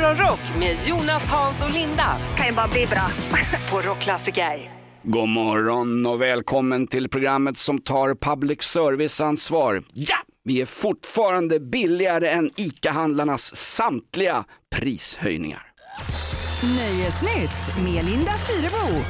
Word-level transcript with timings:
Morgonrock 0.00 0.40
med 0.58 0.76
Jonas, 0.86 1.28
Hans 1.28 1.62
och 1.62 1.70
Linda 1.70 2.16
kan 2.36 2.46
ju 2.46 2.52
bara 2.52 2.68
bli 2.68 2.86
bra. 2.86 3.08
på 3.70 3.88
Rockklassiker. 3.88 4.70
God 5.02 5.28
morgon 5.28 6.06
och 6.06 6.20
välkommen 6.20 6.86
till 6.86 7.08
programmet 7.08 7.58
som 7.58 7.78
tar 7.80 8.14
public 8.14 8.62
service-ansvar. 8.62 9.82
Ja! 9.94 10.16
Vi 10.44 10.60
är 10.60 10.66
fortfarande 10.66 11.60
billigare 11.60 12.28
än 12.28 12.50
ICA-handlarnas 12.56 13.56
samtliga 13.56 14.44
prishöjningar. 14.74 15.62
Nöjesnytt 16.62 17.76
med 17.84 18.04
Linda 18.04 18.32
Fyrebo. 18.32 19.02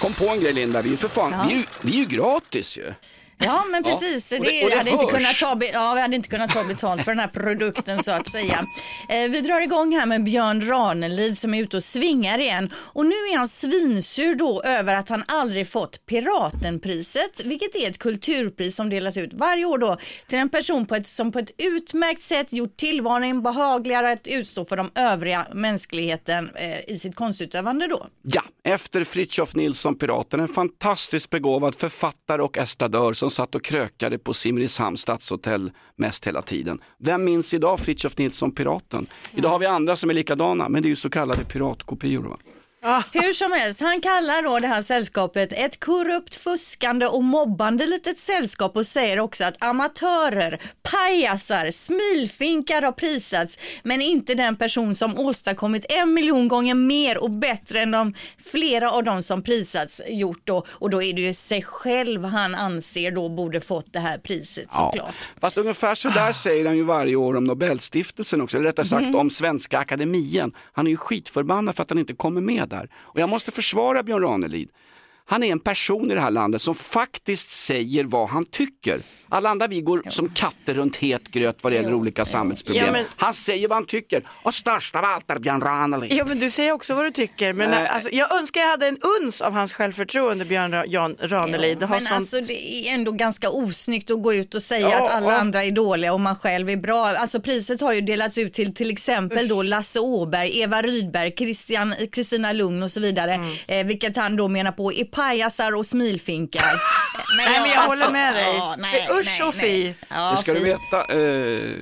Kom 0.00 0.12
på 0.12 0.28
en 0.28 0.40
grej 0.40 0.52
Linda, 0.52 0.82
vi 0.82 0.88
är 0.88 0.90
ju 0.90 0.96
för 0.96 1.08
fan, 1.08 1.32
Ja. 1.32 1.44
vi, 1.48 1.54
är 1.54 1.58
ju, 1.58 1.64
vi 1.82 1.92
är 1.92 1.96
ju 1.96 2.16
gratis 2.16 2.78
ju. 2.78 2.92
Ja, 3.40 3.64
men 3.70 3.82
precis. 3.82 4.28
det, 4.28 4.38
det- 4.38 4.68
det 4.70 4.76
hade 4.78 4.90
inte 4.90 5.04
kunnat 5.06 5.36
ta, 5.40 5.58
ja, 5.72 5.92
vi 5.94 6.00
hade 6.00 6.16
inte 6.16 6.28
kunnat 6.28 6.50
ta 6.50 6.64
betalt 6.64 7.02
för 7.04 7.10
den 7.10 7.18
här 7.20 7.28
produkten 7.28 8.02
så 8.02 8.10
att 8.10 8.30
säga. 8.30 8.64
Eh, 9.08 9.30
vi 9.30 9.40
drar 9.40 9.60
igång 9.60 9.92
här 9.98 10.06
med 10.06 10.24
Björn 10.24 10.68
Ranelid 10.68 11.38
som 11.38 11.54
är 11.54 11.62
ute 11.62 11.76
och 11.76 11.84
svingar 11.84 12.38
igen. 12.38 12.72
Och 12.76 13.06
nu 13.06 13.14
är 13.14 13.36
han 13.36 13.48
svinsur 13.48 14.34
då 14.34 14.62
över 14.62 14.94
att 14.94 15.08
han 15.08 15.24
aldrig 15.28 15.68
fått 15.68 16.06
Piratenpriset, 16.06 17.40
vilket 17.44 17.74
är 17.74 17.90
ett 17.90 17.98
kulturpris 17.98 18.76
som 18.76 18.88
delas 18.90 19.16
ut 19.16 19.30
varje 19.34 19.64
år 19.64 19.78
då 19.78 19.96
till 20.28 20.38
en 20.38 20.48
person 20.48 20.86
på 20.86 20.94
ett, 20.94 21.08
som 21.08 21.32
på 21.32 21.38
ett 21.38 21.50
utmärkt 21.58 22.22
sätt 22.22 22.52
gjort 22.52 22.76
tillvaron 22.76 23.42
behagligare 23.42 24.12
att 24.12 24.26
utstå 24.26 24.64
för 24.64 24.76
de 24.76 24.90
övriga 24.94 25.46
mänskligheten 25.52 26.50
eh, 26.54 26.94
i 26.94 26.98
sitt 26.98 27.14
konstutövande 27.16 27.86
då. 27.86 28.06
Ja, 28.22 28.42
efter 28.64 29.04
Fritiof 29.04 29.54
Nilsson 29.54 29.94
Piraten, 29.98 30.40
en 30.40 30.48
fantastiskt 30.48 31.30
begåvad 31.30 31.74
författare 31.74 32.42
och 32.42 32.58
estradör 32.58 33.12
som 33.12 33.27
satt 33.30 33.54
och 33.54 33.64
krökade 33.64 34.18
på 34.18 34.34
Simrishamns 34.34 35.00
stadshotell 35.00 35.70
mest 35.96 36.26
hela 36.26 36.42
tiden. 36.42 36.80
Vem 36.98 37.24
minns 37.24 37.54
idag 37.54 37.80
Fritiof 37.80 38.18
Nilsson 38.18 38.52
Piraten? 38.52 39.06
Idag 39.34 39.48
har 39.48 39.58
vi 39.58 39.66
andra 39.66 39.96
som 39.96 40.10
är 40.10 40.14
likadana, 40.14 40.68
men 40.68 40.82
det 40.82 40.86
är 40.86 40.90
ju 40.90 40.96
så 40.96 41.10
kallade 41.10 41.44
piratkopior. 41.44 42.36
Hur 43.12 43.32
som 43.32 43.52
helst, 43.52 43.80
han 43.80 44.00
kallar 44.00 44.42
då 44.42 44.58
det 44.58 44.66
här 44.66 44.82
sällskapet 44.82 45.52
ett 45.52 45.80
korrupt, 45.80 46.34
fuskande 46.34 47.06
och 47.06 47.24
mobbande 47.24 47.86
litet 47.86 48.18
sällskap 48.18 48.76
och 48.76 48.86
säger 48.86 49.20
också 49.20 49.44
att 49.44 49.62
amatörer, 49.64 50.60
pajasar, 50.90 51.70
smilfinkar 51.70 52.82
har 52.82 52.92
prisats, 52.92 53.58
men 53.82 54.02
inte 54.02 54.34
den 54.34 54.56
person 54.56 54.94
som 54.94 55.18
åstadkommit 55.18 55.86
en 55.88 56.14
miljon 56.14 56.48
gånger 56.48 56.74
mer 56.74 57.18
och 57.18 57.30
bättre 57.30 57.80
än 57.80 57.90
de 57.90 58.14
flera 58.50 58.90
av 58.90 59.04
de 59.04 59.22
som 59.22 59.42
prisats 59.42 60.00
gjort 60.08 60.40
då. 60.44 60.64
Och 60.68 60.90
då 60.90 61.02
är 61.02 61.12
det 61.12 61.20
ju 61.20 61.34
sig 61.34 61.62
själv 61.62 62.24
han 62.24 62.54
anser 62.54 63.10
då 63.10 63.28
borde 63.28 63.60
fått 63.60 63.92
det 63.92 64.00
här 64.00 64.18
priset 64.18 64.72
såklart. 64.72 65.14
Fast 65.40 65.58
ungefär 65.58 65.94
så 65.94 66.08
där 66.08 66.32
säger 66.32 66.66
han 66.66 66.76
ju 66.76 66.82
varje 66.84 67.16
år 67.16 67.36
om 67.36 67.44
Nobelstiftelsen 67.44 68.40
också, 68.40 68.56
eller 68.56 68.66
rättare 68.66 68.86
sagt 68.86 69.02
Mm. 69.02 69.16
om 69.16 69.30
Svenska 69.30 69.78
Akademien. 69.78 70.52
Han 70.72 70.86
är 70.86 70.90
ju 70.90 70.96
skitförbannad 70.96 71.76
för 71.76 71.82
att 71.82 71.90
han 71.90 71.98
inte 71.98 72.14
kommer 72.14 72.40
med 72.40 72.67
där. 72.68 72.88
Och 72.94 73.20
jag 73.20 73.28
måste 73.28 73.50
försvara 73.50 74.02
Björn 74.02 74.22
Ranelid. 74.22 74.68
Han 75.30 75.42
är 75.42 75.52
en 75.52 75.60
person 75.60 76.10
i 76.10 76.14
det 76.14 76.20
här 76.20 76.30
landet 76.30 76.62
som 76.62 76.74
faktiskt 76.74 77.50
säger 77.50 78.04
vad 78.04 78.28
han 78.28 78.44
tycker. 78.46 79.00
Alla 79.30 79.48
andra 79.50 79.66
vi 79.66 79.80
går 79.80 80.02
som 80.10 80.28
katter 80.28 80.74
runt 80.74 80.96
het 80.96 81.28
gröt 81.28 81.58
vad 81.62 81.72
det 81.72 81.76
gäller 81.76 81.94
olika 81.94 82.24
samhällsproblem. 82.24 82.86
Ja, 82.86 82.92
men- 82.92 83.04
Han 83.16 83.34
säger 83.34 83.68
vad 83.68 83.76
han 83.76 83.86
tycker. 83.86 84.22
Och 84.42 84.54
störst 84.54 84.94
av 84.96 85.04
allt 85.04 85.30
är 85.30 85.38
Björn 85.38 85.60
Ranelid. 85.60 86.12
Ja 86.12 86.24
men 86.24 86.38
du 86.38 86.50
säger 86.50 86.72
också 86.72 86.94
vad 86.94 87.04
du 87.04 87.10
tycker. 87.10 87.52
Men 87.52 87.70
Nej. 87.70 87.86
alltså, 87.86 88.10
jag 88.12 88.32
önskar 88.38 88.60
jag 88.60 88.68
hade 88.68 88.86
en 88.86 88.98
uns 89.20 89.40
av 89.40 89.52
hans 89.52 89.74
självförtroende 89.74 90.44
Björn 90.44 90.74
Ra- 90.74 90.84
Jan 90.86 91.16
Ranelid. 91.20 91.78
men 91.78 91.88
sånt... 92.00 92.12
alltså 92.12 92.40
det 92.40 92.52
är 92.88 92.94
ändå 92.94 93.12
ganska 93.12 93.50
osnyggt 93.50 94.10
att 94.10 94.22
gå 94.22 94.34
ut 94.34 94.54
och 94.54 94.62
säga 94.62 94.88
Ja, 94.90 95.04
att 95.04 95.14
alla 95.14 95.32
ja. 95.32 95.38
andra 95.38 95.64
är 95.64 95.70
dåliga 95.70 96.12
och 96.14 96.20
man 96.20 96.36
själv 96.36 96.70
är 96.70 96.76
bra. 96.76 97.06
Alltså 97.06 97.40
priset 97.40 97.80
har 97.80 97.92
ju 97.92 98.00
delats 98.00 98.38
ut 98.38 98.52
till 98.52 98.74
till 98.74 98.90
exempel 98.90 99.48
då 99.48 99.62
Lasse 99.62 100.00
Åberg, 100.00 100.60
Eva 100.60 100.82
Rydberg, 100.82 101.32
Christian, 101.38 101.94
Kristina 102.12 102.52
Lugn 102.52 102.82
och 102.82 102.92
så 102.92 103.00
vidare. 103.00 103.34
Mm. 103.34 103.56
Eh, 103.66 103.86
vilket 103.86 104.16
han 104.16 104.36
då 104.36 104.48
menar 104.48 104.72
på 104.72 104.92
är 104.92 105.04
pajasar 105.18 105.74
och 105.74 105.86
smilfinkar. 105.86 106.62
Nej 107.36 107.60
men 107.60 107.70
jag 107.70 107.78
alltså, 107.78 108.04
håller 108.04 108.12
med 108.12 108.34
dig. 108.34 108.54
ja, 108.56 108.76
nej, 108.78 109.08
usch 109.20 109.36
nej, 109.40 109.48
och 109.48 109.54
fy. 109.54 109.94
Ja, 110.08 110.30
Det 110.30 110.36
ska 110.36 110.54
du 110.54 110.64
veta 110.64 111.04
eh, 111.18 111.74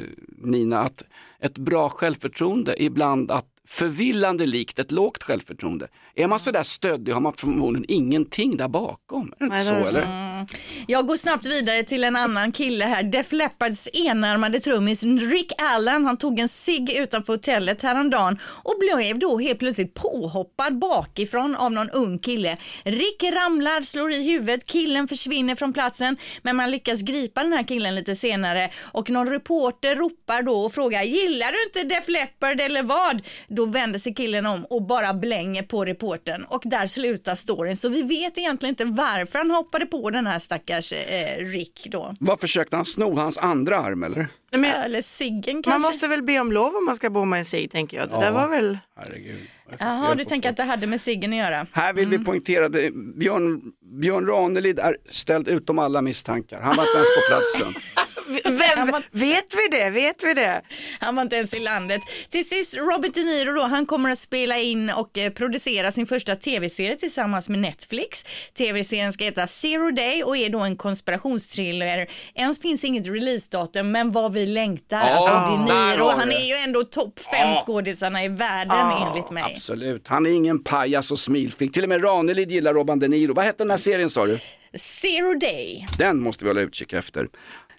Nina, 0.42 0.80
att 0.80 1.02
ett 1.41 1.58
bra 1.58 1.88
självförtroende 1.88 2.82
är 2.82 2.84
ibland 2.84 3.30
att 3.30 3.47
förvillande 3.69 4.47
likt 4.47 4.78
ett 4.78 4.91
lågt 4.91 5.22
självförtroende. 5.22 5.88
Är 6.14 6.26
man 6.26 6.38
sådär 6.41 6.62
stöddig 6.62 7.12
har 7.12 7.20
man 7.20 7.32
förmodligen 7.32 7.84
ingenting 7.88 8.56
där 8.56 8.69
bakom. 8.69 9.32
Är 9.32 9.36
det 9.38 9.44
inte 9.44 9.56
Nej, 9.56 9.64
så 9.84 9.91
det 9.98 10.06
Mm. 10.36 10.47
Jag 10.86 11.06
går 11.06 11.16
snabbt 11.16 11.47
vidare 11.47 11.82
till 11.82 12.04
en 12.04 12.16
annan 12.16 12.52
kille 12.52 12.84
här. 12.84 13.02
Def 13.02 13.32
Leppards 13.32 13.88
enarmade 13.92 14.60
trummis 14.60 15.02
Rick 15.02 15.52
Allen, 15.58 16.06
han 16.06 16.16
tog 16.16 16.38
en 16.38 16.48
cigg 16.48 16.91
utanför 16.91 17.32
hotellet 17.32 17.82
häromdagen 17.82 18.38
och 18.44 18.74
blev 18.78 19.19
då 19.19 19.38
helt 19.38 19.58
plötsligt 19.58 19.94
påhoppad 19.94 20.78
bakifrån 20.78 21.56
av 21.56 21.72
någon 21.72 21.91
ung 21.91 22.19
kille. 22.19 22.56
Rick 22.84 23.22
ramlar, 23.22 23.82
slår 23.82 24.12
i 24.12 24.22
huvudet, 24.22 24.66
killen 24.66 25.08
försvinner 25.08 25.54
från 25.54 25.72
platsen 25.72 26.16
men 26.42 26.56
man 26.56 26.70
lyckas 26.70 27.00
gripa 27.00 27.42
den 27.42 27.53
här 27.53 27.62
killen 27.62 27.94
lite 27.94 28.16
senare 28.16 28.70
och 28.92 29.10
någon 29.10 29.30
reporter 29.30 29.97
ropar 29.97 30.42
då 30.42 30.53
och 30.53 30.74
frågar 30.74 31.03
gillar 31.03 31.53
du 31.53 31.62
inte 31.62 31.94
Def 31.94 32.08
Leppard 32.08 32.60
eller 32.60 32.82
vad? 32.82 33.22
Då 33.48 33.64
vänder 33.64 33.98
sig 33.98 34.14
killen 34.14 34.47
om 34.47 34.64
och 34.64 34.82
bara 34.82 35.14
blänger 35.14 35.62
på 35.62 35.84
reportern 35.84 36.44
och 36.44 36.62
där 36.64 36.86
slutar 36.86 37.34
storyn 37.34 37.76
så 37.76 37.88
vi 37.88 38.03
vet 38.03 38.38
egentligen 38.38 38.72
inte 38.72 38.84
varför 38.84 39.38
han 39.38 39.50
hoppade 39.50 39.86
på 39.86 40.10
den 40.10 40.25
här 40.26 40.38
stackars 40.38 40.92
eh, 40.92 41.44
Rick 41.44 41.87
då. 41.91 42.14
Vad 42.20 42.41
försökte 42.41 42.76
han 42.76 42.84
sno 42.87 43.14
hans 43.16 43.38
andra 43.38 43.78
arm 43.78 44.03
eller? 44.03 44.28
Men, 44.53 44.64
Eller 44.64 45.03
ciggen 45.03 45.42
kanske? 45.42 45.70
man 45.70 45.81
måste 45.81 46.09
väl 46.09 46.22
be 46.22 46.41
om 46.41 46.53
lov 46.53 46.76
om 46.76 46.84
man 46.84 46.97
ska 46.97 47.10
bomma 47.10 47.38
en 47.38 47.44
cigg 47.44 47.70
tänker 47.70 47.97
jag. 47.97 48.09
Det 48.09 48.16
där 48.16 48.31
var 48.32 48.48
väl... 48.48 48.78
Herregud. 48.97 49.47
Jaha, 49.78 50.15
du 50.15 50.25
tänker 50.25 50.50
att 50.50 50.56
det 50.56 50.62
hade 50.62 50.86
med 50.86 51.00
ciggen 51.00 51.32
att 51.32 51.38
göra? 51.38 51.66
Här 51.72 51.92
vill 51.92 52.09
vi 52.09 52.19
poängtera 52.19 52.69
det. 52.69 52.91
Björn, 52.94 53.62
Björn 54.00 54.26
Ranelid 54.26 54.78
är 54.78 54.97
ställd 55.10 55.48
utom 55.48 55.78
alla 55.78 56.03
misstankar. 56.03 56.60
Han 56.60 56.76
var 56.76 56.82
inte 56.84 56.97
ens 56.97 57.09
på 57.16 57.22
platsen. 57.28 57.82
Vem, 58.44 58.87
var- 58.91 59.03
vet 59.10 59.54
vi 59.54 59.76
det? 59.78 59.91
Vet 59.91 60.22
vi 60.25 60.34
det? 60.34 60.62
Han 61.00 61.14
var 61.16 61.22
inte 61.22 61.37
ens 61.37 61.54
i 61.54 61.59
landet. 61.59 62.00
Till 62.31 62.48
sist, 62.48 62.76
Robert 62.76 63.14
De 63.14 63.22
Niro 63.25 63.53
då, 63.53 63.62
han 63.62 63.87
kommer 63.87 64.10
att 64.10 64.19
spela 64.19 64.59
in 64.59 64.91
och 64.91 65.19
eh, 65.19 65.32
producera 65.32 65.92
sin 65.92 66.06
första 66.06 66.36
tv-serie 66.36 66.97
tillsammans 66.97 67.48
med 67.48 67.59
Netflix. 67.59 68.25
Tv-serien 68.59 69.12
ska 69.12 69.25
heta 69.25 69.47
Zero 69.47 69.91
Day 69.91 70.22
och 70.25 70.36
är 70.36 70.48
då 70.50 70.60
en 70.60 70.76
konspirationsthriller. 70.76 72.06
Än 72.34 72.54
finns 72.54 72.84
inget 72.84 73.06
releasedatum, 73.06 73.91
men 73.91 74.10
vad 74.12 74.32
vi 74.32 74.47
längtar. 74.47 74.97
Ja, 75.09 75.28
alltså, 75.31 75.34
De 75.34 75.65
Niro, 75.65 76.09
han 76.09 76.32
är 76.32 76.47
ju 76.48 76.54
ändå 76.54 76.82
topp 76.84 77.19
fem 77.19 77.48
Ja. 77.48 77.62
skådisarna 77.66 78.25
i 78.25 78.28
världen 78.28 78.76
enligt 79.09 79.31
mig. 79.31 79.53
Absolut. 79.56 80.09
Han 80.09 80.26
är 80.26 80.31
ingen 80.31 80.65
pajas 80.65 81.10
och 81.10 81.19
smilfink. 81.19 81.72
Till 81.72 81.82
och 81.82 81.88
med 81.88 82.04
Ranelid 82.04 82.50
gillar 82.53 82.75
Robban 82.75 82.98
De 82.98 83.09
Niro. 83.09 83.34
Vad 83.34 83.44
hette 83.44 83.65
den 83.65 83.70
här 83.70 83.76
serien 83.78 84.10
sa 84.10 84.26
du? 84.26 84.38
Zero 84.75 85.34
Day. 85.38 85.86
Den 85.98 86.20
måste 86.20 86.44
vi 86.44 86.50
hålla 86.50 86.60
utkik 86.60 86.92
efter. 86.92 87.28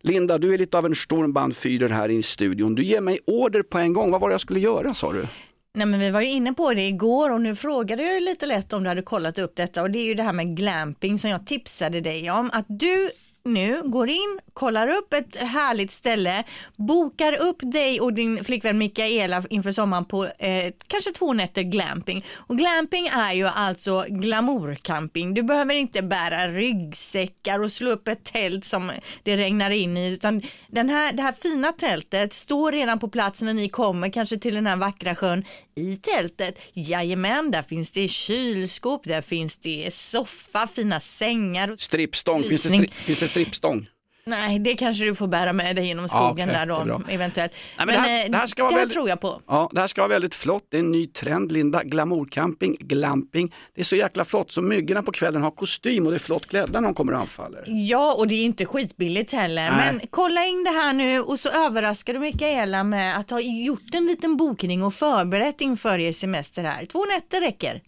Linda, 0.02 0.38
du 0.38 0.53
är 0.53 0.58
lite 0.58 0.78
av 0.78 0.85
en 0.85 0.96
stormbandfyrer 0.96 1.90
här 1.90 2.09
i 2.09 2.24
studion. 2.24 2.75
Du 2.75 2.84
ger 2.84 3.02
mig 3.02 3.19
order 3.28 3.63
på 3.63 3.78
en 3.78 3.94
gång. 3.94 4.12
Vad 4.12 4.22
var 4.22 4.30
det 4.30 4.34
jag 4.34 4.41
skulle 4.41 4.59
göra 4.59 4.94
sa 4.94 5.13
du? 5.13 5.25
Nej 5.74 5.88
men 5.88 6.00
vi 6.00 6.12
var 6.12 6.22
ju 6.22 6.28
inne 6.28 6.53
på 6.53 6.74
det 6.74 6.81
igår 6.88 7.34
och 7.34 7.41
nu 7.41 7.56
frågade 7.56 8.03
jag 8.03 8.24
lite 8.24 8.46
lätt 8.46 8.74
om 8.74 8.84
du 8.84 8.90
hade 8.90 9.02
kollat 9.02 9.40
upp 9.40 9.56
detta 9.56 9.81
och 9.81 9.91
det 9.91 10.00
är 10.00 10.06
ju 10.06 10.13
det 10.13 10.24
här 10.24 10.34
med 10.34 10.57
glamping 10.57 11.19
som 11.19 11.30
jag 11.30 11.47
tipsade 11.47 12.02
dig 12.02 12.31
om. 12.31 12.50
Att 12.53 12.66
du 12.69 13.12
nu 13.47 13.81
går 13.85 14.09
in, 14.09 14.40
kollar 14.53 14.88
upp 14.88 15.13
ett 15.13 15.35
härligt 15.35 15.91
ställe, 15.91 16.44
bokar 16.75 17.41
upp 17.41 17.58
dig 17.62 18.02
och 18.02 18.13
din 18.13 18.44
flickvän 18.44 18.78
Mikaela 18.78 19.44
inför 19.50 19.72
sommaren 19.72 20.06
på 20.06 20.25
eh, 20.25 20.74
kanske 20.88 21.12
två 21.12 21.34
nätter 21.34 21.62
glamping. 21.62 22.25
Och 22.36 22.57
glamping 22.57 23.07
är 23.07 23.34
ju 23.34 23.47
alltså 23.47 24.06
glamourcamping. 24.09 25.34
Du 25.34 25.44
behöver 25.44 25.74
inte 25.75 26.02
bära 26.02 26.47
ryggsäckar 26.47 27.63
och 27.63 27.72
slå 27.72 27.91
upp 27.91 28.07
ett 28.07 28.24
tält 28.24 28.66
som 28.66 28.91
det 29.24 29.38
regnar 29.38 29.72
in 29.72 29.97
i 29.97 30.13
utan 30.13 30.41
den 30.68 30.90
här, 30.90 31.13
det 31.13 31.24
här 31.24 31.34
fina 31.42 31.72
tältet 31.72 32.33
står 32.33 32.72
redan 32.72 33.00
på 33.00 33.10
plats 33.10 33.42
när 33.42 33.54
ni 33.54 33.69
kommer 33.69 34.10
kanske 34.10 34.38
till 34.38 34.56
den 34.56 34.68
här 34.68 34.75
vackra 34.77 35.16
sjön. 35.16 35.45
I 35.75 35.95
tältet, 35.95 36.60
jajamän, 36.74 37.51
där 37.51 37.63
finns 37.63 37.92
det 37.92 38.07
kylskåp, 38.07 39.04
där 39.04 39.22
finns 39.22 39.57
det 39.57 39.94
soffa, 39.94 40.68
fina 40.68 41.00
sängar. 41.00 41.75
Strippstång, 41.77 42.44
finns 42.44 42.63
det, 42.63 42.69
stri- 42.69 42.92
finns 42.92 43.19
det 43.19 43.27
strippstång? 43.42 43.88
Nej, 44.30 44.60
det 44.60 44.74
kanske 44.75 45.04
du 45.06 45.16
får 45.16 45.28
bära 45.28 45.54
med 45.54 45.75
dig 45.75 45.86
genom 45.88 46.04
Ja, 46.04 46.07
skogen 46.10 46.50
okej, 46.50 46.60
där 46.60 46.66
det 46.66 46.74
är 46.74 46.86
då, 46.86 47.01
eventuellt. 47.10 47.51
Nej, 47.78 47.86
men 47.86 47.95
men 47.95 48.04
det 48.04 48.10
här- 48.10 48.25
eh, 48.25 48.31
det 48.31 48.38
här 48.38 48.48
ska 48.48 48.63
vara 48.63 48.75
väldigt- 48.75 48.94
tror 48.94 49.10
jag 49.10 49.22
på. 49.22 49.42
Ja, 49.48 49.69
det 49.74 49.80
här 49.80 49.88
ska 49.88 50.01
vara 50.01 50.10
väldigt 50.10 50.36
flott. 50.36 50.63
Det 50.72 50.78
är 50.78 50.80
en 50.80 50.92
ny 50.92 51.07
trend, 51.07 51.51
Linda. 51.51 51.84
Glamourcamping, 51.84 52.78
glamping. 52.80 53.54
Det 53.75 53.81
är 53.81 53.86
så 53.86 53.95
jäkla 53.95 54.25
flott 54.25 54.51
så 54.51 54.62
myggorna 54.62 55.01
på 55.01 55.12
kvällen 55.12 55.42
har 55.42 55.51
kostym 55.51 56.06
och 56.06 56.12
det 56.12 56.18
är 56.18 56.19
flott 56.19 56.48
klädda 56.48 56.80
när 56.80 56.88
de 56.88 56.94
kommer 56.94 57.13
och 57.13 57.19
anfaller. 57.19 57.63
Ja, 57.68 58.13
och 58.18 58.28
det 58.28 58.36
är 58.36 58.44
inte 58.45 58.66
skitbilligt 58.66 59.31
heller. 59.31 59.72
Nej. 59.72 59.94
Men 59.94 60.01
kolla 60.10 60.45
in 60.45 60.63
det 60.63 60.69
här 60.72 60.94
nu 60.94 61.19
och 61.19 61.39
så 61.39 61.50
överraskar 61.50 62.13
du 62.13 62.19
Mikaela 62.19 62.84
med 62.84 63.18
att 63.18 63.30
ha 63.30 63.39
gjort 63.39 63.94
en 63.94 64.06
liten 64.06 64.38
bokning 64.38 64.84
och 64.84 64.94
förberett 64.94 65.62
inför 65.62 66.00
er 66.00 66.13
semester 66.13 66.63
här. 66.63 66.86
Två 66.86 67.06
nätter 67.06 67.42
räcker. 67.42 67.81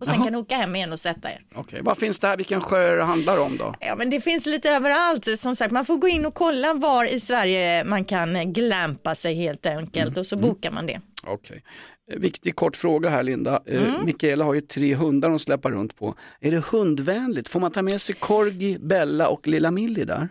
Och 0.00 0.06
sen 0.06 0.14
Jaha. 0.14 0.24
kan 0.24 0.32
du 0.32 0.38
åka 0.38 0.54
hem 0.56 0.76
igen 0.76 0.92
och 0.92 1.00
sätta 1.00 1.30
er. 1.30 1.40
Okej, 1.54 1.80
vad 1.82 1.98
finns 1.98 2.18
det 2.20 2.28
här? 2.28 2.36
Vilken 2.36 2.60
sjö 2.60 2.96
det 2.96 3.04
handlar 3.04 3.38
om 3.38 3.56
då? 3.56 3.74
Ja, 3.80 3.94
men 3.96 4.10
det 4.10 4.20
finns 4.20 4.46
lite 4.46 4.70
överallt. 4.70 5.38
Som 5.38 5.56
sagt, 5.56 5.72
man 5.72 5.84
får 5.86 5.96
gå 5.96 6.08
in 6.08 6.26
och 6.26 6.34
kolla 6.34 6.74
var 6.74 7.04
i 7.04 7.20
Sverige 7.20 7.84
man 7.84 8.04
kan 8.04 8.52
glampa 8.52 9.14
sig 9.14 9.34
helt 9.34 9.66
enkelt 9.66 10.16
och 10.16 10.26
så 10.26 10.36
bokar 10.36 10.70
man 10.70 10.86
det. 10.86 11.00
Okej. 11.26 11.62
Eh, 12.12 12.18
Viktig 12.18 12.56
kort 12.56 12.76
fråga 12.76 13.08
här 13.10 13.22
Linda. 13.22 13.60
Eh, 13.66 13.80
Mikaela 14.04 14.44
har 14.44 14.54
ju 14.54 14.60
tre 14.60 14.94
hundar 14.94 15.28
hon 15.30 15.40
släpar 15.40 15.70
runt 15.70 15.96
på. 15.96 16.14
Är 16.40 16.50
det 16.50 16.64
hundvänligt? 16.72 17.48
Får 17.48 17.60
man 17.60 17.70
ta 17.70 17.82
med 17.82 18.00
sig 18.00 18.14
Corgi, 18.14 18.78
Bella 18.80 19.28
och 19.28 19.48
lilla 19.48 19.70
Millie 19.70 20.04
där? 20.04 20.28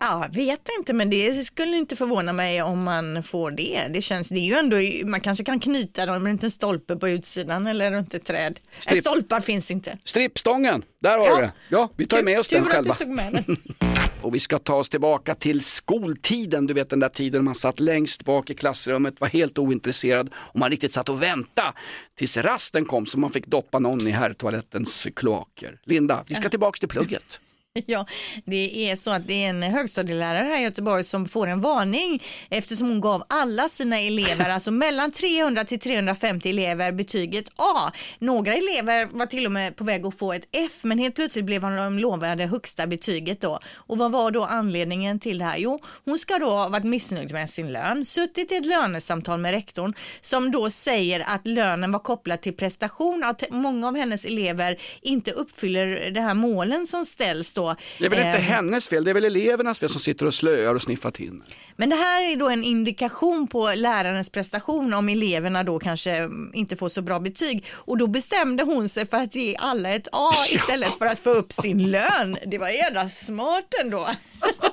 Ja, 0.00 0.26
vet 0.32 0.60
inte, 0.78 0.92
men 0.92 1.10
det 1.10 1.46
skulle 1.46 1.76
inte 1.76 1.96
förvåna 1.96 2.32
mig 2.32 2.62
om 2.62 2.82
man 2.82 3.22
får 3.22 3.50
det. 3.50 3.86
Det 3.90 4.02
känns, 4.02 4.28
det 4.28 4.38
är 4.38 4.44
ju 4.44 4.54
ändå, 4.54 4.76
man 5.08 5.20
kanske 5.20 5.44
kan 5.44 5.60
knyta 5.60 6.06
dem 6.06 6.26
runt 6.28 6.42
en 6.44 6.50
stolpe 6.50 6.96
på 6.96 7.08
utsidan 7.08 7.66
eller 7.66 7.90
runt 7.90 8.14
ett 8.14 8.24
träd. 8.24 8.60
Stripp. 8.78 9.06
Äh, 9.06 9.10
stolpar 9.10 9.40
finns 9.40 9.70
inte. 9.70 9.98
Strippstången, 10.04 10.82
där 11.00 11.18
har 11.18 11.26
Ja. 11.26 11.36
du 11.36 11.42
det. 11.42 11.52
Ja, 11.68 11.90
vi 11.96 12.06
tar 12.06 12.22
med 12.22 12.38
oss 12.38 12.48
den 12.48 12.64
Tur 12.64 12.70
själva. 12.70 12.92
att 12.92 12.98
du 12.98 13.04
tog 13.04 13.14
med 13.14 13.32
den. 13.32 13.56
Och 14.22 14.34
vi 14.34 14.38
ska 14.40 14.58
ta 14.58 14.74
oss 14.74 14.88
tillbaka 14.90 15.34
till 15.34 15.60
skoltiden, 15.60 16.66
du 16.66 16.74
vet 16.74 16.90
den 16.90 17.00
där 17.00 17.08
tiden 17.08 17.44
man 17.44 17.54
satt 17.54 17.80
längst 17.80 18.24
bak 18.24 18.50
i 18.50 18.54
klassrummet, 18.54 19.20
var 19.20 19.28
helt 19.28 19.58
ointresserad 19.58 20.30
och 20.34 20.58
man 20.58 20.70
riktigt 20.70 20.92
satt 20.92 21.08
och 21.08 21.22
väntade 21.22 21.72
tills 22.18 22.36
rasten 22.36 22.84
kom 22.84 23.06
så 23.06 23.18
man 23.18 23.30
fick 23.32 23.46
doppa 23.46 23.78
någon 23.78 24.06
i 24.08 24.10
herrtoalettens 24.10 25.08
kloaker. 25.16 25.78
Linda, 25.84 26.24
vi 26.28 26.34
ska 26.34 26.48
tillbaka 26.48 26.78
till 26.78 26.88
plugget. 26.88 27.40
Ja, 27.86 28.06
det 28.44 28.90
är 28.90 28.96
så 28.96 29.10
att 29.10 29.26
det 29.26 29.44
är 29.44 29.50
en 29.50 29.62
högstadielärare 29.62 30.44
här 30.44 30.60
i 30.60 30.62
Göteborg 30.62 31.04
som 31.04 31.26
får 31.26 31.46
en 31.46 31.60
varning 31.60 32.22
eftersom 32.50 32.88
hon 32.88 33.00
gav 33.00 33.24
alla 33.28 33.68
sina 33.68 33.98
elever, 33.98 34.50
alltså 34.50 34.70
mellan 34.70 35.12
300 35.12 35.64
till 35.64 35.80
350 35.80 36.48
elever, 36.48 36.92
betyget 36.92 37.48
A. 37.56 37.92
Några 38.18 38.54
elever 38.54 39.08
var 39.12 39.26
till 39.26 39.46
och 39.46 39.52
med 39.52 39.76
på 39.76 39.84
väg 39.84 40.06
att 40.06 40.18
få 40.18 40.32
ett 40.32 40.48
F, 40.52 40.72
men 40.82 40.98
helt 40.98 41.14
plötsligt 41.14 41.44
blev 41.44 41.62
han 41.62 41.76
de 41.76 41.98
lovade 41.98 42.46
högsta 42.46 42.86
betyget 42.86 43.40
då. 43.40 43.58
Och 43.74 43.98
vad 43.98 44.12
var 44.12 44.30
då 44.30 44.44
anledningen 44.44 45.20
till 45.20 45.38
det 45.38 45.44
här? 45.44 45.58
Jo, 45.58 45.80
hon 46.04 46.18
ska 46.18 46.38
då 46.38 46.50
ha 46.50 46.68
varit 46.68 46.84
missnöjd 46.84 47.32
med 47.32 47.50
sin 47.50 47.72
lön, 47.72 48.04
suttit 48.04 48.52
i 48.52 48.56
ett 48.56 48.66
lönesamtal 48.66 49.40
med 49.40 49.50
rektorn 49.50 49.94
som 50.20 50.50
då 50.50 50.70
säger 50.70 51.20
att 51.20 51.46
lönen 51.46 51.92
var 51.92 51.98
kopplad 51.98 52.40
till 52.40 52.56
prestation, 52.56 53.24
att 53.24 53.42
många 53.50 53.88
av 53.88 53.96
hennes 53.96 54.24
elever 54.24 54.78
inte 55.02 55.30
uppfyller 55.30 56.10
de 56.10 56.20
här 56.20 56.34
målen 56.34 56.86
som 56.86 57.04
ställs 57.04 57.54
då. 57.58 57.76
Det 57.98 58.06
är 58.06 58.10
väl 58.10 58.18
inte 58.18 58.38
Eh, 58.38 58.44
hennes 58.44 58.88
fel, 58.88 59.04
det 59.04 59.10
är 59.10 59.14
väl 59.14 59.24
elevernas 59.24 59.80
fel 59.80 59.88
som 59.88 60.00
sitter 60.00 60.26
och 60.26 60.34
slöar 60.34 60.74
och 60.74 60.82
sniffar 60.82 61.10
tinner. 61.10 61.46
Men 61.76 61.90
det 61.90 61.96
här 61.96 62.32
är 62.32 62.36
då 62.36 62.48
en 62.48 62.64
indikation 62.64 63.48
på 63.48 63.72
lärarens 63.76 64.30
prestation 64.30 64.94
om 64.94 65.08
eleverna 65.08 65.64
då 65.64 65.78
kanske 65.78 66.10
mm, 66.10 66.50
inte 66.54 66.76
får 66.76 66.88
så 66.88 67.02
bra 67.02 67.20
betyg. 67.20 67.64
Och 67.72 67.98
då 67.98 68.06
bestämde 68.06 68.62
hon 68.62 68.88
sig 68.88 69.06
för 69.06 69.16
att 69.16 69.34
ge 69.34 69.56
alla 69.58 69.94
ett 69.94 70.08
A 70.12 70.30
istället 70.50 70.98
för 70.98 71.06
att 71.06 71.18
få 71.18 71.30
upp 71.30 71.52
sin 71.52 71.90
lön. 71.90 72.38
Det 72.46 72.58
var 72.58 72.68
jädra 72.68 73.08
smart 73.08 73.74
ändå. 73.80 74.10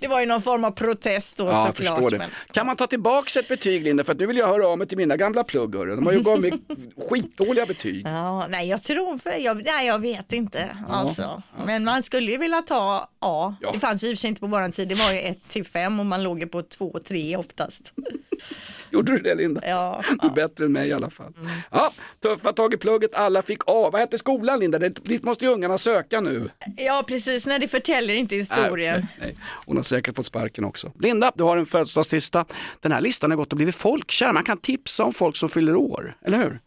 Det 0.00 0.08
var 0.08 0.20
ju 0.20 0.26
någon 0.26 0.42
form 0.42 0.64
av 0.64 0.70
protest 0.70 1.36
då 1.36 1.44
Ja, 1.44 1.72
såklart. 1.76 2.12
Men... 2.12 2.30
Kan 2.50 2.66
man 2.66 2.76
ta 2.76 2.86
tillbaka 2.86 3.40
ett 3.40 3.48
betyg 3.48 3.82
Linda? 3.82 4.04
För 4.04 4.12
att 4.12 4.18
nu 4.18 4.26
vill 4.26 4.36
jag 4.36 4.46
höra 4.46 4.66
av 4.66 4.78
mig 4.78 4.86
till 4.86 4.98
mina 4.98 5.16
gamla 5.16 5.44
plugg. 5.44 5.72
De 5.72 6.06
har 6.06 6.12
ju 6.12 6.20
gav 6.20 6.40
mig 6.40 6.52
skitdåliga 7.10 7.66
betyg. 7.66 8.06
Ja, 8.06 8.46
nej, 8.46 8.68
jag 8.68 8.82
tror 8.82 9.18
för, 9.18 9.30
jag, 9.30 9.64
nej, 9.64 9.86
jag 9.86 9.98
vet 9.98 10.32
inte 10.32 10.76
alltså. 10.88 11.42
Men 11.66 11.84
man 11.84 12.02
skulle 12.02 12.32
ju 12.32 12.38
vilja 12.38 12.62
ta 12.62 13.08
A. 13.18 13.54
Ja. 13.60 13.72
Det 13.72 13.78
fanns 13.78 14.04
ju 14.04 14.06
i 14.06 14.14
och 14.14 14.16
för 14.16 14.20
sig 14.20 14.28
inte 14.28 14.40
på 14.40 14.46
våran 14.46 14.72
tid. 14.72 14.88
Det 14.88 14.94
var 14.94 15.12
ju 15.12 15.18
1 15.18 15.48
till 15.48 15.64
5 15.64 16.00
och 16.00 16.06
man 16.06 16.22
låg 16.22 16.40
ju 16.40 16.46
på 16.46 16.62
2 16.62 16.90
och 16.90 17.04
3 17.04 17.36
oftast. 17.36 17.92
Gjorde 18.92 19.12
du 19.12 19.18
det 19.22 19.34
Linda? 19.34 19.60
Ja, 19.64 20.02
Du 20.22 20.26
är 20.28 20.32
bättre 20.32 20.64
än 20.64 20.72
mig 20.72 20.88
i 20.88 20.92
alla 20.92 21.10
fall. 21.10 21.32
Ja, 21.70 21.92
tuffa 22.22 22.52
tag 22.52 22.74
i 22.74 22.76
plugget, 22.76 23.14
alla 23.14 23.42
fick 23.42 23.60
A. 23.66 23.90
Vad 23.92 24.00
hette 24.00 24.18
skolan 24.18 24.60
Linda? 24.60 24.78
Det- 24.78 25.04
Dit 25.04 25.24
måste 25.24 25.44
ju 25.44 25.50
ungarna 25.50 25.78
söka 25.78 26.20
nu. 26.20 26.48
Ja, 26.76 27.04
precis. 27.08 27.46
Nej, 27.46 27.58
det 27.58 27.68
förtäljer 27.68 28.16
inte 28.16 28.36
historien. 28.36 28.94
Nej, 29.00 29.06
nej. 29.20 29.36
Hon 29.66 29.76
har 29.76 29.82
säkert 29.84 30.16
fått 30.16 30.26
sparken 30.26 30.64
också. 30.64 30.92
Linda, 31.00 31.32
du 31.34 31.42
har 31.42 31.56
en 31.56 31.66
födelsedagslista. 31.66 32.44
Den 32.80 32.92
här 32.92 33.00
listan 33.00 33.30
har 33.30 33.36
gått 33.36 33.52
och 33.52 33.56
blivit 33.56 33.74
folkkär. 33.74 34.32
Man 34.32 34.44
kan 34.44 34.58
tipsa 34.58 35.04
om 35.04 35.12
folk 35.12 35.36
som 35.36 35.48
fyller 35.48 35.76
år, 35.76 36.14
eller 36.24 36.38
hur? 36.38 36.60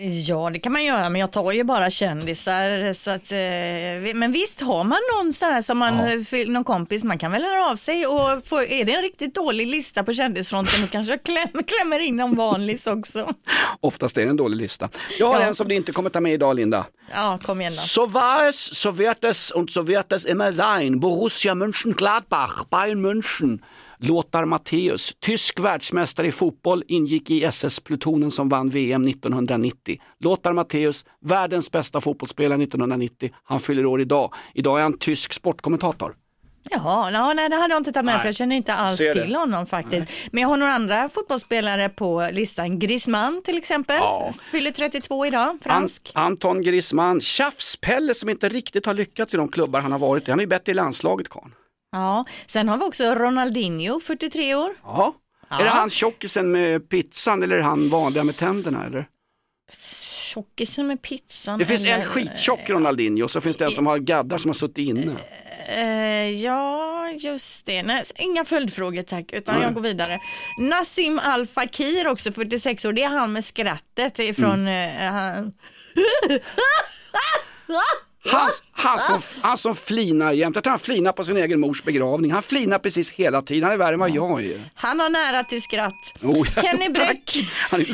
Ja, 0.00 0.50
det 0.50 0.58
kan 0.58 0.72
man 0.72 0.84
göra, 0.84 1.08
men 1.10 1.20
jag 1.20 1.30
tar 1.32 1.52
ju 1.52 1.64
bara 1.64 1.90
kändisar. 1.90 2.92
Så 2.92 3.10
att, 3.10 3.32
eh, 3.32 4.16
men 4.18 4.32
visst 4.32 4.60
har 4.60 4.84
man 4.84 4.98
någon 5.16 5.32
sån 5.32 5.48
här 5.48 5.62
som 5.62 5.78
man, 5.78 5.96
Ja. 6.30 6.36
ja. 6.38 6.44
någon 6.50 6.64
kompis, 6.64 7.04
man 7.04 7.18
kan 7.18 7.32
väl 7.32 7.42
höra 7.44 7.70
av 7.70 7.76
sig 7.76 8.06
och 8.06 8.46
få, 8.48 8.62
är 8.62 8.84
det 8.84 8.92
en 8.92 9.02
riktigt 9.02 9.34
dålig 9.34 9.66
lista 9.66 10.02
på 10.04 10.12
kändisfronten, 10.14 10.80
då 10.80 10.86
kanske 10.86 11.12
jag 11.12 11.22
kläm, 11.22 11.64
klämmer 11.66 11.98
in 11.98 12.16
någon 12.16 12.36
vanlis 12.36 12.86
också. 12.86 13.32
Oftast 13.80 14.18
är 14.18 14.24
det 14.24 14.30
en 14.30 14.36
dålig 14.36 14.56
lista. 14.56 14.88
Jag 15.18 15.26
har 15.32 15.40
Ja. 15.40 15.46
en 15.46 15.54
som 15.54 15.68
du 15.68 15.74
inte 15.74 15.92
kommer 15.92 16.10
ta 16.10 16.20
med 16.20 16.32
idag 16.32 16.56
Linda. 16.56 16.86
Ja, 17.14 17.38
kom 17.42 17.60
igen 17.60 17.72
då. 17.76 17.82
So 17.82 18.06
war 18.06 18.48
es, 18.48 18.80
so 18.80 18.90
wird 18.90 19.24
es 19.24 19.50
und 19.50 19.70
so 19.72 19.82
wird 19.82 20.12
es 20.12 20.24
immer 20.26 20.52
sein. 20.52 21.00
Borussia 21.00 21.54
Mönchengladbach, 21.54 22.64
Bayern 22.70 23.00
München. 23.06 23.58
Lothar 24.00 24.44
Matthäus, 24.44 25.14
tysk 25.20 25.60
världsmästare 25.60 26.26
i 26.26 26.32
fotboll, 26.32 26.82
ingick 26.88 27.30
i 27.30 27.44
SS-plutonen 27.44 28.30
som 28.30 28.48
vann 28.48 28.70
VM 28.70 29.08
1990. 29.08 30.00
Lothar 30.20 30.52
Matthäus, 30.52 31.04
världens 31.20 31.70
bästa 31.72 32.00
fotbollsspelare 32.00 32.62
1990. 32.62 33.30
Han 33.44 33.60
fyller 33.60 33.86
år 33.86 34.00
idag. 34.00 34.34
Idag 34.54 34.78
är 34.78 34.82
han 34.82 34.98
tysk 34.98 35.32
sportkommentator. 35.32 36.14
Jaha, 36.70 37.10
no, 37.10 37.32
nej 37.34 37.48
det 37.48 37.56
hade 37.56 37.74
jag 37.74 37.80
inte 37.80 37.92
tagit 37.92 38.04
med 38.04 38.14
Nej. 38.14 38.20
för 38.20 38.28
jag 38.28 38.36
känner 38.36 38.56
inte 38.56 38.74
alls 38.74 38.96
till 38.98 39.34
honom 39.36 39.66
faktiskt. 39.66 40.08
Men 40.32 40.42
jag 40.42 40.48
har 40.48 40.56
några 40.56 40.72
andra 40.72 41.08
fotbollsspelare 41.08 41.88
på 41.88 42.28
listan. 42.32 42.78
Griezmann 42.78 43.42
till 43.44 43.58
exempel, 43.58 43.96
Ja. 44.00 44.32
fyller 44.50 44.70
32 44.70 45.26
idag, 45.26 45.48
An- 45.48 45.58
fransk. 45.62 46.10
Anton 46.14 46.62
Griezmann, 46.62 47.20
Tjafs-Pelle 47.20 48.14
som 48.14 48.28
inte 48.28 48.48
riktigt 48.48 48.86
har 48.86 48.94
lyckats 48.94 49.34
i 49.34 49.36
de 49.36 49.48
klubbar 49.48 49.80
han 49.80 49.92
har 49.92 49.98
varit 49.98 50.28
i. 50.28 50.30
Han 50.30 50.40
är 50.40 50.42
ju 50.44 50.48
bättre 50.48 50.72
i 50.72 50.74
landslaget 50.74 51.28
karln. 51.28 51.52
Ja, 51.92 52.24
sen 52.46 52.68
har 52.68 52.78
vi 52.78 52.84
också 52.84 53.14
Ronaldinho, 53.14 54.00
43 54.00 54.54
år. 54.54 54.74
Jaha. 54.84 55.12
Är 55.50 55.64
det 55.64 55.70
han 55.70 55.90
tjockisen 55.90 56.50
med 56.52 56.88
pizzan 56.88 57.42
eller 57.42 57.54
är 57.54 57.58
det 57.58 57.64
han 57.64 57.88
vanliga 57.90 58.24
med 58.24 58.36
tänderna? 58.36 58.86
Eller? 58.86 59.06
Tjockisen 60.32 60.86
med 60.86 61.02
pizzan. 61.02 61.58
Det 61.58 61.66
finns 61.66 61.84
eller- 61.84 61.94
en 61.98 62.04
skittjock 62.04 62.70
Ronaldinho 62.70 63.24
och 63.24 63.30
så 63.30 63.40
finns 63.40 63.56
det 63.56 63.64
en 63.64 63.70
som 63.70 63.86
har 63.86 63.98
gaddar 63.98 64.38
som 64.38 64.48
har 64.48 64.54
suttit 64.54 64.78
inne. 64.88 65.12
Eh, 65.68 66.30
ja, 66.42 67.08
just 67.18 67.66
det. 67.66 67.82
Nej, 67.82 68.04
inga 68.16 68.44
följdfrågor 68.44 69.02
tack, 69.02 69.32
utan 69.32 69.62
jag 69.62 69.74
går 69.74 69.80
vidare. 69.80 70.18
Nassim 70.60 71.20
Al 71.24 71.46
Fakir 71.46 72.08
också, 72.08 72.32
46 72.32 72.84
år. 72.84 72.92
Det 72.92 73.02
är 73.02 73.08
han 73.08 73.32
med 73.32 73.44
skrattet. 73.44 74.14
Det 74.14 74.28
är 74.28 74.34
från... 74.34 74.60
Mm. 74.68 74.98
eh, 75.06 75.12
han... 75.12 75.52
Han, 78.30 78.50
han, 78.72 78.98
som, 78.98 79.20
han 79.42 79.58
som 79.58 79.76
flinar 79.76 80.32
jämt, 80.32 80.56
jag 80.56 80.64
tror 80.64 80.70
han 80.70 80.78
flinar 80.78 81.12
på 81.12 81.24
sin 81.24 81.36
egen 81.36 81.60
mors 81.60 81.82
begravning. 81.82 82.32
Han 82.32 82.42
flinar 82.42 82.78
precis 82.78 83.10
hela 83.12 83.42
tiden, 83.42 83.62
han 83.64 83.72
är 83.72 83.76
värre 83.76 83.92
än 83.94 84.00
vad 84.00 84.10
jag 84.10 84.44
är. 84.44 84.70
han 84.74 85.00
har 85.00 85.10
nära 85.10 85.44
till 85.44 85.62
skratt. 85.62 86.14
Oh, 86.22 86.44
Kenny. 86.62 86.88
Bräck. 86.88 87.36
Han 87.70 87.80
är, 87.80 87.86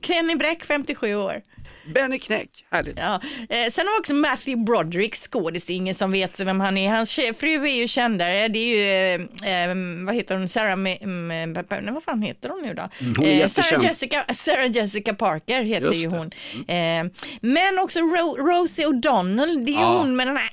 Kenny 0.06 0.36
Bräck, 0.36 0.64
57 0.64 1.14
år. 1.14 1.42
Benny 1.86 2.18
Knäck, 2.18 2.64
härligt. 2.70 2.98
Ja. 2.98 3.14
Eh, 3.48 3.70
sen 3.70 3.86
har 3.86 3.94
vi 3.94 4.00
också 4.00 4.14
Matthew 4.14 4.64
Broderick, 4.64 5.14
skådis, 5.16 5.70
ingen 5.70 5.94
som 5.94 6.12
vet 6.12 6.40
vem 6.40 6.60
han 6.60 6.76
är. 6.76 6.90
Hans 6.90 7.14
fru 7.14 7.54
är 7.66 7.74
ju 7.74 7.88
kändare, 7.88 8.48
det 8.48 8.58
är 8.58 8.76
ju, 9.18 9.24
eh, 9.44 9.64
eh, 9.70 9.74
vad 10.06 10.14
heter 10.14 10.36
hon, 10.36 10.48
Sarah, 10.48 10.72
mm, 10.72 11.52
vad 11.94 12.02
fan 12.04 12.22
heter 12.22 12.48
hon 12.48 12.62
nu 12.62 12.74
då? 12.74 12.88
Mm, 13.00 13.14
hon 13.18 13.26
Eh. 13.26 13.48
Sarah, 13.48 13.84
Jessica, 13.84 14.24
Sarah 14.34 14.70
Jessica 14.70 15.14
Parker 15.14 15.62
heter 15.62 15.92
ju 15.92 16.08
hon. 16.08 16.30
Eh, 16.68 17.04
men 17.40 17.78
också 17.78 17.98
Ro- 18.00 18.36
Rosie 18.36 18.86
O'Donnell, 18.86 19.64
det 19.64 19.72
är 19.72 19.80
Ja. 19.80 19.98
hon 19.98 20.16
med 20.16 20.26
den 20.26 20.36
här 20.36 20.50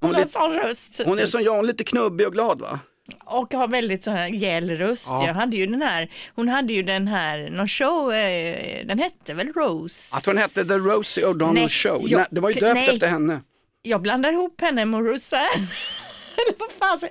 Hon, 0.00 0.14
hon 0.14 0.20
är 0.22 0.62
röst. 0.68 1.00
hon 1.04 1.18
är 1.18 1.26
som 1.26 1.42
jag, 1.42 1.66
lite 1.66 1.84
knubbig 1.84 2.26
och 2.26 2.32
glad 2.32 2.60
va? 2.60 2.80
Och 3.24 3.54
har 3.54 3.68
väldigt 3.68 4.04
sån 4.04 4.14
här 4.14 4.28
gäll 4.28 4.70
röst. 4.70 5.06
Ja. 5.08 5.26
Jag 5.26 5.34
hade 5.34 5.56
ju 5.56 5.66
den 5.66 5.82
här, 5.82 6.10
hon 6.34 6.48
hade 6.48 6.72
ju 6.72 6.82
den 6.82 7.08
här, 7.08 7.48
någon 7.50 7.68
show, 7.68 8.12
eh, 8.14 8.86
den 8.86 8.98
hette 8.98 9.34
väl 9.34 9.52
Rose? 9.52 10.20
Tror 10.20 10.34
den 10.34 10.42
hette 10.42 10.64
The 10.64 10.74
Rosie 10.74 11.24
O'Donnell 11.26 11.52
Nej, 11.52 11.68
Show. 11.68 12.02
jag- 12.08 12.18
Nej, 12.18 12.26
det 12.30 12.40
var 12.40 12.48
ju 12.50 12.54
döpt 12.60 12.74
nej. 12.74 12.88
efter 12.88 13.06
henne. 13.06 13.40
Jag 13.82 14.02
blandar 14.02 14.32
ihop 14.32 14.60
henne 14.60 14.84
med 14.84 15.06
Roseanne. 15.06 15.46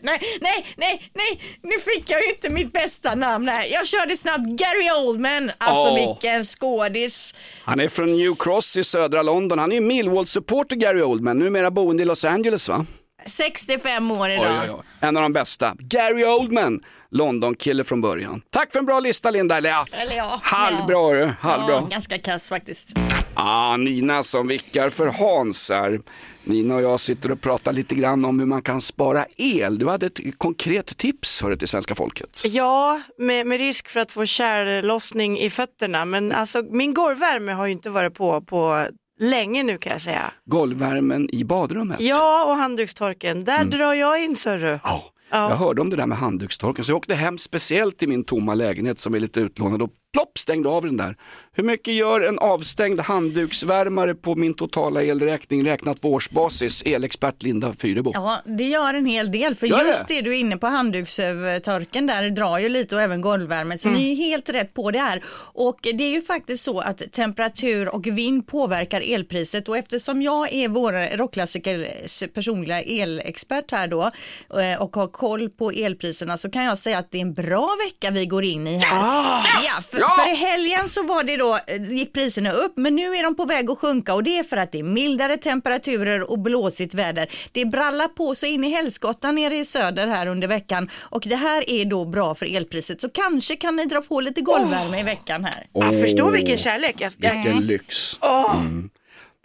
Nej, 0.01 0.19
nej, 0.41 0.65
nej, 0.77 1.11
nej, 1.13 1.41
nu 1.63 1.71
fick 1.79 2.09
jag 2.09 2.23
ju 2.23 2.29
inte 2.29 2.49
mitt 2.49 2.73
bästa 2.73 3.15
namn 3.15 3.47
här. 3.47 3.65
Jag 3.71 3.87
körde 3.87 4.17
snabbt 4.17 4.43
Gary 4.47 4.91
Oldman, 5.07 5.51
alltså 5.57 5.89
Åh. 5.91 5.95
vilken 6.07 6.45
skådis. 6.45 7.33
Han 7.63 7.79
är 7.79 7.87
från 7.87 8.05
New 8.17 8.35
Cross 8.39 8.77
i 8.77 8.83
södra 8.83 9.21
London. 9.21 9.59
Han 9.59 9.71
är 9.71 9.75
ju 9.75 9.81
Millwall-supporter 9.81 10.75
Gary 10.75 11.01
Oldman, 11.01 11.39
numera 11.39 11.71
boende 11.71 12.03
i 12.03 12.05
Los 12.05 12.25
Angeles 12.25 12.69
va? 12.69 12.85
65 13.25 14.11
år 14.11 14.29
idag. 14.29 14.45
Oj, 14.45 14.59
oj, 14.63 14.69
oj. 14.71 14.83
En 14.99 15.17
av 15.17 15.23
de 15.23 15.33
bästa. 15.33 15.73
Gary 15.79 16.25
Oldman, 16.25 16.79
London-kille 17.11 17.83
från 17.83 18.01
början. 18.01 18.41
Tack 18.51 18.71
för 18.71 18.79
en 18.79 18.85
bra 18.85 18.99
lista 18.99 19.31
Linda, 19.31 19.57
eller 19.57 19.69
ja, 19.69 19.85
Eller 19.91 20.15
ja. 20.15 20.39
halvbra 20.43 21.17
Ja, 21.17 21.31
halvbra. 21.39 21.81
ganska 21.91 22.17
kass 22.17 22.49
faktiskt. 22.49 22.93
Ah, 23.33 23.77
Nina 23.77 24.23
som 24.23 24.47
vickar 24.47 24.89
för 24.89 25.07
Hans 25.07 25.69
här. 25.69 25.99
Nina 26.43 26.75
och 26.75 26.81
jag 26.81 26.99
sitter 26.99 27.31
och 27.31 27.41
pratar 27.41 27.73
lite 27.73 27.95
grann 27.95 28.25
om 28.25 28.39
hur 28.39 28.45
man 28.45 28.61
kan 28.61 28.81
spara 28.81 29.25
el. 29.37 29.77
Du 29.79 29.87
hade 29.89 30.05
ett 30.05 30.19
konkret 30.37 30.97
tips 30.97 31.41
hörde 31.41 31.57
till 31.57 31.67
svenska 31.67 31.95
folket. 31.95 32.41
Ja, 32.45 33.01
med, 33.17 33.47
med 33.47 33.57
risk 33.57 33.87
för 33.89 33.99
att 33.99 34.11
få 34.11 34.25
kärllossning 34.25 35.39
i 35.39 35.49
fötterna. 35.49 36.05
Men 36.05 36.31
alltså, 36.31 36.63
min 36.71 36.93
golvvärme 36.93 37.51
har 37.51 37.65
ju 37.65 37.71
inte 37.71 37.89
varit 37.89 38.13
på 38.13 38.41
på 38.41 38.87
länge 39.19 39.63
nu 39.63 39.77
kan 39.77 39.91
jag 39.91 40.01
säga. 40.01 40.31
Golvvärmen 40.45 41.29
i 41.35 41.43
badrummet. 41.43 42.01
Ja, 42.01 42.45
och 42.45 42.55
handdukstorken, 42.55 43.43
där 43.43 43.65
drar 43.65 43.93
jag 43.93 44.23
in 44.23 44.35
sörru. 44.35 44.79
Ja, 44.83 45.03
Jag 45.29 45.55
hörde 45.55 45.81
om 45.81 45.89
det 45.89 45.95
där 45.95 46.07
med 46.07 46.17
handdukstorken 46.17 46.83
så 46.83 46.91
jag 46.91 46.97
åkte 46.97 47.15
hem 47.15 47.37
speciellt 47.37 47.97
till 47.97 48.09
min 48.09 48.23
tomma 48.23 48.53
lägenhet 48.53 48.99
som 48.99 49.15
är 49.15 49.19
lite 49.19 49.39
utlånad 49.39 49.81
och 49.81 49.89
plopp 50.15 50.37
stängde 50.37 50.69
av 50.69 50.85
den 50.85 50.97
där. 50.97 51.15
Hur 51.53 51.63
mycket 51.63 51.93
gör 51.93 52.21
en 52.21 52.39
avstängd 52.39 52.99
handduksvärmare 52.99 54.15
på 54.15 54.35
min 54.35 54.53
totala 54.53 55.03
elräkning 55.03 55.65
räknat 55.65 56.01
på 56.01 56.13
årsbasis? 56.13 56.83
Elexpert 56.85 57.43
Linda 57.43 57.73
Fyrebo. 57.73 58.11
Ja, 58.13 58.41
det 58.45 58.63
gör 58.63 58.93
en 58.93 59.05
hel 59.05 59.31
del. 59.31 59.55
För 59.55 59.67
Gör 59.67 59.77
det? 59.77 59.87
just 59.87 60.07
det 60.07 60.21
du 60.21 60.35
är 60.35 60.39
inne 60.39 60.57
på, 60.57 60.67
handdukstorken 60.67 62.07
där 62.07 62.29
drar 62.29 62.57
ju 62.57 62.69
lite 62.69 62.95
och 62.95 63.01
även 63.01 63.21
golvvärmet. 63.21 63.81
Så 63.81 63.89
ni 63.89 64.11
är 64.11 64.15
helt 64.15 64.49
rätt 64.49 64.73
på 64.73 64.91
det 64.91 64.99
här. 64.99 65.23
Och 65.53 65.79
det 65.81 66.03
är 66.03 66.11
ju 66.11 66.21
faktiskt 66.21 66.63
så 66.63 66.79
att 66.79 67.11
temperatur 67.11 67.95
och 67.95 68.07
vind 68.07 68.47
påverkar 68.47 69.01
elpriset 69.13 69.69
och 69.69 69.77
eftersom 69.77 70.21
jag 70.21 70.53
är 70.53 70.67
vår 70.67 71.17
rockklassikers 71.17 72.23
personliga 72.33 72.81
elexpert 72.81 73.71
här 73.71 73.87
då 73.87 74.11
eh, 74.59 74.81
och 74.81 74.95
har 74.95 75.07
koll 75.07 75.49
på 75.49 75.71
elpriserna 75.71 76.37
så 76.37 76.51
kan 76.51 76.63
jag 76.63 76.77
säga 76.77 76.97
att 76.97 77.11
det 77.11 77.17
är 77.17 77.21
en 77.21 77.33
bra 77.33 77.69
vecka 77.85 78.11
vi 78.11 78.25
går 78.25 78.43
in 78.43 78.67
i 78.67 78.79
här. 78.83 79.43
Ja, 79.63 79.81
för, 79.91 79.99
Ja! 80.07 80.23
för 80.23 80.31
i 80.31 80.35
helgen 80.35 80.89
så 80.89 81.03
var 81.03 81.23
det 81.23 81.37
då, 81.37 81.59
eh, 81.67 81.91
gick 81.91 82.13
priserna 82.13 82.51
upp 82.51 82.73
men 82.77 82.95
nu 82.95 83.15
är 83.15 83.23
de 83.23 83.35
på 83.35 83.45
väg 83.45 83.69
att 83.69 83.77
sjunka 83.77 84.13
och 84.13 84.23
det 84.23 84.37
är 84.37 84.43
för 84.43 84.57
att 84.57 84.71
det 84.71 84.79
är 84.79 84.83
mildare 84.83 85.37
temperaturer 85.37 86.31
och 86.31 86.39
blåsigt 86.39 86.93
väder. 86.93 87.29
Det 87.51 87.65
brallar 87.65 88.07
på 88.07 88.35
så 88.35 88.45
in 88.45 88.63
i 88.63 88.69
helskottan 88.69 89.35
nere 89.35 89.57
i 89.57 89.65
söder 89.65 90.07
här 90.07 90.27
under 90.27 90.47
veckan 90.47 90.89
och 90.99 91.23
det 91.25 91.35
här 91.35 91.69
är 91.69 91.85
då 91.85 92.05
bra 92.05 92.35
för 92.35 92.55
elpriset 92.55 93.01
så 93.01 93.09
kanske 93.09 93.55
kan 93.55 93.75
ni 93.75 93.85
dra 93.85 94.01
på 94.01 94.21
lite 94.21 94.41
golvvärme 94.41 94.99
i 94.99 95.03
veckan 95.03 95.45
här. 95.45 95.67
Jag 95.73 96.01
förstår 96.01 96.31
vilken 96.31 96.57
kärlek. 96.57 96.95
Jag, 96.97 97.11
jag, 97.17 97.33
Vilken 97.33 97.67
lyx. 97.67 98.19
Mm. 98.55 98.89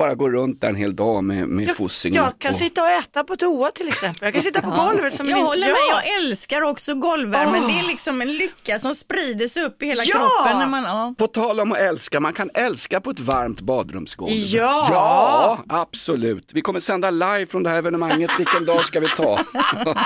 Bara 0.00 0.14
gå 0.14 0.30
runt 0.30 0.60
där 0.60 0.68
en 0.68 0.74
hel 0.76 0.96
dag 0.96 1.24
med, 1.24 1.48
med 1.48 1.76
fossingen 1.76 2.22
jag 2.22 2.38
kan 2.38 2.52
och- 2.52 2.58
sitta 2.58 2.82
och 2.82 2.88
äta 2.90 3.24
på 3.24 3.36
toa 3.36 3.70
till 3.70 3.88
exempel. 3.88 4.26
Jag 4.26 4.32
kan 4.34 4.42
sitta 4.42 4.60
på 4.62 4.70
golvet 4.70 5.14
som 5.14 5.28
Jag 5.28 5.36
min... 5.36 5.46
håller 5.46 5.66
ja. 5.68 5.72
med, 5.74 5.80
jag 6.12 6.20
älskar 6.24 6.62
också 6.62 6.94
golvvärmen. 6.94 7.66
Det 7.66 7.78
är 7.78 7.82
liksom 7.86 8.22
en 8.22 8.32
lycka 8.32 8.78
som 8.78 8.94
sprider 8.94 9.48
sig 9.48 9.62
upp 9.64 9.82
i 9.82 9.86
hela 9.86 10.02
Ja! 10.06 10.12
kroppen. 10.12 10.58
När 10.58 10.66
man, 10.66 10.82
ja. 10.84 11.14
På 11.18 11.26
tal 11.26 11.60
om 11.60 11.72
att 11.72 11.78
älska, 11.78 12.20
man 12.20 12.32
kan 12.32 12.50
älska 12.54 13.00
på 13.00 13.10
ett 13.10 13.20
varmt 13.20 13.60
badrumsgolv. 13.60 14.32
Ja! 14.32 14.88
Ja, 14.90 15.58
absolut. 15.68 16.50
Vi 16.52 16.60
kommer 16.60 16.80
sända 16.80 17.10
live 17.10 17.46
från 17.46 17.62
det 17.62 17.70
här 17.70 17.78
evenemanget. 17.78 18.30
Vilken 18.38 18.64
dag 18.64 18.86
ska 18.86 19.00
vi 19.00 19.08
ta? 19.08 19.38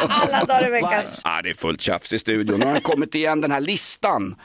Alla 0.08 0.44
dagar 0.44 0.68
i 0.68 0.70
veckan. 0.70 1.02
Ja, 1.24 1.40
det 1.42 1.50
är 1.50 1.54
fullt 1.54 1.80
tjafs 1.80 2.12
i 2.12 2.18
studion. 2.18 2.60
Nu 2.60 2.66
har 2.66 2.72
den 2.72 2.82
kommit 2.82 3.14
igen 3.14 3.40
den 3.40 3.50
här 3.52 3.60
listan 3.60 4.36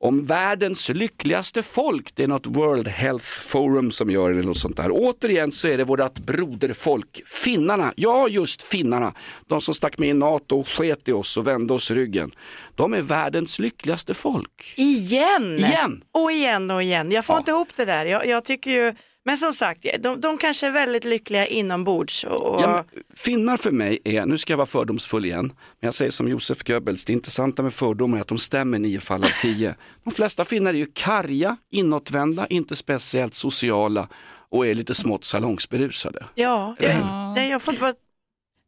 om 0.00 0.24
världens 0.24 0.88
lyckligaste 0.88 1.62
folk. 1.62 2.10
Det 2.14 2.22
är 2.22 2.26
något 2.28 2.46
World 2.46 2.88
Health 2.88 3.24
Forum 3.26 3.90
som 3.90 4.10
gör 4.10 4.30
det 4.30 4.42
något 4.42 4.56
sånt 4.58 4.76
där. 4.76 4.90
Återigen 4.92 5.52
så 5.52 5.68
är 5.68 5.78
det 5.78 5.84
vårt 5.84 6.18
broderfolk, 6.18 7.22
finnarna. 7.26 7.92
Ja, 7.96 8.28
just 8.28 8.62
finnarna. 8.62 9.14
De 9.46 9.60
som 9.60 9.74
stack 9.74 9.98
med 9.98 10.08
i 10.08 10.12
NATO 10.12 10.60
och 10.60 10.68
sket 10.68 11.08
i 11.08 11.12
oss 11.12 11.36
och 11.36 11.46
vände 11.46 11.74
oss 11.74 11.90
ryggen. 11.90 12.30
De 12.74 12.94
är 12.94 13.02
världens 13.02 13.58
lyckligaste 13.58 14.14
folk. 14.14 14.74
Igen! 14.76 15.58
Igen! 15.58 16.02
Och 16.12 16.32
igen 16.32 16.70
och 16.70 16.82
igen. 16.82 17.12
Jag 17.12 17.24
får 17.24 17.34
Ja. 17.34 17.38
inte 17.38 17.50
ihop 17.50 17.68
det 17.76 17.84
där. 17.84 18.04
Jag, 18.06 18.26
jag 18.26 18.44
tycker 18.44 18.70
ju, 18.70 18.94
men 19.28 19.38
som 19.38 19.52
sagt, 19.52 19.86
de, 20.00 20.20
de 20.20 20.38
kanske 20.38 20.66
är 20.66 20.70
väldigt 20.70 21.04
lyckliga 21.04 21.46
inombords. 21.46 22.24
Och, 22.24 22.62
Ja, 22.62 22.84
finnar 23.16 23.56
för 23.56 23.70
mig 23.70 23.98
är, 24.04 24.26
nu 24.26 24.38
ska 24.38 24.52
jag 24.52 24.56
vara 24.58 24.66
fördomsfull 24.66 25.24
igen, 25.24 25.46
men 25.46 25.86
jag 25.86 25.94
säger 25.94 26.10
som 26.10 26.28
Josef 26.28 26.62
Goebbels, 26.62 27.04
det 27.04 27.12
intressanta 27.12 27.62
med 27.62 27.74
fördomar 27.74 28.16
är 28.18 28.20
att 28.20 28.28
de 28.28 28.38
stämmer 28.38 28.78
nio 28.78 29.00
fall 29.00 29.24
av 29.24 29.30
tio. 29.42 29.74
De 30.04 30.10
flesta 30.12 30.44
finnar 30.44 30.70
är 30.70 30.78
ju 30.78 30.86
karga, 30.92 31.56
inåtvända, 31.70 32.46
inte 32.46 32.76
speciellt 32.76 33.34
sociala 33.34 34.08
och 34.50 34.66
är 34.66 34.74
lite 34.74 34.94
smått 34.94 35.24
salongsberusade. 35.24 36.24
ja, 36.34 36.76
jag, 36.78 36.94
nej, 37.34 37.50
jag 37.50 37.62
får 37.62 37.74
inte 37.74 37.82
vara 37.82 37.94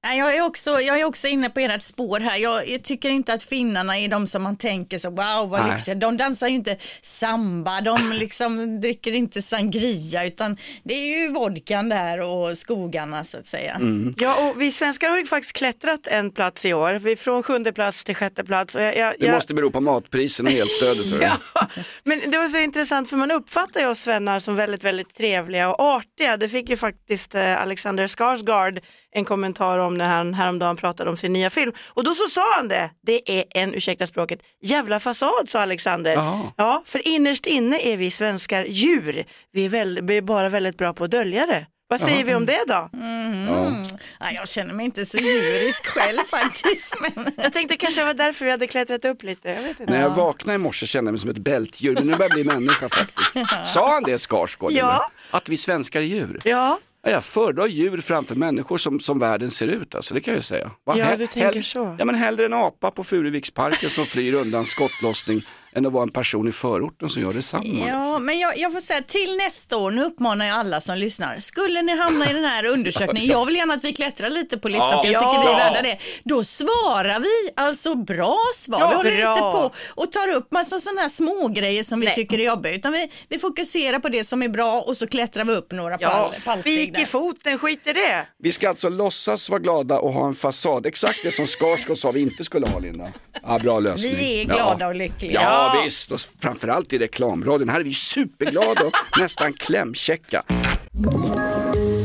Jag 0.03 0.37
är, 0.37 0.43
också, 0.43 0.81
jag 0.81 1.01
är 1.01 1.05
också 1.05 1.29
inne 1.29 1.51
på 1.51 1.61
ert 1.61 1.83
spår 1.83 2.21
här. 2.21 2.37
Jag, 2.37 2.69
jag 2.69 2.83
tycker 2.83 3.11
inte 3.11 3.33
att 3.33 3.43
finnarna 3.43 3.99
är 3.99 4.09
de 4.09 4.27
som 4.27 4.43
man 4.43 4.57
tänker 4.57 4.99
så 4.99 5.11
wow 5.11 5.49
vad 5.49 5.61
Nej. 5.61 5.73
lyxiga. 5.73 5.95
De 5.95 6.17
dansar 6.17 6.49
ju 6.49 6.55
inte 6.55 6.77
samba, 7.03 7.81
de 7.81 8.13
liksom 8.21 8.81
dricker 8.81 9.13
inte 9.13 9.43
sangria 9.43 10.27
utan 10.27 10.57
det 10.83 10.95
är 10.95 11.21
ju 11.21 11.33
vodkan 11.33 11.89
där 11.89 12.21
och 12.21 12.59
skogarna 12.59 13.25
så 13.25 13.39
att 13.39 13.47
säga. 13.47 13.75
Mm. 13.75 14.15
Ja, 14.19 14.49
och 14.49 14.63
vi 14.63 14.73
svenskar 14.73 15.09
har 15.09 15.19
ju 15.19 15.27
faktiskt 15.27 15.53
klättrat 15.53 16.07
en 16.07 16.31
plats 16.31 16.67
i 16.67 16.75
år. 16.75 16.93
Vi 16.95 17.13
är 17.13 17.17
från 17.17 17.43
sjunde 17.43 17.73
plats 17.73 18.05
till 18.05 18.15
sjätte 18.15 18.45
plats. 18.45 18.75
Och 18.75 18.83
jag, 18.83 18.97
jag, 18.97 19.15
Det 19.19 19.33
måste 19.33 19.55
bero 19.55 19.71
på 19.71 19.81
matprisen 19.81 20.47
och 20.47 20.53
elstödet. 20.53 21.07
Ja, 21.23 21.69
men 22.05 22.31
det 22.31 22.39
var 22.39 22.49
så 22.49 22.59
intressant 22.59 23.11
för 23.11 23.17
man 23.17 23.31
uppfattar 23.31 23.81
ju 23.81 23.87
oss 23.87 24.01
svennar 24.01 24.39
som 24.39 24.57
väldigt, 24.57 24.85
väldigt 24.85 25.15
trevliga 25.15 25.69
och 25.69 25.81
artiga. 25.81 26.37
Det 26.37 26.49
fick 26.49 26.71
ju 26.71 26.77
faktiskt 26.77 27.35
eh, 27.35 27.63
Alexander 27.63 28.07
Skarsgård 28.07 28.81
en 29.13 29.25
kommentar 29.25 29.79
om 29.79 29.95
när 29.95 30.09
han 30.09 30.35
häromdagen 30.35 30.77
pratade 30.77 31.11
om 31.11 31.17
sin 31.17 31.33
nya 31.33 31.51
film. 31.51 31.73
Och 31.89 32.05
då 32.05 32.15
så 32.15 32.27
sa 32.27 32.57
han 32.57 32.69
det, 32.69 32.91
det 33.03 33.39
är 33.39 33.45
en, 33.51 33.75
ursäkta 33.75 34.07
språket, 34.07 34.43
jävla 34.63 35.01
fasad 35.01 35.49
sa 35.49 35.61
Alexander. 35.61 36.13
Jaha. 36.13 36.53
Ja, 36.57 36.83
för 36.87 37.09
innerst 37.09 37.47
inne 37.47 37.81
är 37.81 37.97
vi 37.97 38.11
svenskar 38.11 38.65
djur. 38.65 39.25
Vi 39.53 39.65
är, 39.65 39.69
väl, 39.69 40.01
vi 40.03 40.17
är 40.17 40.23
bara 40.23 40.49
väldigt 40.49 40.79
bra 40.79 40.93
på 40.93 41.05
att 41.05 41.11
dölja 41.11 41.47
det. 41.47 41.67
Vad 41.91 42.01
säger 42.01 42.25
vi 42.25 42.35
om 42.35 42.47
det 42.47 42.65
då? 42.67 42.91
Mm. 42.93 43.85
Ja, 44.21 44.27
jag 44.35 44.49
känner 44.49 44.75
mig 44.75 44.85
inte 44.85 45.07
så 45.07 45.19
djurisk 45.19 45.87
själv 45.87 46.19
faktiskt. 46.31 46.95
Men... 47.01 47.33
Jag 47.37 47.53
tänkte 47.53 47.77
kanske 47.77 48.01
det 48.01 48.05
var 48.05 48.15
därför 48.15 48.45
vi 48.45 48.51
hade 48.51 48.67
klättrat 48.67 49.05
upp 49.05 49.23
lite. 49.23 49.49
Jag 49.49 49.63
vet 49.63 49.81
inte. 49.81 49.93
När 49.93 50.01
jag 50.01 50.11
vaknade 50.11 50.55
i 50.55 50.59
morse 50.59 50.87
kände 50.87 51.09
jag 51.09 51.13
mig 51.13 51.21
som 51.21 51.31
ett 51.31 51.39
bältdjur, 51.39 51.95
men 51.95 52.07
nu 52.07 52.13
börjar 52.13 52.23
jag 52.23 52.31
bli 52.31 52.45
människa 52.45 52.89
faktiskt. 52.89 53.35
Sa 53.65 53.93
han 53.93 54.03
det 54.03 54.19
Skarsgård? 54.19 54.73
Ja. 54.73 54.79
eller? 54.79 55.39
Att 55.39 55.49
vi 55.49 55.57
svenskar 55.57 56.01
är 56.01 56.05
djur? 56.05 56.41
Ja, 56.45 56.79
jag 57.03 57.25
föredrar 57.25 57.67
djur 57.67 58.01
framför 58.01 58.35
människor 58.35 58.79
som, 58.79 59.01
som 59.01 59.19
världen 59.19 59.51
ser 59.51 59.67
ut, 59.69 59.95
alltså, 59.95 60.15
det 60.15 60.21
kan 60.21 60.35
jag 60.35 60.45
säga. 60.45 60.71
Va, 60.85 60.99
Ja, 60.99 61.17
du 61.17 61.27
tänker 61.27 61.63
så. 61.63 61.97
Ja, 61.99 62.05
men 62.05 62.15
hellre 62.15 62.47
en 62.47 62.53
apa 62.53 62.91
på 62.91 63.05
Furuviksparken 63.05 63.91
som 63.91 64.05
flyr 64.05 64.35
undan 64.35 64.65
skottlossning 64.65 65.43
än 65.73 65.87
att 65.87 65.93
vara 65.93 66.03
en 66.03 66.11
person 66.13 66.49
i 66.49 66.53
förorten 66.53 67.09
som 67.09 67.23
gör 67.23 67.33
detsamma. 67.33 67.87
Ja, 67.89 68.19
men 68.19 68.39
jag, 68.39 68.59
jag 68.59 68.73
får 68.73 68.81
säga 68.81 69.03
till 69.03 69.37
nästa 69.37 69.77
år, 69.77 69.91
nu 69.91 70.05
uppmanar 70.05 70.47
jag 70.47 70.57
alla 70.59 70.81
som 70.81 70.97
lyssnar, 70.99 71.39
skulle 71.39 71.83
ni 71.83 71.97
hamna 71.97 72.31
i 72.31 72.33
den 72.35 72.45
här 72.45 72.65
undersökningen, 72.75 73.29
jag 73.31 73.47
vill 73.47 73.57
gärna 73.57 73.75
att 73.75 73.85
vi 73.85 73.93
klättrar 73.93 74.31
lite 74.31 74.59
på 74.59 74.69
listan 74.69 74.89
Ja. 74.93 75.03
för 75.05 75.13
jag 75.13 75.23
tycker 75.23 75.35
Ja. 75.35 75.43
vi 75.43 75.49
är 75.49 75.57
värda 75.73 75.83
det. 75.83 75.99
Då 76.25 76.45
svarar 76.45 77.21
vi 77.21 77.53
alltså 77.57 77.95
bra 77.95 78.39
svar. 78.55 78.81
Ja, 78.81 78.89
vi 78.89 78.95
håller 78.95 79.17
bra. 79.23 79.31
inte 79.33 79.41
på 79.41 79.71
och 80.03 80.13
tar 80.13 80.29
upp 80.29 80.53
massa 80.53 80.81
sådana 80.81 81.01
här 81.01 81.09
små 81.09 81.49
grejer 81.49 81.83
som 81.83 82.01
vi 82.01 82.07
Nej. 82.07 82.15
tycker 82.15 82.39
är 82.39 82.45
jobbiga, 82.45 82.75
utan 82.75 82.93
vi, 82.93 83.11
vi 83.29 83.39
fokuserar 83.39 83.99
på 83.99 84.09
det 84.09 84.25
som 84.25 84.43
är 84.43 84.49
bra 84.49 84.81
och 84.81 84.97
så 84.97 85.07
klättrar 85.07 85.45
vi 85.45 85.53
upp 85.53 85.73
några 85.73 85.97
ja 86.01 86.09
pall, 86.11 86.23
pallsteg 86.47 86.63
spik 86.89 86.99
i 86.99 87.07
foten, 87.07 87.59
skit 87.59 87.87
i 87.87 87.93
det. 87.93 88.27
Vi 88.39 88.53
ska 88.53 88.69
alltså 88.69 88.89
låtsas 88.89 89.51
vara 89.51 89.61
glada 89.61 89.99
och 89.99 90.13
ha 90.13 90.27
en 90.27 90.35
fasad, 90.35 90.87
exakt 90.87 91.19
det 91.23 91.33
som 91.33 91.47
Skarsgård 91.47 91.99
sa 91.99 92.11
vi 92.11 92.21
inte 92.21 92.45
skulle 92.45 92.67
ha 92.67 92.79
Linda. 92.79 93.09
Ja, 93.47 93.59
bra 93.59 93.79
lösning. 93.81 94.15
Vi 94.19 94.43
är 94.43 94.49
Ja. 94.49 94.55
glada 94.55 94.87
och 94.89 94.95
lyckliga. 94.95 95.33
Ja, 95.43 95.60
Ja. 95.75 95.83
visst, 95.85 96.13
och 96.13 96.21
framförallt 96.21 96.93
i 96.93 96.99
reklamradion. 96.99 97.69
Här 97.69 97.81
är 97.81 97.85
vi 97.85 97.95
superglada 97.95 98.85
och 98.85 98.93
nästan 99.19 99.53
klämkäcka. 99.53 100.43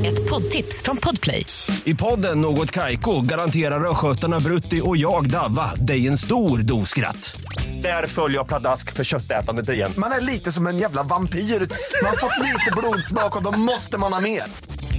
Ett 0.05 0.29
poddtips 0.29 0.81
från 0.81 0.97
Podplay. 0.97 1.45
I 1.83 1.95
podden 1.95 2.41
Något 2.41 2.71
Kaiko 2.71 3.21
garanterar 3.21 3.91
östgötarna 3.91 4.39
Brutti 4.39 4.81
och 4.83 4.97
jag, 4.97 5.29
Davva, 5.29 5.75
dig 5.75 6.07
en 6.07 6.17
stor 6.17 6.57
dos 6.57 6.89
skratt. 6.89 7.35
Där 7.81 8.07
följer 8.07 8.37
jag 8.37 8.47
pladask 8.47 8.93
för 8.93 9.03
köttätandet 9.03 9.69
igen. 9.69 9.91
Man 9.97 10.11
är 10.11 10.21
lite 10.21 10.51
som 10.51 10.67
en 10.67 10.77
jävla 10.77 11.03
vampyr. 11.03 11.39
Man 11.39 12.09
har 12.09 12.17
fått 12.17 12.43
lite 12.43 12.71
blodsmak 12.77 13.35
och 13.35 13.43
då 13.43 13.51
måste 13.51 13.97
man 13.97 14.13
ha 14.13 14.19
mer. 14.21 14.43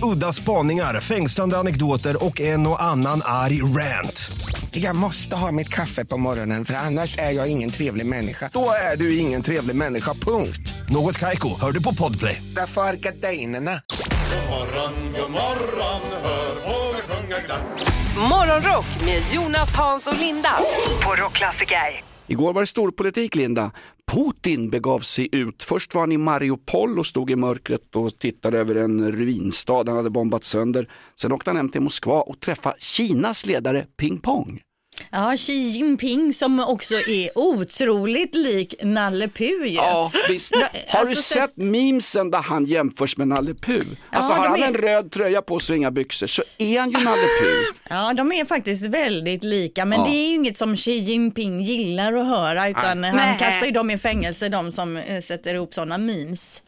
Udda 0.03 0.33
spaningar, 0.33 1.00
fängslande 1.00 1.59
anekdoter 1.59 2.25
och 2.25 2.41
en 2.41 2.67
och 2.67 2.83
annan 2.83 3.23
arg 3.25 3.62
rant. 3.62 4.31
Jag 4.71 4.97
måste 4.97 5.37
ha 5.37 5.53
mitt 5.53 5.69
kaffe 5.69 6.05
på 6.05 6.17
morgonen 6.17 6.65
för 6.65 6.75
annars 6.75 7.19
är 7.19 7.31
jag 7.31 7.49
ingen 7.49 7.71
trevlig 7.71 8.07
människa. 8.07 8.50
Då 8.53 8.71
är 8.93 8.97
du 8.97 9.19
ingen 9.19 9.43
trevlig 9.43 9.76
människa, 9.76 10.15
punkt. 10.15 10.73
Något 10.88 11.19
Kaiko, 11.19 11.61
hör 11.61 11.73
du 11.73 11.83
på 11.83 11.95
Podplay. 11.95 12.43
Därför 12.57 12.81
är 12.81 12.95
gardinerna. 12.95 13.71
morgon, 14.50 15.12
god 15.12 15.31
morgon, 15.31 16.03
hör 16.23 16.55
fåglar 16.55 17.17
sjunga 17.17 17.41
glatt. 17.41 17.93
Morgonrock 18.31 18.87
med 19.05 19.23
Jonas, 19.33 19.75
Hans 19.75 20.07
och 20.07 20.19
Linda 20.19 20.50
på 21.05 21.15
Rockklassiker. 21.15 22.16
Igår 22.28 22.52
var 22.52 22.62
det 22.62 22.66
storpolitik 22.66 23.35
Linda. 23.35 23.71
Putin 24.12 24.71
begav 24.71 25.00
sig 25.00 25.28
ut. 25.33 25.62
Först 25.62 25.95
var 25.95 26.02
han 26.02 26.12
i 26.12 26.16
Mariupol 26.16 26.99
och 26.99 27.06
stod 27.06 27.30
i 27.30 27.37
mörkret 27.37 27.97
och 27.97 28.18
tittade 28.18 28.59
över 28.59 28.75
en 28.75 29.12
ruinstad 29.12 29.85
han 29.87 29.97
hade 29.97 30.11
bombat 30.11 30.45
sönder. 30.45 30.88
Sen 31.21 31.33
åkte 31.33 31.50
han 31.50 31.56
hem 31.56 31.68
till 31.68 31.80
Moskva 31.80 32.21
och 32.21 32.40
träffade 32.40 32.76
Kinas 32.78 33.47
ledare 33.47 33.87
Ping 33.97 34.18
Pong. 34.18 34.61
Ja, 35.11 35.37
Xi 35.37 35.53
Jinping 35.53 36.33
som 36.33 36.61
också 36.61 36.95
är 36.95 37.38
otroligt 37.38 38.35
lik 38.35 38.75
Nalle 38.83 39.29
Puh. 39.29 39.67
Ja, 39.67 40.12
visst. 40.29 40.55
Har 40.88 41.05
du 41.05 41.11
alltså, 41.11 41.23
sett 41.35 41.57
memesen 41.57 42.31
där 42.31 42.38
han 42.43 42.65
jämförs 42.65 43.17
med 43.17 43.29
Nalle 43.29 43.55
Puh? 43.55 43.83
Alltså 44.11 44.33
Ja, 44.33 44.37
har 44.38 44.49
han 44.49 44.62
är- 44.62 44.67
en 44.67 44.75
röd 44.75 45.11
tröja 45.11 45.43
på 45.43 45.61
sig 45.61 45.75
och 45.75 45.79
inga 45.79 45.91
byxor 45.91 46.26
så 46.26 46.43
är 46.59 46.81
han 46.81 46.91
ju 46.91 46.99
Nalle 47.05 47.26
Puh. 47.43 47.75
Ja, 47.91 48.12
de 48.15 48.33
är 48.33 48.45
faktiskt 48.45 48.87
väldigt 48.87 49.45
lika, 49.45 49.85
men 49.85 49.99
Ja. 49.99 50.07
det 50.07 50.17
är 50.17 50.29
ju 50.29 50.35
inget 50.35 50.59
som 50.59 50.76
Xi 50.76 50.93
Jinping 50.93 51.62
gillar 51.62 52.12
att 52.12 52.26
höra, 52.26 52.69
utan 52.69 53.05
han 53.05 53.17
Nej. 53.17 53.38
kastar 53.38 53.67
ju 53.67 53.73
dem 53.73 53.91
i 53.91 53.99
fängelse, 53.99 54.49
de 54.49 54.73
som 54.73 54.97
eh, 54.97 55.21
sätter 55.21 55.55
ihop 55.55 55.75
sådana 55.75 55.99
memes. 55.99 56.62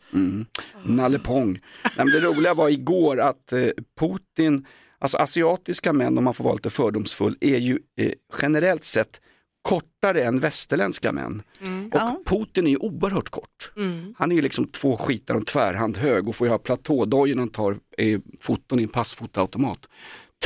Nalle 0.85 1.19
Pong. 1.19 1.59
Nej, 1.97 2.07
det 2.07 2.21
roliga 2.21 2.55
var 2.55 2.69
igår 2.69 3.21
att 3.21 3.53
eh, 3.53 3.59
Putin 4.01 4.67
Alltså 5.01 5.17
asiatiska 5.19 5.93
män, 5.93 6.19
om 6.19 6.25
man 6.25 6.35
får 6.35 6.45
vara 6.45 6.55
lite 6.55 6.71
fördomsfull, 6.71 7.37
är 7.41 7.59
ju 7.59 7.79
eh, 8.01 8.13
generellt 8.43 8.85
sett 8.85 9.21
kortare 9.63 10.23
än 10.25 10.41
västerländska 10.41 11.13
män. 11.13 11.43
Och 11.93 12.27
Putin 12.27 12.67
är 12.67 12.71
ju 12.71 12.77
oerhört 12.77 13.29
kort. 13.29 13.73
Han 14.17 14.33
är 14.33 14.37
ju 14.37 14.43
liksom 14.43 14.67
två 14.67 14.97
skitar 14.97 15.35
om 15.35 15.45
tvärhand 15.45 15.97
hög 15.97 16.29
och 16.29 16.37
får 16.37 16.47
ju 16.47 16.51
ha 16.51 16.59
platådojor 16.59 17.35
när 17.35 17.43
han 17.43 17.49
tar 17.49 17.79
eh, 17.99 18.21
foton 18.41 18.81
i 18.81 18.83
en 18.83 18.89
passfotoautomat. 18.89 19.89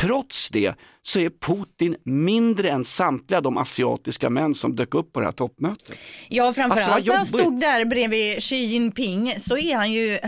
Trots 0.01 0.49
det 0.49 0.75
så 1.03 1.19
är 1.21 1.31
Putin 1.31 1.97
mindre 2.05 2.71
än 2.71 2.85
samtliga 2.85 3.41
de 3.41 3.59
asiatiska 3.59 4.31
män 4.31 4.55
som 4.55 4.77
dök 4.77 4.95
upp 4.95 5.13
på 5.13 5.21
det 5.21 5.27
här 5.27 5.33
toppmötet. 5.33 5.99
Ja, 6.29 6.45
Alltså, 6.47 6.61
framförallt 6.61 6.89
vad 6.95 7.07
när 7.07 7.17
han 7.17 7.27
stod 7.27 7.61
där 7.61 7.85
bredvid 7.85 8.43
Xi 8.43 8.57
Jinping 8.57 9.35
så 9.41 9.57
är 9.59 9.77
han 9.77 9.93
ju, 9.93 10.19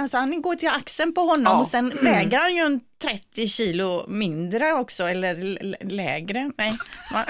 alltså 0.00 0.16
han 0.16 0.42
går 0.42 0.54
till 0.54 0.68
axeln 0.68 1.14
på 1.14 1.20
honom 1.20 1.44
Ja. 1.52 1.60
och 1.60 1.68
sen 1.68 1.92
väger 2.02 2.38
han 2.38 2.54
ju 2.56 2.62
en 2.62 2.80
30 3.02 3.48
kilo 3.48 4.04
mindre 4.08 4.72
också, 4.72 5.02
eller 5.02 5.34
lägre, 5.90 6.50
nej. 6.58 6.72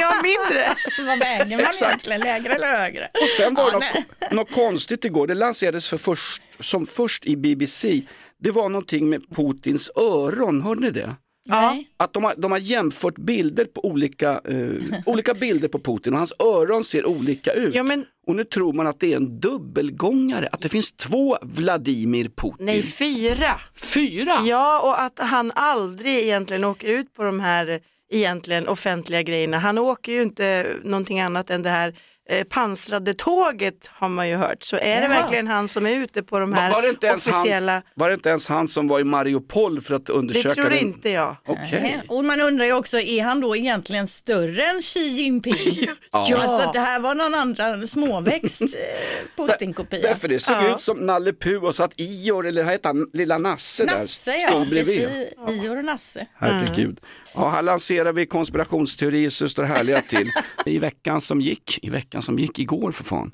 Ja, 0.00 0.14
mindre. 0.22 0.68
Vad 1.06 1.18
väger 1.18 1.56
man 1.56 1.60
Exakt. 1.66 1.82
egentligen, 1.82 2.20
lägre 2.20 2.52
eller 2.54 2.66
högre? 2.78 3.08
Och 3.22 3.28
sen 3.36 3.54
var 3.54 3.70
det 3.80 3.86
Ja, 3.94 4.00
något, 4.20 4.32
något 4.32 4.52
konstigt 4.54 5.04
igår, 5.04 5.26
det 5.26 5.34
lanserades 5.34 5.88
för 5.88 5.98
först, 5.98 6.42
som 6.60 6.86
först 6.86 7.26
i 7.26 7.36
BBC. 7.36 8.02
Det 8.42 8.50
var 8.50 8.68
någonting 8.68 9.08
med 9.08 9.22
Putins 9.36 9.90
öron, 9.96 10.62
hörde 10.62 10.80
ni 10.80 10.90
det? 10.90 11.16
Nej. 11.48 11.88
Att 11.96 12.12
de 12.12 12.24
har, 12.24 12.34
de 12.36 12.50
har 12.52 12.58
jämfört 12.58 13.18
bilder 13.18 13.64
på 13.64 13.84
olika, 13.84 14.30
eh, 14.44 15.00
olika 15.06 15.34
bilder 15.34 15.68
på 15.68 15.78
Putin 15.78 16.12
och 16.12 16.18
hans 16.18 16.32
öron 16.38 16.84
ser 16.84 17.06
olika 17.06 17.52
ut. 17.52 17.74
Ja, 17.74 17.82
men- 17.82 18.04
Och 18.26 18.36
nu 18.36 18.44
tror 18.44 18.72
man 18.72 18.86
att 18.86 19.00
det 19.00 19.12
är 19.12 19.16
en 19.16 19.40
dubbelgångare, 19.40 20.48
att 20.52 20.60
det 20.60 20.68
finns 20.68 20.92
två 20.92 21.36
Vladimir 21.42 22.24
Putin. 22.36 22.66
Nej, 22.66 22.82
fyra. 22.82 23.60
Fyra! 23.76 24.38
Ja, 24.44 24.80
och 24.80 25.00
att 25.02 25.18
han 25.18 25.52
aldrig 25.54 26.18
egentligen 26.18 26.64
åker 26.64 26.88
ut 26.88 27.14
på 27.14 27.22
de 27.22 27.40
här 27.40 27.80
egentligen 28.12 28.68
offentliga 28.68 29.22
grejerna. 29.22 29.58
Han 29.58 29.78
åker 29.78 30.12
ju 30.12 30.22
inte 30.22 30.66
någonting 30.84 31.20
annat 31.20 31.50
än 31.50 31.62
det 31.62 31.70
här 31.70 31.94
eh, 32.38 32.44
pansrade 32.44 33.14
tåget 33.14 33.90
har 33.92 34.08
man 34.08 34.28
ju 34.28 34.36
hört. 34.36 34.62
Så 34.62 34.76
är 34.76 34.80
det 34.80 35.00
Jaha. 35.00 35.08
verkligen 35.08 35.46
han 35.46 35.68
som 35.68 35.86
är 35.86 35.90
ute 35.96 36.22
på 36.22 36.38
de 36.38 36.52
här 36.52 36.70
var, 36.70 36.82
det 36.82 36.88
inte 36.88 37.06
ens 37.06 37.26
officiella... 37.26 37.72
han, 37.72 37.82
var 37.94 38.08
det 38.08 38.14
inte 38.14 38.28
ens 38.28 38.48
han 38.48 38.68
som 38.68 38.88
var 38.88 39.00
i 39.00 39.04
Mariupol 39.04 39.80
för 39.80 39.94
att 39.94 40.06
Det 40.06 40.12
undersöka 40.12 40.54
tror 40.54 40.70
den? 40.70 40.78
inte 40.78 41.10
jag. 41.10 41.36
Nej. 41.48 42.02
Och 42.08 42.24
man 42.24 42.40
undrar 42.40 42.64
ju 42.64 42.72
också, 42.72 42.98
är 43.00 43.22
han 43.22 43.40
då 43.40 43.56
egentligen 43.56 44.06
större 44.06 44.62
än 44.64 44.82
Xi 44.82 45.00
Jinping? 45.08 45.54
Ja. 46.14 46.36
Alltså 46.42 46.68
att 46.68 46.72
det 46.72 46.80
här 46.80 47.00
var 47.00 47.14
någon 47.14 47.34
andra 47.34 47.76
småväxt 47.86 48.62
eh, 48.62 48.68
Putin-kopia. 49.36 50.00
Därför 50.02 50.28
det 50.28 50.38
såg 50.38 50.56
Ja. 50.56 50.74
ut 50.74 50.80
som 50.80 50.96
Nalle 50.98 51.32
Puh 51.32 51.64
och 51.64 51.74
så 51.74 51.82
att 51.82 51.92
Ior, 52.00 52.46
eller 52.46 52.62
vad 52.64 52.72
heter 52.72 52.88
han, 52.88 53.06
lilla 53.12 53.38
Nasse, 53.38 53.84
Nasse 53.84 54.30
där 54.30 54.38
ja, 54.38 54.48
stod 54.48 54.68
bredvid. 54.68 55.08
precis. 55.08 55.64
Ior 55.64 55.78
och 55.78 55.84
Nasse. 55.84 56.26
Herregud. 56.38 57.00
Ja, 57.34 57.48
här 57.50 57.62
lanserar 57.62 58.12
vi 58.12 58.26
konspirationsteorier 58.26 59.30
så 59.30 59.44
det 59.44 59.50
står 59.50 59.62
härliga 59.64 60.00
till. 60.02 60.30
I 60.66 60.78
veckan 60.78 61.20
som 61.20 61.40
gick, 61.40 61.78
i 61.82 61.90
veckan 61.90 62.21
som 62.22 62.38
gick 62.38 62.58
igår 62.58 62.92
för 62.92 63.04
fan, 63.04 63.32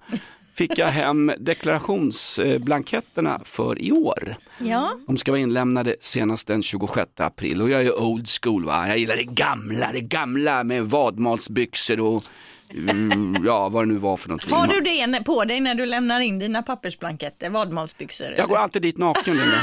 fick 0.54 0.78
jag 0.78 0.88
hem 0.88 1.32
deklarationsblanketterna 1.38 3.40
för 3.44 3.82
i 3.82 3.92
år. 3.92 4.34
Ja. 4.58 4.92
De 5.06 5.18
ska 5.18 5.32
vara 5.32 5.40
inlämnade 5.40 5.96
senast 6.00 6.46
den 6.46 6.62
26 6.62 7.10
april 7.16 7.62
och 7.62 7.70
jag 7.70 7.82
är 7.82 8.02
old 8.02 8.26
school 8.42 8.64
va, 8.64 8.88
jag 8.88 8.98
gillar 8.98 9.16
det 9.16 9.24
gamla, 9.24 9.92
det 9.92 10.00
gamla 10.00 10.64
med 10.64 10.84
vadmalsbyxor 10.84 12.00
och 12.00 12.24
mm, 12.74 13.36
ja 13.44 13.68
vad 13.68 13.82
det 13.82 13.92
nu 13.92 13.98
var 13.98 14.16
för 14.16 14.28
någonting. 14.28 14.52
Har 14.52 14.66
du 14.66 14.80
det 14.80 15.24
på 15.24 15.44
dig 15.44 15.60
när 15.60 15.74
du 15.74 15.86
lämnar 15.86 16.20
in 16.20 16.38
dina 16.38 16.62
pappersblanketter, 16.62 17.50
vadmalsbyxor? 17.50 18.26
Jag 18.26 18.34
eller? 18.34 18.46
går 18.46 18.56
alltid 18.56 18.82
dit 18.82 18.98
naken 18.98 19.36
Linda. 19.36 19.60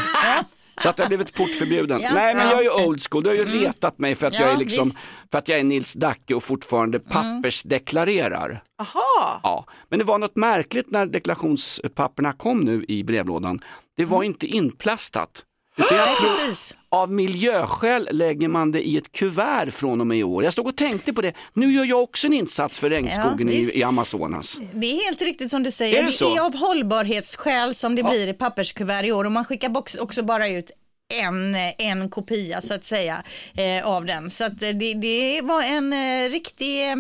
Så 0.84 0.90
att 0.90 0.98
jag 0.98 1.06
har 1.06 1.10
blivit 1.10 1.34
portförbjuden. 1.34 2.02
Ja. 2.02 2.10
Nej 2.14 2.36
men 2.36 2.46
Ja. 2.48 2.52
jag 2.52 2.60
är 2.60 2.64
ju 2.64 2.86
old 2.86 3.02
school, 3.10 3.24
du 3.24 3.30
har 3.30 3.36
ju 3.36 3.46
retat 3.46 4.00
mig 4.00 4.16
för 4.16 4.28
att 4.28 4.34
jag 4.40 4.48
Ja, 4.50 4.54
är 4.54 4.58
liksom, 4.58 4.84
visst. 4.84 4.98
för 5.32 5.38
att 5.38 5.48
jag 5.48 5.60
är 5.60 5.64
Nils 5.64 5.94
Dacke 5.94 6.36
och 6.36 6.44
fortfarande 6.44 7.00
pappersdeklarerar. 7.00 8.64
Aha. 8.82 9.40
Ja, 9.44 9.66
men 9.90 10.00
det 10.00 10.06
var 10.06 10.18
något 10.18 10.36
märkligt 10.36 10.92
när 10.92 11.06
deklarationspapperna 11.06 12.34
kom 12.34 12.60
nu 12.60 12.86
i 12.88 13.04
brevlådan. 13.04 13.60
Det 13.98 14.06
var 14.06 14.24
inte 14.24 14.48
inplastat. 14.48 15.44
Utan 15.78 15.98
jag 15.98 16.16
tror, 16.16 16.28
precis. 16.48 16.76
av 16.90 17.12
miljöskäl 17.12 18.10
lägger 18.12 18.48
man 18.48 18.72
det 18.72 18.88
i 18.88 18.98
ett 18.98 19.12
kuvert 19.12 19.72
från 19.72 20.02
och 20.02 20.08
med 20.08 20.18
i 20.18 20.24
år. 20.24 20.44
Jag 20.44 20.54
stod 20.54 20.68
och 20.68 20.76
tänkte 20.76 21.14
på 21.14 21.22
det, 21.22 21.34
nu 21.54 21.72
gör 21.74 21.86
jag 21.86 22.04
också 22.04 22.28
en 22.28 22.34
insats 22.34 22.80
för 22.80 22.90
regnskogen 22.90 23.48
Ja, 23.48 23.54
visst. 23.54 23.74
i, 23.74 23.80
i 23.80 23.84
Amazonas. 23.84 24.60
Det 24.74 24.88
är 24.88 25.06
helt 25.06 25.22
riktigt 25.22 25.52
som 25.52 25.64
du 25.64 25.72
säger. 25.72 25.98
Är 25.98 26.02
det 26.02 26.08
det 26.08 26.12
så? 26.12 26.36
är 26.36 26.40
av 26.46 26.56
hållbarhetsskäl 26.56 27.76
som 27.76 27.96
det 27.96 28.04
blir 28.04 28.28
i 28.28 28.34
papperskuvert 28.34 29.04
i 29.04 29.12
år 29.12 29.26
och 29.26 29.32
man 29.32 29.46
skickar 29.46 29.70
box 29.70 29.96
också 29.96 30.24
bara 30.24 30.48
ut 30.48 30.72
en, 31.14 31.56
en 31.78 32.10
kopia 32.10 32.62
så 32.62 32.74
att 32.74 32.86
säga 32.86 33.24
eh, 33.58 33.88
av 33.88 34.06
den. 34.06 34.32
Så 34.32 34.44
att 34.44 34.62
eh, 34.62 34.70
det, 34.70 34.94
det 34.94 35.42
var 35.42 35.64
en 35.64 35.94
eh, 35.94 36.30
riktig 36.32 36.92
eh, 36.92 36.96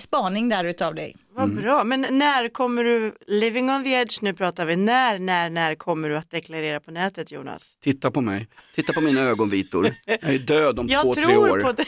spaning 0.00 0.48
där 0.48 0.64
utav 0.64 0.94
dig. 0.94 1.16
Vad 1.40 1.50
Mm. 1.50 1.62
bra, 1.62 1.84
men 1.84 2.06
när 2.10 2.48
kommer 2.48 2.84
du, 2.84 3.14
living 3.26 3.70
on 3.70 3.84
the 3.84 3.90
edge 3.92 4.22
nu 4.22 4.34
pratar 4.34 4.64
vi, 4.64 4.76
när, 4.76 5.18
när, 5.18 5.50
när 5.50 5.74
kommer 5.74 6.08
du 6.08 6.16
att 6.16 6.30
deklarera 6.30 6.80
på 6.80 6.90
nätet 6.90 7.32
Jonas? 7.32 7.72
Titta 7.82 8.10
på 8.10 8.20
mig, 8.20 8.48
titta 8.74 8.92
på 8.92 9.00
mina 9.00 9.20
ögonvitor. 9.20 9.94
Jag 10.06 10.34
är 10.34 10.38
död 10.38 10.78
om 10.78 10.88
Jag 10.90 11.02
två, 11.02 11.14
tre 11.14 11.36
år. 11.36 11.60
på 11.60 11.72
det. 11.72 11.84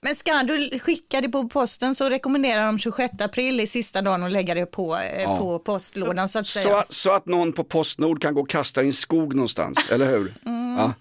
Men 0.00 0.14
ska 0.16 0.42
du 0.42 0.78
skicka 0.78 1.20
det 1.20 1.28
på 1.28 1.48
posten 1.48 1.94
så 1.94 2.10
rekommenderar 2.10 2.66
de 2.66 2.78
26 2.78 3.14
april 3.20 3.60
i 3.60 3.66
sista 3.66 4.02
dagen 4.02 4.22
att 4.22 4.32
lägga 4.32 4.54
det 4.54 4.66
på, 4.66 4.96
eh, 4.96 5.22
Ja. 5.22 5.38
på 5.38 5.58
postlådan 5.58 6.28
så 6.28 6.38
att 6.38 6.46
säga. 6.46 6.82
Så, 6.88 6.92
så 6.94 7.12
att 7.12 7.26
någon 7.26 7.52
på 7.52 7.64
Postnord 7.64 8.22
kan 8.22 8.34
gå 8.34 8.40
och 8.40 8.48
kasta 8.48 8.82
i 8.82 8.86
en 8.86 8.92
skog 8.92 9.34
någonstans, 9.34 9.90
eller 9.90 10.06
hur? 10.10 10.32
Mm. 10.46 10.76
Ja. 10.78 10.92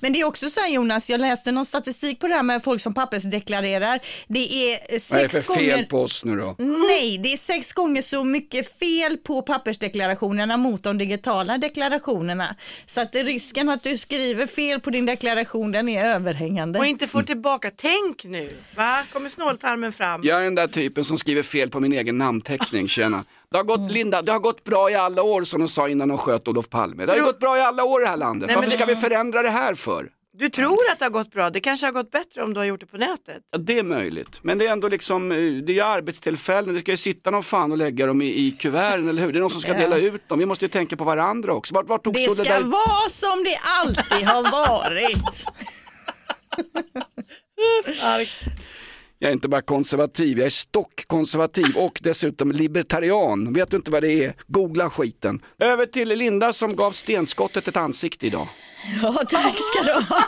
Men 0.00 0.12
det 0.12 0.20
är 0.20 0.24
också 0.24 0.50
så 0.50 0.60
här 0.60 0.68
Jonas, 0.68 1.10
jag 1.10 1.20
läste 1.20 1.52
någon 1.52 1.66
statistik 1.66 2.20
på 2.20 2.28
det 2.28 2.34
här 2.34 2.42
med 2.42 2.64
folk 2.64 2.82
som 2.82 2.94
pappersdeklarerar. 2.94 4.00
Det 4.28 4.72
är 4.72 4.72
eh, 4.94 5.00
Vad 5.10 5.20
är 5.20 5.22
det 5.22 5.28
sex 5.30 5.46
för 5.46 5.54
gånger 5.54 5.76
fel 5.76 5.86
på 5.86 6.02
oss 6.02 6.24
nu 6.24 6.36
då? 6.36 6.54
Nej, 6.58 7.18
det 7.18 7.32
är 7.32 7.36
sex 7.36 7.72
gånger 7.72 8.02
så 8.02 8.24
mycket 8.24 8.78
fel 8.78 9.16
på 9.16 9.42
pappersdeklarationerna 9.42 10.56
mot 10.56 10.82
de 10.82 10.98
digitala 10.98 11.58
deklarationerna. 11.58 12.56
Så 12.86 13.00
att 13.00 13.14
risken 13.14 13.68
att 13.68 13.82
du 13.82 13.98
skriver 13.98 14.46
fel 14.46 14.80
på 14.80 14.90
din 14.90 15.06
deklaration 15.06 15.72
den 15.72 15.88
är 15.88 16.06
överhängande. 16.06 16.78
Och 16.78 16.86
inte 16.86 17.06
får 17.06 17.22
tillbaka, 17.22 17.70
tänk 17.76 18.24
nu, 18.24 18.56
va? 18.76 19.02
Kommer 19.12 19.28
snåltarmen 19.28 19.92
fram? 19.92 20.20
Jag 20.24 20.40
är 20.40 20.44
den 20.44 20.54
där 20.54 20.66
typen 20.68 21.04
som 21.04 21.18
skriver 21.18 21.42
fel 21.42 21.70
på 21.70 21.80
min 21.80 21.92
egen 21.92 22.18
namnteckning, 22.18 22.88
tjena. 22.88 23.24
Det 23.50 23.56
har 23.56 23.64
gått, 23.64 23.92
Linda, 23.92 24.22
det 24.22 24.32
har 24.32 24.38
gått 24.38 24.64
bra 24.64 24.90
i 24.90 24.94
alla 24.94 25.22
år 25.22 25.44
som 25.44 25.60
de 25.60 25.68
sa 25.68 25.88
innan 25.88 26.08
de 26.08 26.18
sköt 26.18 26.48
Olof 26.48 26.68
Palme. 26.68 27.06
Det 27.06 27.12
har 27.12 27.18
ju 27.18 27.24
gått 27.24 27.40
bra 27.40 27.58
i 27.58 27.60
alla 27.60 27.84
år 27.84 28.00
i 28.00 28.04
det 28.04 28.10
här 28.10 28.16
landet. 28.16 28.46
Nej, 28.46 28.56
men 28.56 28.64
Varför 28.64 28.78
det- 28.78 28.84
ska 28.84 28.94
vi 28.94 29.00
förändra 29.00 29.42
det 29.42 29.50
här 29.50 29.57
för? 29.74 30.08
Du 30.38 30.48
tror 30.48 30.78
att 30.92 30.98
det 30.98 31.04
har 31.04 31.10
gått 31.10 31.30
bra, 31.30 31.50
det 31.50 31.60
kanske 31.60 31.86
har 31.86 31.92
gått 31.92 32.10
bättre 32.10 32.42
om 32.42 32.54
du 32.54 32.60
har 32.60 32.64
gjort 32.64 32.80
det 32.80 32.86
på 32.86 32.96
nätet. 32.96 33.42
Ja, 33.50 33.58
det 33.58 33.78
är 33.78 33.82
möjligt, 33.82 34.40
men 34.42 34.58
det 34.58 34.66
är 34.66 34.72
ändå 34.72 34.88
liksom, 34.88 35.32
eh, 35.32 35.36
det 35.38 35.72
är 35.72 35.74
ju 35.74 35.80
arbetstillfällen, 35.80 36.74
det 36.74 36.80
ska 36.80 36.90
ju 36.90 36.96
sitta 36.96 37.30
någon 37.30 37.42
fan 37.42 37.72
och 37.72 37.78
lägga 37.78 38.06
dem 38.06 38.22
i, 38.22 38.26
i 38.46 38.50
kuverten, 38.50 39.08
eller 39.08 39.22
hur? 39.22 39.32
Det 39.32 39.38
är 39.38 39.40
någon 39.40 39.50
som 39.50 39.60
ska 39.60 39.74
dela 39.74 39.96
ut 39.98 40.28
dem, 40.28 40.38
vi 40.38 40.46
måste 40.46 40.64
ju 40.64 40.68
tänka 40.68 40.96
på 40.96 41.04
varandra 41.04 41.52
också. 41.52 41.74
Vart, 41.74 41.88
vart 41.88 42.04
tog 42.04 42.14
det 42.14 42.20
ska 42.20 42.34
solidaritet? 42.34 42.66
vara 42.70 43.08
som 43.10 43.44
det 43.44 43.58
alltid 43.62 44.26
har 44.28 44.42
varit. 44.42 45.44
Jag 49.18 49.28
är 49.28 49.32
inte 49.32 49.48
bara 49.48 49.62
konservativ, 49.62 50.38
jag 50.38 50.46
är 50.46 50.50
stockkonservativ 50.50 51.76
och 51.76 51.98
dessutom 52.02 52.52
libertarian. 52.52 53.52
Vet 53.52 53.70
du 53.70 53.76
inte 53.76 53.90
vad 53.90 54.02
det 54.02 54.24
är? 54.24 54.34
Googla 54.46 54.90
skiten. 54.90 55.42
Över 55.58 55.86
till 55.86 56.08
Linda 56.08 56.52
som 56.52 56.76
gav 56.76 56.92
stenskottet 56.92 57.68
ett 57.68 57.76
ansikte 57.76 58.26
idag. 58.26 58.48
Ja, 59.02 59.12
tack 59.30 59.54
ska 59.72 59.82
du 59.84 59.92
ha. 59.92 60.24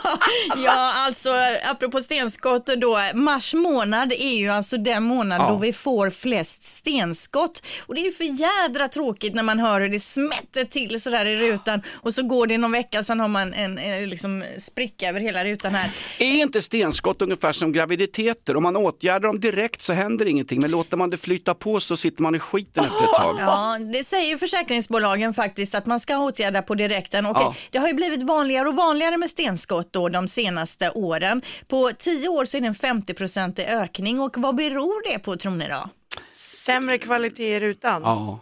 Ja, 0.65 0.93
alltså 1.05 1.29
apropå 1.71 2.01
stenskott 2.01 2.65
då, 2.65 2.99
mars 3.13 3.53
månad 3.53 4.11
är 4.13 4.35
ju 4.37 4.49
alltså 4.49 4.77
den 4.77 5.03
månad 5.03 5.41
Ja. 5.41 5.49
då 5.49 5.57
vi 5.57 5.73
får 5.73 6.09
flest 6.09 6.63
stenskott. 6.77 7.61
Och 7.85 7.95
det 7.95 8.01
är 8.01 8.05
ju 8.05 8.11
för 8.11 8.23
jädra 8.23 8.87
tråkigt 8.87 9.35
när 9.35 9.43
man 9.43 9.59
hör 9.59 9.81
hur 9.81 9.89
det 9.89 9.99
smätter 9.99 10.63
till 10.65 11.01
sådär 11.01 11.25
i 11.25 11.35
rutan 11.37 11.81
och 11.93 12.13
så 12.13 12.23
går 12.23 12.47
det 12.47 12.57
någon 12.57 12.71
vecka, 12.71 13.03
sen 13.03 13.19
har 13.19 13.27
man 13.27 13.53
en, 13.53 13.77
en 13.77 14.09
liksom 14.09 14.43
spricka 14.59 15.09
över 15.09 15.19
hela 15.19 15.45
rutan 15.45 15.75
här. 15.75 15.91
Är 16.19 16.25
inte 16.41 16.61
stenskott 16.61 17.21
ungefär 17.21 17.51
som 17.51 17.71
graviditeter? 17.71 18.55
Om 18.57 18.63
man 18.63 18.75
åtgärdar 18.75 19.19
dem 19.27 19.39
direkt 19.39 19.81
så 19.81 19.93
händer 19.93 20.25
ingenting, 20.25 20.61
men 20.61 20.71
låter 20.71 20.97
man 20.97 21.09
det 21.09 21.17
flyta 21.17 21.53
på 21.53 21.79
så 21.79 21.97
sitter 21.97 22.21
man 22.23 22.35
i 22.35 22.39
skiten 22.39 22.83
efter 22.85 23.03
ett 23.03 23.13
tag. 23.13 23.35
Ja, 23.39 23.77
det 23.93 24.03
säger 24.03 24.37
försäkringsbolagen 24.37 25.33
faktiskt 25.33 25.75
att 25.75 25.85
man 25.85 25.99
ska 25.99 26.17
åtgärda 26.17 26.61
på 26.61 26.75
direkten 26.75 27.25
och 27.25 27.37
Ja. 27.37 27.55
det 27.71 27.77
har 27.77 27.87
ju 27.87 27.93
blivit 27.93 28.25
vanligare 28.51 28.69
och 28.69 28.75
vanligare 28.75 29.17
med 29.17 29.29
stenskott 29.29 29.93
då 29.93 30.09
de 30.09 30.27
senaste 30.27 30.89
åren. 30.89 31.41
På 31.67 31.91
tio 31.97 32.29
år 32.29 32.45
så 32.45 32.57
är 32.57 32.61
det 32.61 32.67
en 32.67 32.73
50-procentig 32.73 33.65
ökning 33.67 34.19
och 34.19 34.37
vad 34.37 34.55
beror 34.55 35.11
det 35.11 35.19
på 35.19 35.35
tror 35.35 35.51
ni 35.51 35.67
då? 35.67 35.89
Sämre 36.31 36.97
kvalitet 36.97 37.55
i 37.55 37.59
rutan. 37.59 38.01
Ja, 38.05 38.39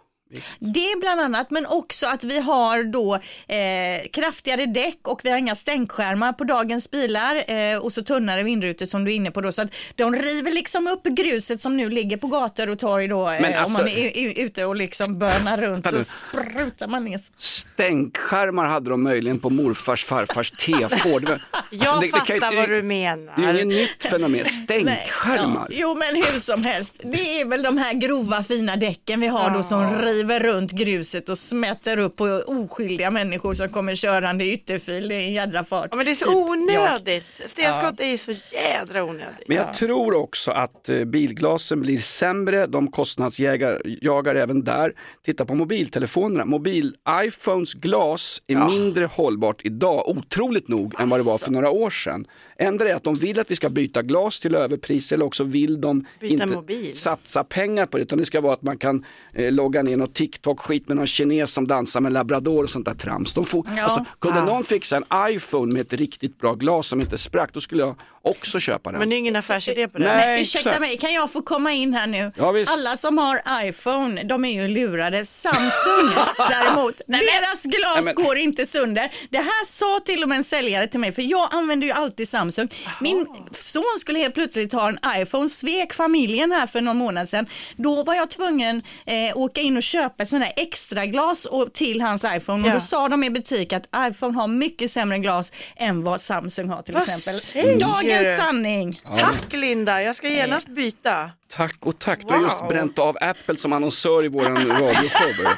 Det 0.60 1.00
bland 1.00 1.22
annat, 1.22 1.52
men 1.52 1.66
också 1.66 2.06
att 2.08 2.24
vi 2.24 2.40
har 2.40 2.84
då 2.84 3.16
eh, 3.16 4.08
kraftigare 4.14 4.66
däck 4.66 5.00
och 5.08 5.22
vi 5.24 5.30
har 5.30 5.38
inga 5.38 5.56
stänkskärmar 5.56 6.34
på 6.34 6.44
dagens 6.44 6.92
bilar 6.92 7.44
eh, 7.52 7.78
och 7.78 7.94
så 7.94 8.04
tunnare 8.04 8.44
vindrutor 8.44 8.86
som 8.86 9.06
du 9.06 9.12
är 9.12 9.16
inne 9.16 9.32
på 9.32 9.42
då. 9.42 9.52
Så 9.52 9.62
att 9.62 9.74
de 9.96 10.16
river 10.16 10.52
liksom 10.52 10.88
upp 10.88 11.04
gruset 11.04 11.62
som 11.62 11.78
nu 11.78 11.90
ligger 11.90 12.18
på 12.18 12.28
gator 12.28 12.70
och 12.70 12.80
torg 12.80 13.08
då 13.08 13.30
eh, 13.30 13.42
Men 13.42 13.54
om 13.54 13.60
alltså- 13.60 13.82
man 13.82 13.88
är 13.88 14.18
i- 14.18 14.42
ute 14.42 14.66
och 14.66 14.76
liksom 14.76 15.20
börnar 15.20 15.58
runt 15.58 15.86
och 15.94 16.06
sprutar 16.06 16.88
man 16.88 17.06
ner. 17.06 17.20
Stänkskärmar 17.36 18.66
hade 18.66 18.90
de 18.90 19.04
möjligen 19.04 19.40
på 19.40 19.50
morfars 19.50 20.06
farfars 20.06 20.52
T-Ford. 20.52 21.30
Var- 21.30 21.42
Jag 21.72 21.82
alltså, 21.82 22.00
det- 22.00 22.06
det 22.06 22.12
kan 22.12 22.20
fattar 22.20 22.36
inte- 22.36 22.56
vad 22.58 22.70
du 22.70 22.72
Det 22.72 22.74
är 22.74 22.82
ju 22.82 22.84
menar. 22.84 23.54
inget 23.54 23.68
nytt 23.68 24.04
fenomen, 24.12 24.32
Nej, 24.32 24.46
stänkskärmar. 24.46 25.68
ja. 25.70 25.76
Jo 25.82 25.96
men 25.96 26.16
hur 26.16 26.40
som 26.40 26.64
helst, 26.64 26.96
det 27.04 27.42
är 27.42 27.46
väl 27.46 27.64
de 27.64 27.78
här 27.78 27.94
grova 27.94 28.44
fina 28.44 28.76
däcken 28.76 29.20
vi 29.22 29.28
har 29.28 29.50
då 29.50 29.64
som 29.64 29.98
river 30.02 30.19
runt 30.24 30.72
gruset 30.72 31.30
och 31.30 31.38
smätter 31.38 32.00
upp 32.00 32.16
på 32.16 32.26
oskyldiga 32.48 33.12
människor 33.12 33.54
som 33.54 33.70
kommer 33.70 33.96
körande 33.96 34.46
i 34.46 34.54
ytterfil, 34.54 35.08
det 35.10 35.16
är 35.16 35.20
en 35.20 35.34
jädra 35.34 35.64
fart. 35.64 35.88
Ja, 35.92 35.98
men 35.98 36.06
det 36.06 36.12
är 36.12 36.16
så 36.16 36.26
Typ 36.26 36.36
onödigt. 36.36 37.42
Stenskott 37.46 38.00
är 38.00 38.18
så 38.18 38.32
jädra 38.54 39.04
onödigt. 39.04 39.48
Men 39.48 39.58
jag 39.58 39.74
tror 39.74 40.14
också 40.14 40.52
att 40.52 40.90
eh, 40.90 41.04
bilglasen 41.04 41.82
blir 41.82 41.98
sämre, 41.98 42.66
de 42.66 42.92
kostnadsjagar 42.92 43.82
jagar 43.86 44.36
även 44.36 44.64
där. 44.64 44.94
Titta 45.26 45.46
på 45.46 45.56
mobiltelefonerna, 45.56 46.46
mobil-iPhones 46.46 47.74
glas 47.74 48.42
är 48.48 48.56
mindre 48.56 49.06
hållbart 49.06 49.62
idag, 49.64 50.08
otroligt 50.08 50.68
nog, 50.68 51.02
än 51.02 51.10
vad 51.10 51.20
det 51.20 51.24
var 51.24 51.38
för 51.38 51.52
några 51.52 51.70
år 51.70 51.90
sedan. 51.90 52.26
Ändå 52.62 52.86
är 52.86 52.96
att 52.96 53.04
de 53.04 53.16
vill 53.16 53.40
att 53.40 53.52
vi 53.52 53.56
ska 53.56 53.70
byta 53.70 54.02
glas 54.02 54.40
till 54.40 54.56
överpris 54.56 55.12
eller 55.12 55.26
också 55.26 55.44
vill 55.44 55.82
de 55.82 56.06
Byta 56.20 56.34
inte 56.44 56.46
mobil. 56.56 56.96
satsa 56.98 57.44
pengar 57.44 57.86
på 57.86 57.98
det 57.98 58.04
utan 58.04 58.18
det 58.20 58.26
ska 58.26 58.42
vara 58.42 58.54
att 58.54 58.62
man 58.62 58.78
kan 58.78 59.06
eh, 59.34 59.52
logga 59.52 59.84
ner 59.84 59.98
något 59.98 60.14
TikTok-skit 60.14 60.88
med 60.88 60.98
någon 60.98 61.08
kines 61.08 61.52
som 61.54 61.68
dansar 61.68 62.02
med 62.02 62.14
labrador 62.14 62.64
och 62.64 62.70
sånt 62.70 62.86
där 62.86 62.94
trams. 62.94 63.34
De 63.34 63.46
får, 63.46 63.68
Ja. 63.76 63.84
alltså, 63.84 64.06
kunde 64.20 64.46
någon 64.46 64.64
fixa 64.64 64.98
en 64.98 65.04
iPhone 65.36 65.74
med 65.74 65.82
ett 65.82 65.94
riktigt 65.94 66.38
bra 66.40 66.54
glas 66.54 66.88
som 66.88 67.02
inte 67.02 67.18
sprack 67.18 67.54
då 67.54 67.62
skulle 67.62 67.82
jag 67.84 67.96
också 68.22 68.60
köpa 68.60 68.92
den. 68.92 69.00
Men 69.00 69.10
det 69.10 69.16
är 69.16 69.18
ingen 69.18 69.36
affärsidé 69.36 69.88
på 69.88 69.98
det. 69.98 70.06
Nej. 70.06 70.28
Men 70.28 70.42
ursäkta 70.42 70.70
exakt. 70.70 70.82
mig, 70.82 70.98
kan 70.98 71.14
jag 71.14 71.32
få 71.32 71.42
komma 71.42 71.72
in 71.72 71.94
här 71.94 72.08
nu? 72.08 72.32
Ja, 72.38 72.52
visst. 72.52 72.78
Alla 72.80 72.98
som 72.98 73.18
har 73.18 73.42
iPhone, 73.64 74.24
de 74.24 74.46
är 74.46 74.62
ju 74.62 74.68
lurade. 74.68 75.26
Samsung 75.26 76.10
däremot, 76.50 77.02
deras 77.08 77.64
glas 77.64 77.96
Nej, 77.96 78.04
men- 78.16 78.26
går 78.26 78.38
inte 78.38 78.66
sönder. 78.66 79.12
Det 79.30 79.38
här 79.38 79.66
sa 79.66 80.00
till 80.06 80.24
och 80.24 80.30
med 80.30 80.36
en 80.38 80.44
säljare 80.44 80.88
till 80.88 81.00
mig, 81.00 81.12
för 81.12 81.22
jag 81.22 81.50
använder 81.52 81.88
ju 81.88 81.94
alltid 81.94 82.30
Samsung. 82.30 82.70
Min 83.02 83.26
son 83.60 83.84
skulle 84.00 84.20
helt 84.20 84.34
plötsligt 84.34 84.74
ha 84.74 84.88
en 84.90 85.00
iPhone, 85.22 85.50
svek 85.50 85.94
familjen 85.94 86.52
här 86.52 86.68
för 86.68 86.82
någon 86.82 86.98
månad 86.98 87.30
sedan. 87.30 87.46
Då 87.76 88.04
var 88.04 88.16
jag 88.16 88.30
tvungen 88.30 88.84
eh, 89.06 89.38
åka 89.38 89.62
in 89.62 89.78
och 89.78 89.84
köpa 89.84 90.24
ett 90.24 90.30
sånt 90.30 90.44
här 90.46 90.54
extra 90.56 91.06
glas 91.06 91.46
och, 91.46 91.74
till 91.74 92.02
hans 92.02 92.24
iPhone 92.24 92.64
och 92.64 92.70
Ja. 92.70 92.74
då 92.74 92.82
sa 92.82 93.10
de 93.10 93.24
i 93.24 93.30
butik 93.30 93.74
att 93.74 93.86
iPhone 94.10 94.34
har 94.38 94.48
mycket 94.48 94.92
sämre 94.92 95.18
glas 95.20 95.52
än 95.76 96.04
vad 96.04 96.22
Samsung 96.22 96.70
har 96.70 96.82
till 96.82 96.94
Vad 96.94 97.04
exempel. 97.04 97.34
säger 97.42 97.78
Dagens 98.10 98.42
sanning. 98.44 99.02
Tack 99.18 99.54
Linda, 99.54 100.02
jag 100.04 100.16
ska 100.16 100.28
genast 100.30 100.68
byta. 100.68 101.32
Tack 101.52 101.76
och 101.80 102.00
tack, 102.00 102.20
du 102.28 102.34
har 102.34 102.42
just 102.42 102.60
Wow. 102.62 102.68
bränt 102.70 103.00
av 103.00 103.18
Apple 103.22 103.58
som 103.58 103.74
annonsör 103.74 104.26
i 104.26 104.28
våran 104.28 104.56
radioshow. 104.58 105.48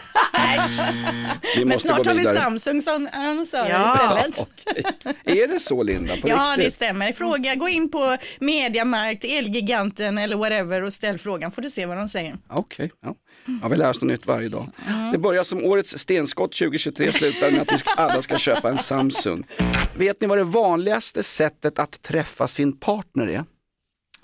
Vi 1.56 1.60
Men 1.60 1.68
måste 1.68 1.88
snart 1.88 1.98
gå 1.98 2.04
har 2.10 2.14
vi 2.14 2.20
vidare. 2.20 2.38
Samsung 2.38 2.82
som 2.82 3.10
annonsörer 3.14 3.70
Ja. 3.70 4.26
istället. 4.30 4.48
Är 5.24 5.48
det 5.48 5.60
så 5.60 5.84
Linda? 5.84 6.18
På 6.18 6.30
Ja, 6.30 6.36
det 6.52 6.58
riktigt? 6.58 6.74
stämmer. 6.74 7.12
Fråga, 7.14 7.56
gå 7.56 7.70
in 7.70 7.92
på 7.92 8.18
Mediamarkt, 8.40 9.24
Elgiganten 9.24 10.18
eller 10.18 10.36
whatever 10.36 10.84
och 10.84 10.94
ställ 10.94 11.18
frågan 11.20 11.52
får 11.52 11.62
du 11.62 11.70
se 11.70 11.86
vad 11.86 11.98
de 11.98 12.10
säger. 12.10 12.36
Okej, 12.50 12.92
ja. 13.02 13.16
Ja, 13.62 13.68
vi 13.68 13.78
lär 13.78 13.90
oss 13.90 14.02
något 14.02 14.12
nytt 14.12 14.26
varje 14.26 14.50
dag. 14.50 14.70
Det 15.12 15.18
börjar 15.18 15.44
som 15.44 15.66
årets 15.66 15.98
stenskott 15.98 16.52
2023, 16.52 17.14
slutar 17.14 17.52
med 17.52 17.62
att 17.62 17.72
vi 17.72 17.78
alla 17.98 18.22
ska 18.22 18.38
köpa 18.38 18.70
en 18.70 18.78
Samsung. 18.78 19.44
Vet 19.98 20.22
ni 20.22 20.28
vad 20.28 20.38
det 20.38 20.44
vanligaste 20.44 21.24
sättet 21.24 21.80
att 21.80 22.02
träffa 22.02 22.48
sin 22.48 22.78
partner 22.78 23.28
är? 23.28 23.44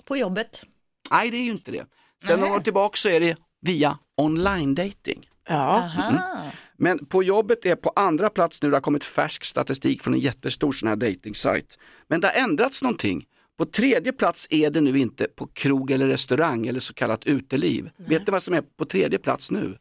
På 0.04 0.16
jobbet. 0.16 0.64
Nej, 1.10 1.30
det 1.30 1.36
är 1.36 1.42
ju 1.42 1.50
inte 1.50 1.70
det. 1.70 1.86
Sen 2.24 2.40
några 2.40 2.54
år 2.54 2.60
tillbaka 2.60 2.96
så 2.96 3.08
är 3.08 3.20
det 3.20 3.36
via 3.60 3.98
online 4.16 4.74
dating. 4.74 5.28
Ja. 5.48 5.54
Aha. 5.54 6.50
Men 6.76 7.06
på 7.06 7.22
jobbet 7.22 7.66
är 7.66 7.76
på 7.76 7.92
andra 7.96 8.30
plats 8.30 8.62
nu, 8.62 8.70
det 8.70 8.76
har 8.76 8.80
kommit 8.80 9.04
färsk 9.04 9.44
statistik 9.44 10.02
från 10.02 10.14
en 10.14 10.20
jättestor 10.20 10.72
sån 10.72 10.88
här 10.88 10.96
dating-sajt. 10.96 11.78
Men 12.08 12.20
det 12.20 12.26
har 12.26 12.34
ändrats 12.34 12.82
någonting. 12.82 13.24
På 13.58 13.64
tredje 13.66 14.12
plats 14.12 14.46
är 14.50 14.70
det 14.70 14.80
nu 14.80 14.98
inte 14.98 15.24
på 15.36 15.46
krog 15.46 15.90
eller 15.90 16.06
restaurang 16.06 16.66
eller 16.66 16.80
så 16.80 16.94
kallat 16.94 17.24
uteliv. 17.26 17.90
Vet 17.96 18.26
ni 18.26 18.30
vad 18.30 18.42
som 18.42 18.54
är 18.54 18.62
på 18.78 18.84
tredje 18.84 19.18
plats 19.18 19.50
nu? 19.50 19.78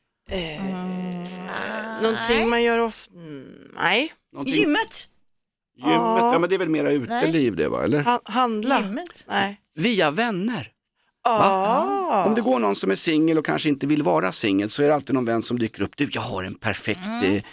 Någonting 2.02 2.50
man 2.50 2.64
gör 2.64 2.80
ofta. 2.80 3.14
Mm, 3.16 3.46
nej. 3.76 4.14
Någonting- 4.34 4.54
Gymmet. 4.56 5.08
Gymmet, 5.78 5.98
ja 6.34 6.40
men 6.40 6.50
det 6.50 6.56
är 6.56 6.60
väl 6.60 6.70
mera 6.70 6.92
uteliv 6.92 7.56
det 7.56 7.68
va, 7.68 7.84
eller? 7.84 8.04
Ha- 8.04 8.22
handla. 8.26 8.80
Gymmet. 8.82 9.24
Nej. 9.28 9.62
Via 9.76 10.12
vänner. 10.12 10.72
Ah. 11.24 12.26
Om 12.26 12.36
det 12.36 12.42
går 12.42 12.60
någon 12.60 12.76
som 12.76 12.92
är 12.92 12.96
singel 12.96 13.38
och 13.38 13.46
kanske 13.46 13.70
inte 13.70 13.88
vill 13.88 14.04
vara 14.04 14.32
singel 14.32 14.70
så 14.70 14.84
är 14.84 14.88
det 14.88 14.96
alltid 14.96 15.16
någon 15.16 15.26
vän 15.26 15.42
som 15.42 15.60
dyker 15.60 15.82
upp. 15.84 15.98
Du, 15.98 16.10
jag 16.12 16.22
har 16.22 16.44
en 16.44 16.56
perfekt 16.56 17.00
eh, 17.24 17.42
k- 17.42 17.48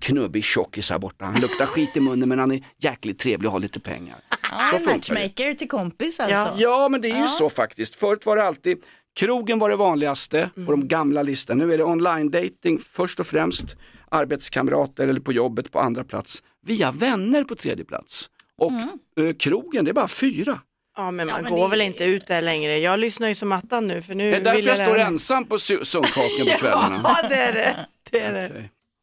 knubbig 0.00 0.44
tjockis 0.44 0.90
här 0.90 0.98
borta. 0.98 1.24
Han 1.24 1.40
luktar 1.40 1.66
skit 1.66 1.96
i 1.96 2.00
munnen 2.00 2.28
men 2.28 2.38
han 2.38 2.52
är 2.52 2.60
jäkligt 2.78 3.18
trevlig 3.18 3.46
och 3.48 3.52
har 3.52 3.60
lite 3.60 3.80
pengar. 3.80 4.16
Ja, 4.50 4.72
en 4.74 4.80
funkar 4.80 4.90
det. 4.90 4.94
matchmaker 5.20 5.54
till 5.54 5.68
kompis 5.68 6.20
alltså. 6.20 6.34
Ja. 6.36 6.52
Ja, 6.56 6.88
men 6.88 7.00
det 7.00 7.10
är 7.10 7.22
ju 7.22 7.28
så 7.28 7.50
faktiskt. 7.50 7.94
Förut 7.94 8.26
var 8.26 8.36
det 8.36 8.42
alltid, 8.44 8.78
krogen 9.16 9.58
var 9.58 9.70
det 9.70 9.76
vanligaste 9.76 10.50
på 10.66 10.70
de 10.70 10.88
gamla 10.88 11.22
listorna. 11.22 11.64
Nu 11.66 11.72
är 11.74 11.78
det 11.78 11.84
online 11.84 12.30
dating 12.30 12.78
först 12.78 13.20
och 13.20 13.26
främst, 13.26 13.76
arbetskamrater 14.10 15.08
eller 15.08 15.20
på 15.20 15.32
jobbet 15.32 15.72
på 15.72 15.80
andra 15.80 16.04
plats, 16.04 16.42
via 16.66 16.90
vänner 16.92 17.44
på 17.44 17.54
tredje 17.54 17.84
plats. 17.84 18.30
Och 18.58 18.72
eh, 18.72 19.32
krogen, 19.38 19.84
det 19.84 19.90
är 19.90 19.94
bara 19.94 20.08
fyra. 20.08 20.60
Ja 20.96 21.10
men 21.10 21.26
man 21.26 21.42
men 21.42 21.52
går 21.52 21.62
det- 21.64 21.70
väl 21.70 21.80
inte 21.80 22.04
ut 22.04 22.26
där 22.26 22.42
längre. 22.42 22.78
Jag 22.78 23.00
lyssnar 23.00 23.28
ju 23.28 23.34
som 23.34 23.52
attan 23.52 23.86
nu 23.86 24.02
för 24.02 24.14
nu 24.14 24.30
Det 24.30 24.36
är 24.36 24.40
därför 24.40 24.56
vill 24.56 24.66
jag 24.66 24.78
står 24.78 24.98
ensam 24.98 25.44
på 25.44 25.56
su- 25.56 25.84
sunkhaken 25.84 26.46
på 26.52 26.52
kvällarna. 26.58 27.00
Ja 27.22 27.28
det 27.28 27.34
är 27.34 27.52
det. 27.52 27.86
det, 28.10 28.20
är 28.20 28.32
det. 28.32 28.52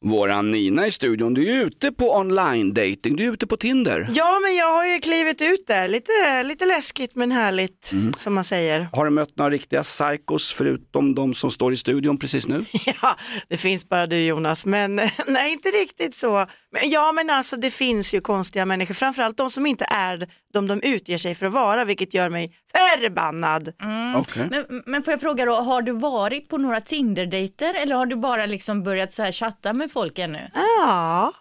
Våran 0.10 0.52
Nina 0.52 0.88
i 0.88 0.92
studion, 0.92 1.34
du 1.34 1.48
är 1.52 1.66
ute 1.66 1.92
på 1.92 2.16
online 2.18 2.74
dating, 2.74 3.16
du 3.16 3.26
är 3.26 3.32
ute 3.34 3.48
på 3.48 3.58
Tinder. 3.58 4.08
Ja 4.14 4.40
men 4.40 4.56
jag 4.56 4.74
har 4.74 4.86
ju 4.86 5.00
klivit 5.00 5.42
ut 5.42 5.68
där. 5.68 5.88
Lite, 5.88 6.44
lite 6.44 6.66
läskigt 6.66 7.16
men 7.16 7.32
härligt 7.32 7.92
Mm. 7.92 8.14
som 8.14 8.34
man 8.34 8.44
säger. 8.44 8.90
Har 8.94 9.06
du 9.06 9.12
mött 9.12 9.36
några 9.38 9.52
riktiga 9.52 9.84
psychos 9.84 10.54
förutom 10.54 11.16
de 11.16 11.34
som 11.34 11.52
står 11.52 11.74
i 11.74 11.76
studion 11.76 12.18
precis 12.18 12.48
nu? 12.48 12.66
Ja, 13.02 13.16
det 13.50 13.58
finns 13.58 13.90
bara 13.90 14.06
du 14.06 14.18
Jonas, 14.26 14.66
men 14.66 14.96
nej 15.28 15.52
inte 15.52 15.70
riktigt 15.70 16.16
så. 16.16 16.46
Ja 16.84 17.12
men 17.12 17.30
alltså 17.30 17.58
det 17.58 17.72
finns 17.72 18.14
ju 18.14 18.22
konstiga 18.22 18.66
människor, 18.66 18.94
framförallt 18.94 19.38
de 19.38 19.50
som 19.50 19.66
inte 19.66 19.86
är 19.90 20.28
de 20.54 20.68
de 20.68 20.82
utger 20.84 21.18
sig 21.18 21.36
för 21.36 21.46
att 21.46 21.54
vara, 21.54 21.86
vilket 21.86 22.14
gör 22.14 22.30
mig 22.30 22.56
förbannad. 22.74 23.74
Okej. 24.16 24.48
Men, 24.52 24.84
men 24.86 25.04
får 25.04 25.12
jag 25.12 25.22
fråga 25.22 25.46
då, 25.46 25.54
har 25.54 25.82
du 25.82 25.92
varit 25.92 26.50
på 26.50 26.58
några 26.58 26.82
Tinder-dejter 26.82 27.74
eller 27.74 27.96
har 27.96 28.06
du 28.06 28.16
bara 28.16 28.46
liksom 28.46 28.84
börjat 28.84 29.14
så 29.14 29.24
här 29.24 29.32
chatta 29.32 29.74
med 29.74 29.92
folk 29.92 30.20
ännu? 30.20 30.52
Ja. 30.54 31.34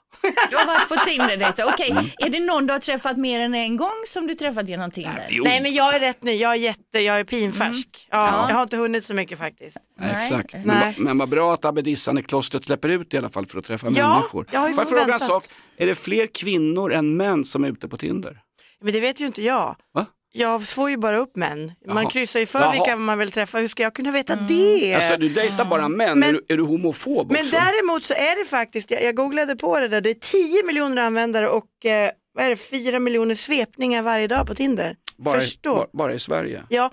Du 0.50 0.56
har 0.56 0.66
varit 0.66 0.88
på 0.88 0.94
Tinder-dejter, 0.96 1.64
okej. 1.68 2.14
Är 2.18 2.28
det 2.30 2.40
någon 2.40 2.66
du 2.66 2.72
har 2.72 2.80
träffat 2.80 3.16
mer 3.16 3.40
än 3.40 3.54
en 3.54 3.76
gång 3.76 3.92
som 4.06 4.26
du 4.26 4.34
träffat 4.34 4.68
genom 4.68 4.90
Tinder? 4.90 5.26
Jo, 5.30 5.44
Nej 5.44 5.60
men 5.62 5.74
jag 5.74 5.94
är 5.94 6.00
rätt 6.00 6.22
ny, 6.22 6.32
jag 6.34 6.50
är 6.52 6.56
jätte, 6.56 6.98
jag 7.00 7.20
är 7.20 7.24
pinfärsk. 7.24 8.06
Ja, 8.10 8.46
Jag 8.48 8.54
har 8.56 8.62
inte 8.62 8.76
hunnit 8.76 9.04
så 9.04 9.14
mycket 9.14 9.38
faktiskt. 9.38 9.76
Nej, 10.00 10.14
Exakt. 10.22 10.52
Men, 10.52 10.62
Nej. 10.66 10.78
va- 10.86 10.94
men 10.98 11.18
vad 11.18 11.28
bra 11.28 11.54
att 11.54 11.64
abbedissan 11.64 12.18
i 12.18 12.22
klostret 12.22 12.64
släpper 12.64 12.88
ut 12.88 13.14
i 13.14 13.18
alla 13.18 13.30
fall 13.30 13.46
för 13.46 13.58
att 13.58 13.64
träffa 13.64 13.86
Ja, 13.90 14.12
människor. 14.14 14.46
jag 14.52 14.60
har 14.60 14.68
ju 14.68 14.74
Får 14.74 14.82
jag 14.82 14.88
fråga 14.88 15.00
en 15.02 15.06
förväntat. 15.06 15.28
sak? 15.28 15.44
Är 15.76 15.86
det 15.86 15.94
fler 15.94 16.26
kvinnor 16.26 16.92
än 16.92 17.16
män 17.16 17.44
som 17.44 17.64
är 17.64 17.68
ute 17.68 17.88
på 17.88 17.96
Tinder? 17.96 18.40
Men 18.80 18.92
det 18.92 19.00
vet 19.00 19.20
ju 19.20 19.26
inte 19.26 19.42
jag. 19.42 19.76
Va? 19.94 20.06
Jag 20.38 20.68
får 20.68 20.90
ju 20.90 20.96
bara 20.96 21.18
upp 21.18 21.36
män. 21.36 21.72
Man 21.86 21.96
Jaha. 22.02 22.10
kryssar 22.10 22.40
ju 22.40 22.46
för 22.46 22.60
Jaha. 22.60 22.72
vilka 22.72 22.96
man 22.96 23.18
vill 23.18 23.32
träffa. 23.32 23.58
Hur 23.58 23.68
ska 23.68 23.82
jag 23.82 23.94
kunna 23.94 24.10
veta 24.10 24.36
det? 24.36 24.94
Alltså 24.94 25.16
du 25.16 25.28
dejtar 25.28 25.64
bara 25.64 25.88
män, 25.88 26.18
Men- 26.18 26.28
är, 26.28 26.32
du, 26.32 26.44
är 26.48 26.56
du 26.56 26.62
homofob 26.62 27.32
Men 27.32 27.40
också? 27.40 27.56
däremot 27.56 28.04
så 28.04 28.14
är 28.14 28.38
det 28.44 28.48
faktiskt, 28.50 28.90
jag, 28.90 29.02
jag 29.02 29.14
googlade 29.16 29.56
på 29.56 29.80
det 29.80 29.88
där, 29.88 30.00
det 30.00 30.10
är 30.10 30.14
10 30.14 30.62
miljoner 30.62 31.02
användare 31.02 31.48
och 31.48 31.86
eh, 31.86 32.10
vad 32.34 32.44
är 32.44 32.50
det, 32.50 32.56
4 32.56 32.98
miljoner 32.98 33.34
svepningar 33.34 34.02
varje 34.02 34.26
dag 34.26 34.46
på 34.46 34.54
Tinder. 34.54 34.96
Bara, 35.18 35.40
Förstå. 35.40 35.74
bara, 35.74 35.86
bara 35.92 36.14
i 36.14 36.18
Sverige. 36.18 36.62
Ja, 36.68 36.92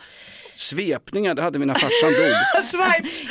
Svepningar, 0.55 1.33
det 1.35 1.41
hade 1.41 1.59
vi 1.59 1.65
när 1.65 1.73
farsan 1.73 2.13
dog. 2.13 2.63
swipes. 2.65 3.23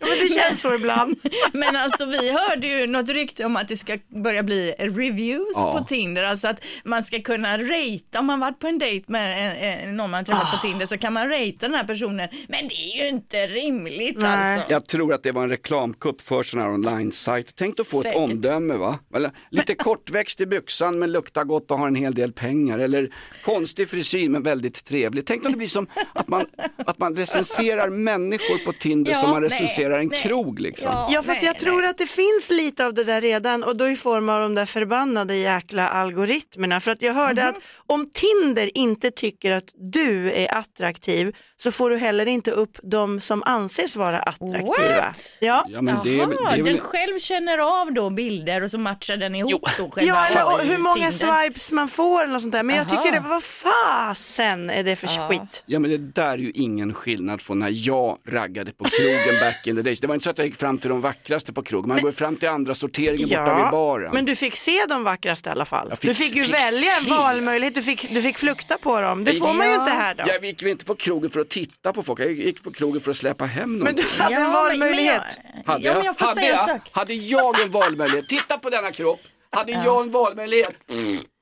men 0.00 0.18
det 0.22 0.28
känns 0.34 0.60
så 0.62 0.74
ibland. 0.74 1.16
Men 1.52 1.76
alltså 1.76 2.04
vi 2.06 2.32
hörde 2.32 2.66
ju 2.66 2.86
något 2.86 3.08
rykte 3.08 3.44
om 3.44 3.56
att 3.56 3.68
det 3.68 3.76
ska 3.76 3.98
börja 4.24 4.42
bli 4.42 4.74
reviews 4.78 5.52
Ja. 5.54 5.76
på 5.78 5.84
Tinder, 5.84 6.22
alltså 6.22 6.48
att 6.48 6.64
man 6.84 7.04
ska 7.04 7.22
kunna 7.22 7.58
ratea, 7.58 8.20
om 8.20 8.26
man 8.26 8.40
varit 8.40 8.58
på 8.58 8.66
en 8.66 8.78
dejt 8.78 9.04
med 9.12 9.56
en, 9.82 9.88
en, 9.88 9.96
någon 9.96 10.10
man 10.10 10.24
träffat 10.24 10.42
Ah. 10.52 10.56
på 10.56 10.66
Tinder 10.66 10.86
så 10.86 10.98
kan 10.98 11.12
man 11.12 11.28
ratea 11.28 11.54
den 11.60 11.74
här 11.74 11.84
personen, 11.84 12.28
men 12.48 12.68
det 12.68 12.74
är 12.74 13.02
ju 13.02 13.08
inte 13.08 13.46
rimligt 13.46 14.20
Nej. 14.20 14.30
alltså. 14.54 14.72
Jag 14.72 14.84
tror 14.88 15.12
att 15.14 15.22
det 15.22 15.32
var 15.32 15.42
en 15.42 15.50
reklamkupp 15.50 16.20
för 16.22 16.42
sådana 16.42 16.68
här 16.68 16.74
online-sajter. 16.74 17.52
Tänk 17.56 17.80
att 17.80 17.86
få 17.86 17.98
ett 18.00 18.02
Säkert. 18.04 18.18
omdöme 18.18 18.74
va? 18.74 18.98
Eller, 19.14 19.30
lite 19.50 19.74
kortväxt 19.74 20.40
i 20.40 20.46
byxan 20.46 20.98
men 20.98 21.12
luktar 21.12 21.44
gott 21.44 21.70
och 21.70 21.78
har 21.78 21.86
en 21.86 21.94
hel 21.94 22.14
del 22.14 22.32
pengar. 22.32 22.78
Eller 22.78 23.10
konstig 23.44 23.90
frisyr 23.90 24.28
men 24.28 24.42
väldigt 24.42 24.84
trevlig. 24.84 25.26
Tänk 25.26 25.44
om 25.44 25.50
det 25.52 25.58
blir 25.58 25.68
som 25.68 25.86
att 26.12 26.28
man, 26.28 26.46
att 26.86 26.98
man 26.98 27.16
recenserar 27.16 27.88
människor 27.90 28.64
på 28.64 28.72
Tinder 28.72 29.12
Ja, 29.12 29.18
som 29.18 29.30
man 29.30 29.40
nej, 29.40 29.50
recenserar 29.50 29.98
en 29.98 30.06
nej. 30.08 30.20
krog 30.22 30.60
liksom. 30.60 30.90
Ja 31.10 31.22
fast 31.22 31.42
nej, 31.42 31.46
jag 31.46 31.58
tror 31.58 31.84
att 31.84 31.98
det 31.98 32.06
finns 32.06 32.50
lite 32.50 32.86
av 32.86 32.94
det 32.94 33.04
där 33.04 33.20
redan 33.20 33.62
och 33.64 33.76
då 33.76 33.88
i 33.88 33.96
form 33.96 34.28
av 34.28 34.40
de 34.40 34.54
där 34.54 34.66
förbannade 34.66 35.36
jäkla 35.36 35.88
algoritmerna. 35.88 36.80
För 36.80 36.90
att 36.90 37.02
jag 37.02 37.14
hörde 37.14 37.42
Mhm. 37.42 37.48
att 37.50 37.58
om 37.86 38.06
Tinder 38.12 38.70
inte 38.78 39.10
tycker 39.10 39.52
att 39.52 39.64
du 39.92 40.32
är 40.32 40.54
attraktiv 40.54 41.36
så 41.56 41.70
får 41.72 41.90
du 41.90 41.96
heller 41.96 42.28
inte 42.28 42.50
upp 42.50 42.78
de 42.82 43.20
som 43.20 43.42
anses 43.42 43.96
vara 43.96 44.18
attraktiva. 44.18 45.00
What? 45.06 45.36
Ja. 45.40 45.66
Ja, 45.68 45.82
men 45.82 45.96
det, 46.04 46.10
är, 46.10 46.16
Jaha, 46.18 46.26
det 46.28 46.60
är 46.60 46.62
väl... 46.64 46.64
den 46.64 46.78
själv 46.80 47.18
känner 47.18 47.58
av 47.82 47.92
då 47.92 48.10
bilder 48.10 48.62
och 48.64 48.70
så 48.70 48.78
matchar 48.78 49.16
den 49.16 49.34
ihop 49.34 49.62
då 49.78 49.90
själva 49.90 50.16
Ja, 50.34 50.54
eller 50.56 50.70
hur 50.70 50.78
många 50.78 51.10
Tinder. 51.10 51.42
swipes 51.42 51.72
man 51.72 51.88
får 51.88 52.22
eller 52.22 52.32
något 52.32 52.42
sånt 52.42 52.52
där. 52.52 52.62
Men 52.62 52.76
jag 52.76 52.88
tycker 52.88 53.12
det, 53.14 53.28
vad 53.28 53.42
fasen 53.42 54.70
är 54.70 54.84
det 54.84 54.96
för 54.96 55.06
skit? 55.28 55.62
Ja 55.66 55.78
men 55.78 55.90
det 55.90 55.98
där 55.98 56.30
är 56.32 56.36
ju 56.38 56.50
ingen 56.54 56.94
skillnad 56.94 57.40
från 57.42 57.58
när 57.58 57.70
jag 57.72 58.18
raggade 58.28 58.72
på 58.72 58.84
krogen 58.84 59.40
back 59.40 59.66
in 59.66 59.76
the 59.76 59.82
days. 59.82 60.00
Det 60.00 60.06
var 60.06 60.14
inte 60.14 60.24
så 60.24 60.30
att 60.30 60.38
jag 60.38 60.46
gick 60.46 60.56
fram 60.56 60.78
till 60.78 60.90
de 60.90 61.00
vackraste 61.00 61.52
på 61.52 61.62
krogen, 61.62 61.88
man 61.88 62.02
går 62.02 62.12
fram 62.12 62.36
till 62.36 62.48
andra 62.48 62.74
sorteringen 62.74 63.28
borta 63.28 63.54
vid 63.62 63.70
baren. 63.70 64.10
men 64.12 64.24
du 64.24 64.36
fick 64.36 64.56
se 64.56 64.86
de 64.88 65.04
vackraste 65.04 65.48
i 65.48 65.52
alla 65.52 65.64
fall. 65.64 65.90
Fick- 65.90 66.00
du 66.08 66.14
fick 66.14 66.36
ju 66.36 66.42
fick 66.42 66.54
välja 66.54 66.90
en 67.04 67.10
valmöjlighet, 67.10 67.74
du 67.74 67.82
fick, 67.82 68.10
du 68.14 68.22
fick 68.22 68.38
flukta 68.38 68.78
på 68.78 69.00
dem. 69.00 69.24
Det 69.24 69.32
får 69.34 69.52
man 69.54 69.68
ju 69.68 69.74
inte 69.74 69.90
här 69.90 70.14
då. 70.14 70.24
Jag 70.26 70.44
gick 70.44 70.62
ju 70.62 70.70
inte 70.70 70.84
på 70.84 70.94
krogen 70.94 71.30
för 71.30 71.40
att 71.40 71.48
titta 71.48 71.92
på 71.92 72.02
folk, 72.02 72.20
jag 72.20 72.32
gick 72.32 72.62
på 72.62 72.72
krogen 72.72 73.00
för 73.00 73.10
att 73.10 73.16
släppa 73.16 73.44
hem 73.44 73.70
Men 73.70 73.78
någonting. 73.78 74.04
du 74.16 74.22
hade 74.22 74.34
en 74.34 74.42
men- 74.42 74.52
valmöjlighet. 74.52 75.22
Men 75.44 75.62
jag, 75.66 75.72
Hade 75.72 75.84
ja, 75.84 75.94
men 75.94 76.04
jag, 76.04 76.14
hade, 76.26 76.46
jag, 76.46 76.68
sak. 76.68 76.80
hade 76.92 77.14
jag 77.14 77.60
en 77.60 77.70
valmöjlighet, 77.70 78.28
titta 78.28 78.58
på 78.58 78.70
denna 78.70 78.92
kropp, 78.92 79.20
hade 79.50 79.72
jag 79.72 80.02
en 80.02 80.10
valmöjlighet. 80.10 80.74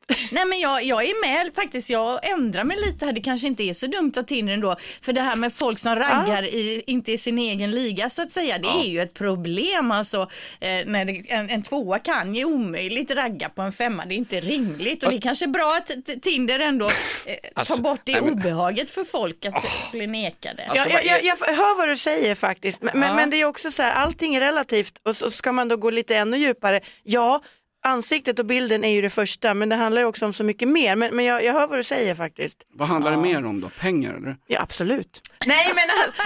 Nej 0.32 0.44
men 0.44 0.60
jag, 0.60 0.84
jag 0.84 1.04
är 1.04 1.20
med 1.44 1.54
faktiskt, 1.54 1.90
jag 1.90 2.28
ändrar 2.30 2.64
mig 2.64 2.76
lite 2.86 3.04
här, 3.06 3.12
det 3.12 3.20
kanske 3.20 3.46
inte 3.46 3.62
är 3.62 3.74
så 3.74 3.86
dumt 3.86 4.12
att 4.16 4.28
Tinder 4.28 4.54
ändå. 4.54 4.76
För 5.02 5.12
det 5.12 5.20
här 5.20 5.36
med 5.36 5.52
folk 5.54 5.78
som 5.78 5.96
raggar 5.96 6.42
i, 6.44 6.82
inte 6.86 7.12
i 7.12 7.18
sin 7.18 7.38
egen 7.38 7.70
liga 7.70 8.10
så 8.10 8.22
att 8.22 8.32
säga, 8.32 8.58
det 8.58 8.68
är 8.68 8.88
ju 8.90 9.00
ett 9.00 9.14
problem 9.14 9.90
alltså. 9.90 10.20
Eh, 10.60 10.68
när 10.86 11.04
det, 11.04 11.24
en, 11.28 11.50
en 11.50 11.62
tvåa 11.62 11.98
kan 11.98 12.34
ju 12.34 12.44
omöjligt 12.44 13.10
ragga 13.10 13.48
på 13.48 13.62
en 13.62 13.72
femma, 13.72 14.04
det 14.04 14.14
är 14.14 14.16
inte 14.16 14.40
rimligt. 14.40 15.02
Och 15.02 15.10
det 15.12 15.16
är 15.18 15.20
kanske 15.20 15.46
bra 15.46 15.78
att 15.78 16.22
Tinder 16.22 16.58
ändå 16.58 16.86
eh, 16.86 17.34
Alltså, 17.54 17.74
tar 17.74 17.82
bort 17.82 18.00
det 18.04 18.12
nej, 18.12 18.20
men- 18.22 18.32
obehaget 18.32 18.90
för 18.90 19.04
folk 19.04 19.44
att 19.46 19.64
bli 19.92 20.06
nekade. 20.06 20.66
Alltså, 20.66 20.88
jag, 20.88 21.04
jag, 21.04 21.20
är- 21.20 21.24
jag, 21.26 21.36
jag 21.40 21.54
hör 21.54 21.76
vad 21.78 21.88
du 21.88 21.96
säger 21.96 22.34
faktiskt, 22.34 22.82
men, 22.82 23.00
men, 23.00 23.16
men 23.16 23.30
det 23.30 23.36
är 23.36 23.44
också 23.44 23.70
så 23.70 23.82
här, 23.82 23.92
allting 23.92 24.34
är 24.34 24.40
relativt 24.40 25.00
och 25.04 25.16
så 25.16 25.30
ska 25.30 25.52
man 25.52 25.68
då 25.68 25.76
gå 25.76 25.90
lite 25.90 26.16
ännu 26.16 26.36
djupare. 26.36 26.80
Ja, 27.02 27.42
ansiktet 27.84 28.38
och 28.38 28.46
bilden 28.46 28.84
är 28.84 28.92
ju 28.92 29.02
det 29.02 29.10
första, 29.10 29.54
men 29.54 29.68
det 29.68 29.76
handlar 29.76 30.02
ju 30.02 30.06
också 30.08 30.26
om 30.26 30.32
så 30.32 30.44
mycket 30.44 30.68
mer. 30.68 30.96
Men, 30.96 31.16
men 31.16 31.24
jag, 31.24 31.44
jag 31.44 31.52
hör 31.52 31.66
vad 31.66 31.78
du 31.78 31.82
säger 31.82 32.14
faktiskt. 32.14 32.58
Vad 32.74 32.88
handlar 32.88 33.10
det 33.10 33.16
mer 33.16 33.46
om 33.46 33.60
då? 33.60 33.68
Pengar 33.80 34.14
eller? 34.14 34.36
Ja, 34.46 34.60
absolut. 34.60 35.20
Nej 35.46 35.66
men 35.74 35.84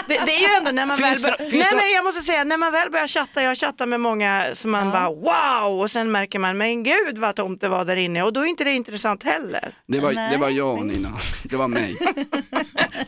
det, 0.09 0.25
det 0.27 0.33
är 0.33 0.41
ju 0.49 0.55
ändå 0.59 0.71
när 0.71 0.87
man 0.87 0.97
Finns 0.97 1.25
väl 1.25 1.33
det- 1.33 1.39
bör... 1.45 1.51
finns 1.51 1.53
Nej 1.53 1.67
det- 1.71 1.77
men 1.77 1.91
jag 1.95 2.05
måste 2.05 2.21
säga, 2.21 2.45
när 2.45 2.57
man 2.57 2.73
väl 2.73 2.91
börjar 2.91 3.07
chatta, 3.07 3.43
jag 3.43 3.57
chattar 3.59 3.87
med 3.87 4.01
många 4.01 4.47
som 4.53 4.71
man 4.71 4.91
bara 4.91 5.09
wow 5.11 5.81
och 5.81 5.91
sen 5.91 6.13
märker 6.13 6.39
man, 6.39 6.57
men 6.59 6.83
gud 6.83 7.19
vad 7.19 7.35
tomt 7.37 7.61
det 7.61 7.69
var 7.69 7.85
där 7.85 7.97
inne 7.97 8.23
och 8.23 8.33
då 8.33 8.41
är 8.41 8.45
inte 8.47 8.65
det 8.65 8.73
intressant 8.73 9.23
heller. 9.23 9.73
Det 9.87 10.01
var, 10.01 10.31
det 10.31 10.37
var 10.37 10.49
jag 10.51 10.87
Nina, 10.87 11.09
det 11.45 11.57
var 11.57 11.69
mig. 11.69 11.97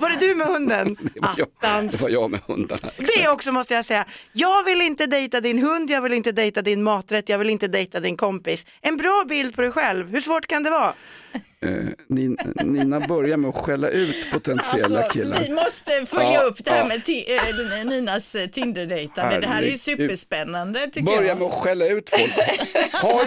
Var 0.01 0.11
det 0.11 0.17
du 0.17 0.35
med 0.35 0.47
hunden? 0.47 0.97
Det 1.15 1.21
var 1.21 1.35
jag, 1.37 1.49
det 1.91 2.03
var 2.03 2.11
jag 2.11 2.31
med 2.31 2.41
hundarna. 2.47 2.91
Det 3.17 3.29
också 3.29 3.53
måste 3.53 3.75
jag 3.75 3.85
säga. 3.85 4.05
Jag 4.33 4.63
vill 4.63 4.81
inte 4.83 5.07
dejta 5.07 5.41
din 5.41 5.59
hund, 5.59 5.91
jag 5.91 6.01
vill 6.03 6.13
inte 6.13 6.33
dejta 6.33 6.63
din 6.63 6.83
maträtt, 6.83 7.29
jag 7.29 7.39
vill 7.39 7.51
inte 7.51 7.69
dejta 7.69 8.01
din 8.01 8.17
kompis. 8.17 8.38
En 8.81 8.97
bra 8.97 9.25
bild 9.29 9.55
på 9.57 9.63
dig 9.63 9.71
själv, 9.71 10.11
hur 10.11 10.21
svårt 10.21 10.47
kan 10.47 10.63
det 10.63 10.71
vara? 10.71 10.95
Eh, 11.61 11.71
Nina, 12.09 12.43
Nina 12.65 13.01
börjar 13.01 13.37
med 13.37 13.49
att 13.49 13.57
skälla 13.57 13.89
ut 13.89 14.31
potentiella 14.33 14.99
Alltså, 14.99 15.13
killar. 15.19 15.39
vi 15.41 15.53
måste 15.55 16.07
följa 16.07 16.33
Ja, 16.33 16.41
upp 16.41 16.65
det 16.65 16.71
här 16.71 16.79
ja. 16.79 16.85
med 16.85 17.03
ti- 17.03 17.25
eh, 17.81 17.87
Ninas 17.87 18.35
eh, 18.35 18.47
Tinder-dejtande. 18.49 19.41
Det 19.41 19.47
här 19.47 19.63
är 19.63 19.67
ju 19.67 19.79
superspännande 19.79 20.87
tycker 20.87 21.03
Börja 21.03 21.29
jag. 21.29 21.39
med 21.39 21.47
att 21.47 21.53
skälla 21.53 21.87
ut 21.87 22.11
folk. 22.11 22.33
Har, 22.93 23.21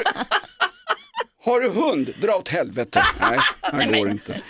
har 1.43 1.59
du 1.59 1.69
hund? 1.69 2.13
Dra 2.21 2.33
åt 2.35 2.47
helvete. 2.49 3.03
Nej, 3.21 3.39
det 3.91 3.99
går 3.99 4.09
inte. 4.09 4.41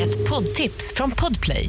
Ett 0.00 0.28
poddtips 0.30 0.94
från 0.94 1.10
Podplay. 1.10 1.68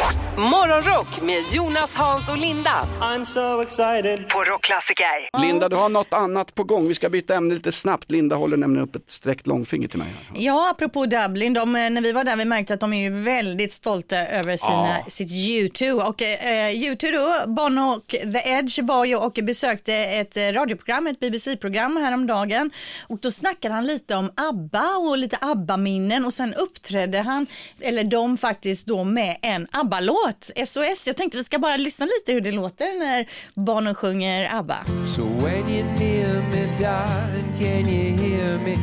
Morgonrock 0.37 1.21
med 1.21 1.39
Jonas, 1.53 1.95
Hans 1.95 2.29
och 2.29 2.37
Linda. 2.37 2.71
I'm 2.99 3.23
so 3.25 3.61
excited. 3.61 4.29
På 4.29 4.43
Rockklassiker. 4.43 5.41
Linda, 5.41 5.69
du 5.69 5.75
har 5.75 5.89
något 5.89 6.13
annat 6.13 6.55
på 6.55 6.63
gång. 6.63 6.87
Vi 6.87 6.95
ska 6.95 7.09
byta 7.09 7.35
ämne 7.35 7.53
lite 7.53 7.71
snabbt. 7.71 8.11
Linda 8.11 8.35
håller 8.35 8.57
nämligen 8.57 8.87
upp 8.89 8.95
ett 8.95 9.09
sträckt 9.11 9.47
långfinger 9.47 9.87
till 9.87 9.99
mig. 9.99 10.07
Här. 10.07 10.41
Ja, 10.41 10.69
apropå 10.71 11.05
Dublin, 11.05 11.53
de, 11.53 11.75
eh, 11.75 11.89
när 11.89 12.01
vi 12.01 12.11
var 12.11 12.23
där 12.23 12.35
vi 12.35 12.45
märkte 12.45 12.73
att 12.73 12.79
de 12.79 12.93
är 12.93 13.09
ju 13.09 13.21
väldigt 13.23 13.73
stolta 13.73 14.17
över 14.17 14.57
sina, 14.57 14.87
Ja. 14.99 15.05
sitt 15.11 15.29
U2. 15.31 15.91
Och 16.09 16.21
eh, 16.21 16.71
U2 16.71 17.11
då, 17.11 17.51
Bono 17.51 17.81
och 17.95 18.07
The 18.07 18.49
Edge 18.49 18.79
var 18.83 19.05
ju 19.05 19.15
och 19.15 19.39
besökte 19.43 19.93
ett 19.93 20.37
eh, 20.37 20.41
radioprogram, 20.43 21.07
ett 21.07 21.19
BBC-program 21.19 21.97
häromdagen. 21.97 22.71
Och 23.07 23.17
då 23.19 23.31
snackade 23.31 23.73
han 23.73 23.85
lite 23.85 24.15
om 24.15 24.31
ABBA 24.49 24.97
och 24.97 25.17
lite 25.17 25.37
ABBA-minnen 25.41 26.25
och 26.25 26.33
sen 26.33 26.53
uppträdde 26.53 27.17
han, 27.21 27.47
eller 27.79 28.03
de 28.03 28.37
faktiskt 28.37 28.85
då 28.85 29.03
med 29.03 29.37
en 29.41 29.67
ABBA-låt, 29.71 30.20
SOS. 30.65 31.07
Jag 31.07 31.17
tänkte 31.17 31.37
vi 31.37 31.43
ska 31.43 31.59
bara 31.59 31.77
lyssna 31.77 32.05
lite 32.05 32.31
hur 32.31 32.41
det 32.41 32.51
låter 32.51 32.99
när 32.99 33.25
barnen 33.53 33.95
sjunger 33.95 34.55
ABBA. 34.55 34.85
So 35.15 35.21
when 35.21 35.67
you're 35.67 35.99
near 35.99 36.41
me, 36.51 36.77
darling, 36.79 37.53
can 37.59 37.89
you 37.89 38.17
hear 38.17 38.57
me? 38.57 38.77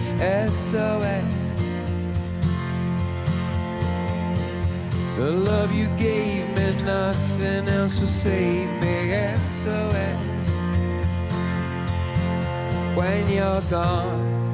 SOS. 0.52 1.58
The 5.18 5.30
love 5.30 5.74
you 5.74 5.88
gave 5.98 6.48
me, 6.56 6.84
nothing 6.84 7.68
else 7.68 8.00
will 8.00 8.08
save 8.08 8.68
me. 8.80 9.12
SOS. 9.42 10.28
When 12.96 13.28
you're 13.28 13.62
gone, 13.70 14.47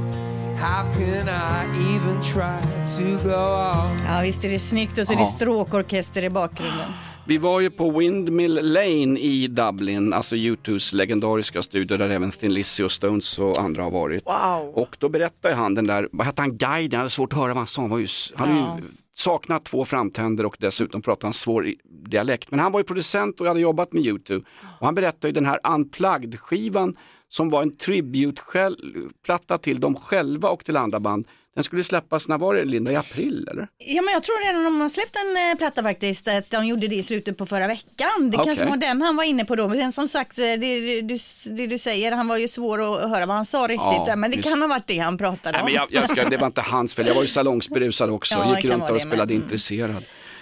Ja, 4.08 4.20
visst 4.22 4.44
är 4.44 4.48
det 4.50 4.58
snyggt 4.58 4.98
och 4.98 5.06
så 5.06 5.12
är 5.12 5.16
det 5.16 5.22
Ja. 5.22 5.26
stråkorkester 5.26 6.24
i 6.24 6.30
bakgrunden. 6.30 6.90
Vi 7.26 7.38
var 7.38 7.60
ju 7.60 7.70
på 7.70 7.90
Windmill 7.90 8.54
Lane 8.72 9.18
i 9.20 9.46
Dublin, 9.48 10.12
alltså 10.12 10.36
U2s 10.36 10.94
legendariska 10.94 11.62
studio 11.62 11.96
där 11.96 12.08
även 12.10 12.30
Thin 12.30 12.54
Lizzy 12.54 12.84
och 12.84 12.92
Stones 12.92 13.38
och 13.38 13.58
andra 13.58 13.82
har 13.82 13.90
varit. 13.90 14.26
Wow. 14.26 14.72
Och 14.74 14.96
då 14.98 15.08
berättade 15.08 15.54
han 15.54 15.74
den 15.74 15.86
där, 15.86 16.08
vad 16.12 16.26
hette 16.26 16.42
han, 16.42 16.56
guiden, 16.56 16.90
jag 16.90 16.98
hade 16.98 17.10
svårt 17.10 17.32
att 17.32 17.38
höra 17.38 17.48
vad 17.48 17.56
han 17.56 17.66
sa, 17.66 17.80
han, 17.82 17.90
var 17.90 17.98
ju, 17.98 18.06
han 18.34 18.48
hade 18.48 18.80
ju 18.80 18.86
saknat 19.16 19.64
två 19.64 19.84
framtänder 19.84 20.46
och 20.46 20.56
dessutom 20.60 21.02
pratade 21.02 21.26
han 21.26 21.32
svår 21.32 21.66
i- 21.66 21.76
dialekt. 22.06 22.50
Men 22.50 22.60
han 22.60 22.72
var 22.72 22.80
ju 22.80 22.84
producent 22.84 23.40
och 23.40 23.46
hade 23.46 23.60
jobbat 23.60 23.92
med 23.92 24.02
U2. 24.02 24.44
Och 24.80 24.86
han 24.86 24.94
berättade 24.94 25.26
ju 25.28 25.32
den 25.32 25.46
här 25.46 25.58
Unplugged-skivan 25.64 26.94
som 27.36 27.50
var 27.50 27.62
en 27.62 27.76
tribute-platta 27.76 29.58
till 29.58 29.80
dem 29.80 29.96
själva 29.96 30.48
och 30.48 30.64
till 30.64 30.76
andra 30.76 31.00
band. 31.00 31.26
Den 31.54 31.64
skulle 31.64 31.84
släppas, 31.84 32.28
när 32.28 32.38
var 32.38 32.54
det 32.54 32.64
Linda, 32.64 32.92
i 32.92 32.96
april 32.96 33.48
eller? 33.50 33.68
Ja 33.78 34.02
men 34.02 34.12
jag 34.14 34.22
tror 34.22 34.46
redan 34.46 34.64
de 34.64 34.80
har 34.80 34.88
släppt 34.88 35.16
en 35.16 35.50
eh, 35.50 35.58
platta 35.58 35.82
faktiskt, 35.82 36.28
att 36.28 36.50
de 36.50 36.66
gjorde 36.66 36.88
det 36.88 36.94
i 36.96 37.02
slutet 37.02 37.38
på 37.38 37.46
förra 37.46 37.66
veckan. 37.66 38.30
Det 38.30 38.36
Okej. 38.38 38.46
kanske 38.46 38.64
var 38.64 38.76
den 38.76 39.02
han 39.02 39.16
var 39.16 39.24
inne 39.24 39.44
på 39.44 39.56
då. 39.56 39.68
Men 39.68 39.92
som 39.92 40.08
sagt, 40.08 40.38
eh, 40.38 40.42
det, 40.42 41.00
du, 41.02 41.18
det 41.50 41.66
du 41.66 41.78
säger, 41.78 42.12
han 42.12 42.28
var 42.28 42.36
ju 42.36 42.48
svår 42.48 42.82
att 43.04 43.10
höra 43.10 43.26
vad 43.26 43.36
han 43.36 43.46
sa 43.46 43.58
riktigt, 43.62 43.78
Ja, 43.80 44.04
där, 44.06 44.16
men 44.16 44.30
det 44.30 44.36
visst. 44.36 44.48
kan 44.48 44.60
ha 44.62 44.68
varit 44.68 44.86
det 44.86 44.98
han 44.98 45.18
pratade 45.18 45.52
Nej, 45.52 45.60
om. 45.60 45.64
men 45.64 45.74
jag, 45.74 45.86
jag 45.90 46.08
ska, 46.10 46.28
det 46.28 46.36
var 46.36 46.46
inte 46.46 46.60
hans 46.60 46.94
fel, 46.94 47.06
jag 47.06 47.14
var 47.14 47.22
ju 47.22 47.28
salongsberusad 47.38 48.10
också, 48.10 48.34
Ja, 48.34 48.56
gick 48.56 48.64
runt 48.64 48.82
och 48.82 48.86
det 48.88 48.92
med. 48.92 49.02
spelade 49.02 49.34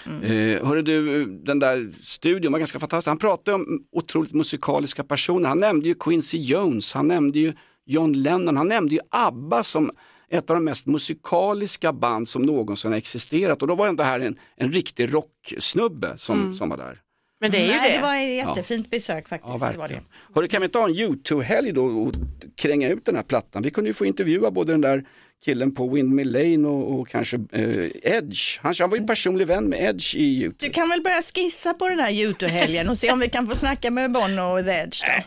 Mm. 0.06 0.22
Eh, 0.22 0.66
hörru 0.66 0.82
du, 0.82 1.24
den 1.26 1.58
där 1.58 1.90
studion 2.02 2.52
var 2.52 2.58
ganska 2.58 2.78
fantastisk. 2.80 3.08
Han 3.08 3.18
pratade 3.18 3.54
om 3.54 3.84
otroligt 3.92 4.32
musikaliska 4.32 5.04
personer. 5.04 5.48
Han 5.48 5.60
nämnde 5.60 5.88
ju 5.88 5.94
Quincy 5.94 6.38
Jones, 6.38 6.94
han 6.94 7.08
nämnde 7.08 7.38
ju 7.38 7.52
John 7.86 8.12
Lennon, 8.12 8.56
han 8.56 8.68
nämnde 8.68 8.94
ju 8.94 9.00
ABBA 9.10 9.62
som 9.62 9.90
ett 10.30 10.50
av 10.50 10.56
de 10.56 10.64
mest 10.64 10.86
musikaliska 10.86 11.92
band 11.92 12.28
som 12.28 12.42
någonsin 12.42 12.90
har 12.90 12.98
existerat. 12.98 13.62
Och 13.62 13.68
då 13.68 13.74
var 13.74 13.92
det 13.92 14.04
här 14.04 14.20
en, 14.20 14.38
en 14.56 14.72
riktig 14.72 15.14
rocksnubbe 15.14 16.12
som, 16.16 16.40
Mm. 16.40 16.54
som 16.54 16.68
var 16.68 16.76
där. 16.76 17.00
Men 17.42 17.50
det 17.50 17.58
är 17.58 17.62
ju 17.62 17.68
Nej, 17.68 17.90
det. 17.90 17.96
det 17.96 18.02
var 18.02 18.16
ett 18.16 18.48
jättefint 18.48 18.90
besök 18.90 19.28
faktiskt. 19.28 19.48
Ja, 19.48 19.54
det 19.54 19.60
var 19.60 19.72
det. 19.72 19.78
verkligen. 19.78 20.04
Hörru, 20.34 20.48
kan 20.48 20.60
vi 20.60 20.64
inte 20.64 20.78
ha 20.78 20.88
en 20.88 20.94
YouTube-helg 20.94 21.72
då 21.72 21.84
och 21.84 22.14
kränga 22.56 22.88
ut 22.88 23.04
den 23.06 23.16
här 23.16 23.22
plattan? 23.22 23.62
Vi 23.62 23.70
kunde 23.70 23.90
ju 23.90 23.94
få 23.94 24.06
intervjua 24.06 24.50
både 24.50 24.72
den 24.72 24.80
där 24.80 25.04
killen 25.44 25.74
på 25.74 25.88
Windmill 25.88 26.32
Lane 26.32 26.68
och, 26.68 27.00
och 27.00 27.08
kanske 27.08 27.36
eh, 27.52 27.86
Edge. 28.02 28.58
Han, 28.60 28.74
han 28.80 28.90
var 28.90 28.96
ju 28.98 29.06
personlig 29.06 29.46
vän 29.46 29.64
med 29.64 29.80
Edge 29.80 30.16
i 30.16 30.24
YouTube. 30.24 30.66
Du 30.66 30.72
kan 30.72 30.88
väl 30.88 31.02
börja 31.02 31.22
skissa 31.22 31.74
på 31.74 31.88
den 31.88 31.98
här 31.98 32.10
YouTube-helgen 32.12 32.88
och 32.88 32.98
se 32.98 33.12
om 33.12 33.20
vi 33.20 33.28
kan 33.28 33.48
få 33.48 33.56
snacka 33.56 33.90
med 33.90 34.12
Bono 34.12 34.58
och 34.58 34.64
The 34.64 34.70
Edge 34.70 35.02
då. 35.06 35.24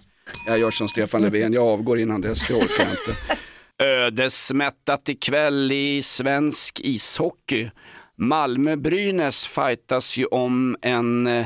Jag 0.48 0.60
gör 0.60 0.72
som 0.72 0.88
Stefan 0.88 1.22
Löfven, 1.22 1.54
jag 1.54 1.68
avgår 1.68 2.00
innan 2.00 2.22
dess, 2.22 2.48
det 2.48 2.54
orkar 2.54 2.84
jag 2.84 2.90
inte. 2.90 3.16
Ödesmättat 3.84 5.10
ikväll 5.10 5.72
i 5.72 6.02
svensk 6.02 6.80
ishockey. 6.84 7.70
Malmö-Brynäs 8.18 9.48
fightas 9.48 10.18
ju 10.18 10.26
om 10.26 10.78
en 10.82 11.28
eh, 11.28 11.46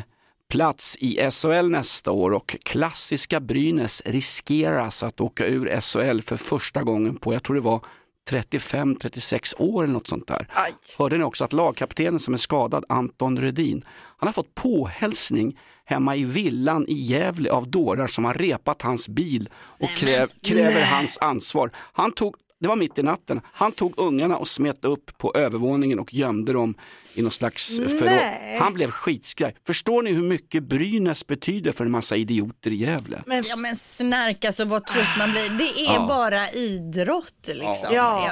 plats 0.50 0.98
i 1.00 1.32
SHL 1.32 1.70
nästa 1.70 2.12
år 2.12 2.34
och 2.34 2.56
klassiska 2.64 3.40
Brynäs 3.40 4.02
riskeras 4.06 5.04
att 5.04 5.22
åka 5.22 5.46
ur 5.46 5.80
SHL 5.82 6.22
för 6.22 6.38
första 6.38 6.84
gången 6.84 7.16
på, 7.16 7.34
jag 7.34 7.44
tror 7.44 7.56
det 7.56 7.62
var 7.62 7.82
35-36 8.30 9.56
år 9.58 9.84
eller 9.84 9.94
något 9.94 10.08
sånt 10.08 10.28
där. 10.28 10.48
Aj. 10.54 10.74
Hörde 10.98 11.18
ni 11.18 11.24
också 11.24 11.46
att 11.46 11.54
lagkaptenen 11.54 12.20
som 12.20 12.34
är 12.34 12.38
skadad, 12.38 12.86
Anton 12.90 13.40
Rödin, 13.40 13.86
han 14.18 14.28
har 14.28 14.34
fått 14.34 14.56
påhälsning 14.56 15.60
hemma 15.86 16.16
i 16.16 16.24
villan 16.24 16.86
i 16.88 16.94
Gävle 16.94 17.52
av 17.52 17.70
dårar 17.70 18.08
som 18.08 18.26
har 18.26 18.34
repat 18.34 18.82
hans 18.82 19.10
bil 19.10 19.50
och 19.56 19.90
kräv, 19.90 20.30
kräver 20.44 20.86
hans 20.86 21.18
ansvar. 21.22 21.72
Han 21.76 22.12
tog, 22.12 22.36
det 22.60 22.68
var 22.68 22.76
mitt 22.76 23.00
i 23.00 23.04
natten, 23.04 23.42
han 23.46 23.72
tog 23.72 23.94
ungarna 23.98 24.38
och 24.38 24.48
smet 24.48 24.86
upp 24.86 25.18
på 25.18 25.34
övervåningen 25.36 26.00
och 26.00 26.14
gömde 26.14 26.54
dem 26.54 26.76
i 27.20 27.22
någon 27.22 27.32
slags 27.32 27.78
förråd. 27.78 28.60
Han 28.60 28.74
blev 28.74 28.92
skitskraj. 28.92 29.56
Förstår 29.68 30.04
ni 30.04 30.12
hur 30.14 30.24
mycket 30.24 30.64
Brynäs 30.64 31.28
betyder 31.28 31.72
för 31.72 31.86
en 31.86 31.92
massa 31.92 32.16
idioter 32.16 32.72
i 32.72 32.76
Gävle? 32.76 33.24
Men 33.26 33.44
Ja 33.50 33.56
men 33.56 33.76
snark 33.76 34.46
alltså 34.46 34.66
vad 34.66 34.86
trött 34.86 35.18
man 35.18 35.32
blir. 35.32 35.50
Det 35.50 35.82
är 35.82 35.94
Ja. 35.94 36.06
bara 36.10 36.50
idrott 36.50 37.34
liksom. 37.48 37.90
Ja. 37.92 38.32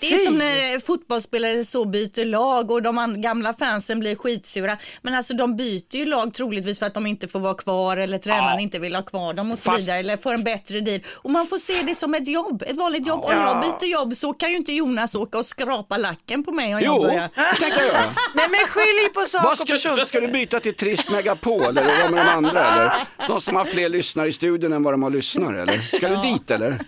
Det 0.00 0.06
är 0.12 0.18
Fy. 0.18 0.24
som 0.24 0.38
när 0.38 0.80
fotbollsspelare 0.80 1.64
så 1.64 1.84
byter 1.84 2.24
lag 2.24 2.70
och 2.70 2.82
de 2.82 3.20
gamla 3.22 3.54
fansen 3.54 4.00
blir 4.00 4.16
skitsura. 4.16 4.76
Men 5.02 5.14
alltså 5.14 5.34
de 5.34 5.56
byter 5.56 5.96
ju 5.96 6.06
lag 6.06 6.34
troligtvis 6.34 6.78
för 6.78 6.86
att 6.86 6.94
de 6.94 7.06
inte 7.06 7.28
får 7.28 7.40
vara 7.40 7.54
kvar 7.54 7.96
eller 7.96 8.18
tränaren 8.18 8.60
inte 8.60 8.78
vill 8.78 8.94
ha 8.94 9.02
kvar 9.02 9.34
dem 9.34 9.52
och 9.52 9.58
så 9.58 9.70
Fast- 9.70 9.80
vidare 9.84 9.98
eller 9.98 10.16
får 10.16 10.34
en 10.34 10.44
bättre 10.44 10.80
deal. 10.80 11.00
Och 11.08 11.30
man 11.30 11.46
får 11.46 11.58
se 11.58 11.82
det 11.82 11.94
som 11.94 12.14
ett 12.14 12.28
jobb, 12.28 12.62
ett 12.66 12.76
vanligt 12.76 13.06
jobb. 13.06 13.24
Om 13.24 13.32
jag 13.32 13.60
byter 13.60 13.88
jobb 13.92 14.16
så 14.16 14.32
kan 14.32 14.50
ju 14.50 14.56
inte 14.56 14.72
Jonas 14.72 15.14
åka 15.14 15.38
och 15.38 15.46
skrapa 15.46 15.96
lacken 15.96 16.44
på 16.44 16.52
mig 16.52 16.74
om 16.74 16.80
jag 16.80 16.82
Jo, 16.96 17.02
börjar. 17.02 17.28
det 17.34 17.60
tänker 17.60 17.78
jag 17.78 17.86
göra. 17.86 18.00
Nej 18.34 18.46
men 18.50 18.60
skilj 18.68 19.08
på 19.14 19.20
sak 19.26 19.42
Vad 19.44 19.52
och 19.52 19.58
ska, 19.58 19.72
person. 19.72 19.92
ska, 19.96 20.04
ska 20.04 20.20
du 20.20 20.28
byta 20.28 20.60
till 20.60 20.74
Trist 20.74 21.10
Megapol 21.10 21.62
eller 21.78 22.02
vad 22.02 22.10
med 22.12 22.26
de 22.26 22.30
andra 22.30 22.64
eller? 22.72 22.92
De 23.28 23.40
som 23.40 23.56
har 23.56 23.64
fler 23.64 23.88
lyssnare 23.88 24.28
i 24.28 24.32
studion 24.32 24.72
än 24.72 24.82
vad 24.82 24.92
de 24.94 25.02
har 25.02 25.10
lyssnare 25.10 25.62
eller? 25.62 25.78
Ska 25.78 26.08
du 26.08 26.16
dit 26.32 26.50
eller? 26.50 26.78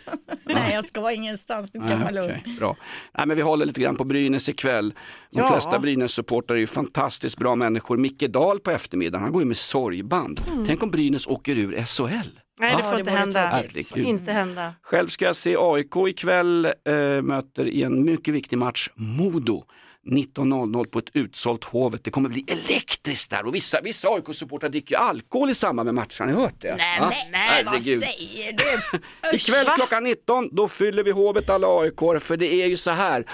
Nej 0.44 0.72
jag 0.74 0.84
ska 0.84 1.00
vara 1.00 1.12
ingenstans, 1.12 1.70
du 1.70 1.78
kan 1.80 2.00
vara 2.00 2.10
lugn. 2.10 2.32
okej, 2.40 2.56
bra. 2.58 2.76
Nej, 3.18 3.26
men 3.26 3.36
vi 3.36 3.42
håller 3.42 3.66
lite 3.66 3.80
grann 3.80 3.96
på 3.96 4.04
Brynäs 4.04 4.48
ikväll. 4.48 4.94
De 5.30 5.38
Ja. 5.40 5.50
flesta 5.52 5.78
Brynäs-supportrar 5.78 6.54
är 6.54 6.60
ju 6.60 6.66
fantastiskt 6.66 7.38
bra 7.38 7.54
människor. 7.56 7.96
Micke 7.96 8.20
Dahl 8.28 8.60
på 8.60 8.70
eftermiddagen, 8.70 9.22
han 9.22 9.32
går 9.32 9.42
ju 9.42 9.48
med 9.48 9.56
sorgband. 9.56 10.40
Tänk 10.66 10.82
om 10.82 10.90
Brynäs 10.90 11.26
åker 11.26 11.56
ur 11.58 11.84
SHL. 11.84 12.28
Nej 12.60 12.74
det 12.76 12.82
får 12.82 12.92
det 12.92 12.98
inte 12.98 13.10
vore 13.10 13.20
hända. 13.20 13.62
Inte 13.94 14.32
hända. 14.32 14.74
Själv 14.82 15.08
ska 15.08 15.24
jag 15.24 15.36
se 15.36 15.56
AIK 15.58 15.96
ikväll, 16.08 16.64
eh, 16.64 16.72
möter 17.22 17.64
i 17.66 17.82
en 17.82 18.04
mycket 18.04 18.34
viktig 18.34 18.58
match 18.58 18.88
Modo. 18.94 19.64
19.00 20.10 20.84
på 20.84 20.98
ett 20.98 21.10
utsålt 21.12 21.64
Hovet. 21.64 22.04
Det 22.04 22.10
kommer 22.10 22.28
bli 22.28 22.44
elektriskt 22.48 23.30
där 23.30 23.46
och 23.46 23.54
vissa, 23.54 23.80
vissa 23.80 24.08
AIK-supportrar 24.08 24.68
dricker 24.68 24.96
alkohol 24.96 25.50
i 25.50 25.54
samband 25.54 25.84
med 25.86 25.94
matchen. 25.94 26.28
Har 26.28 26.34
ni 26.36 26.42
hört 26.42 26.60
det? 26.60 26.76
Nej, 26.76 27.00
Va? 27.00 27.08
nej, 27.10 27.28
nej 27.32 27.64
vad 27.64 27.82
säger 27.82 28.52
du? 28.52 29.36
Ikväll 29.36 29.66
va? 29.66 29.72
klockan 29.76 30.04
19 30.04 30.48
då 30.52 30.68
fyller 30.68 31.02
vi 31.04 31.10
Hovet 31.10 31.50
alla 31.50 31.66
aik 31.80 32.22
för 32.22 32.36
det 32.36 32.54
är 32.62 32.66
ju 32.66 32.76
så 32.76 32.90
här. 32.90 33.26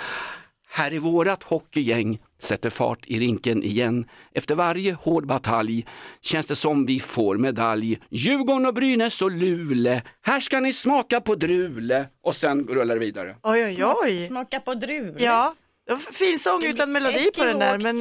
Här 0.71 0.93
är 0.93 0.99
vårat 0.99 1.43
hockeygäng 1.43 2.19
sätter 2.41 2.71
fart 2.71 3.07
i 3.07 3.19
rinken 3.19 3.63
igen. 3.63 4.05
Efter 4.35 4.55
varje 4.55 4.93
hård 4.93 5.27
batalj 5.27 5.87
känns 6.21 6.47
det 6.47 6.57
som 6.57 6.87
vi 6.87 7.01
får 7.01 7.37
medalj. 7.37 7.99
Djurgården 8.11 8.67
och 8.67 8.75
Brynäs 8.75 9.23
och 9.23 9.31
Luleå. 9.31 10.01
Här 10.23 10.41
ska 10.41 10.61
ni 10.61 10.73
smaka 10.73 11.21
på 11.21 11.35
drule. 11.35 12.07
Och 12.23 12.35
sen 12.35 12.67
rullar 12.69 12.95
det 12.95 13.01
vidare. 13.01 13.37
Oj 13.43 13.65
oj 13.65 13.85
oj. 13.85 14.27
Smaka 14.27 14.61
på 14.61 14.75
druvor. 14.75 15.23
Ja, 15.23 15.55
det 15.89 15.95
var 15.95 16.13
fin 16.13 16.39
sång 16.39 16.61
utan 16.67 16.93
melodi 16.93 17.31
på 17.37 17.45
den 17.45 17.59
där 17.59 17.79
men 17.79 17.97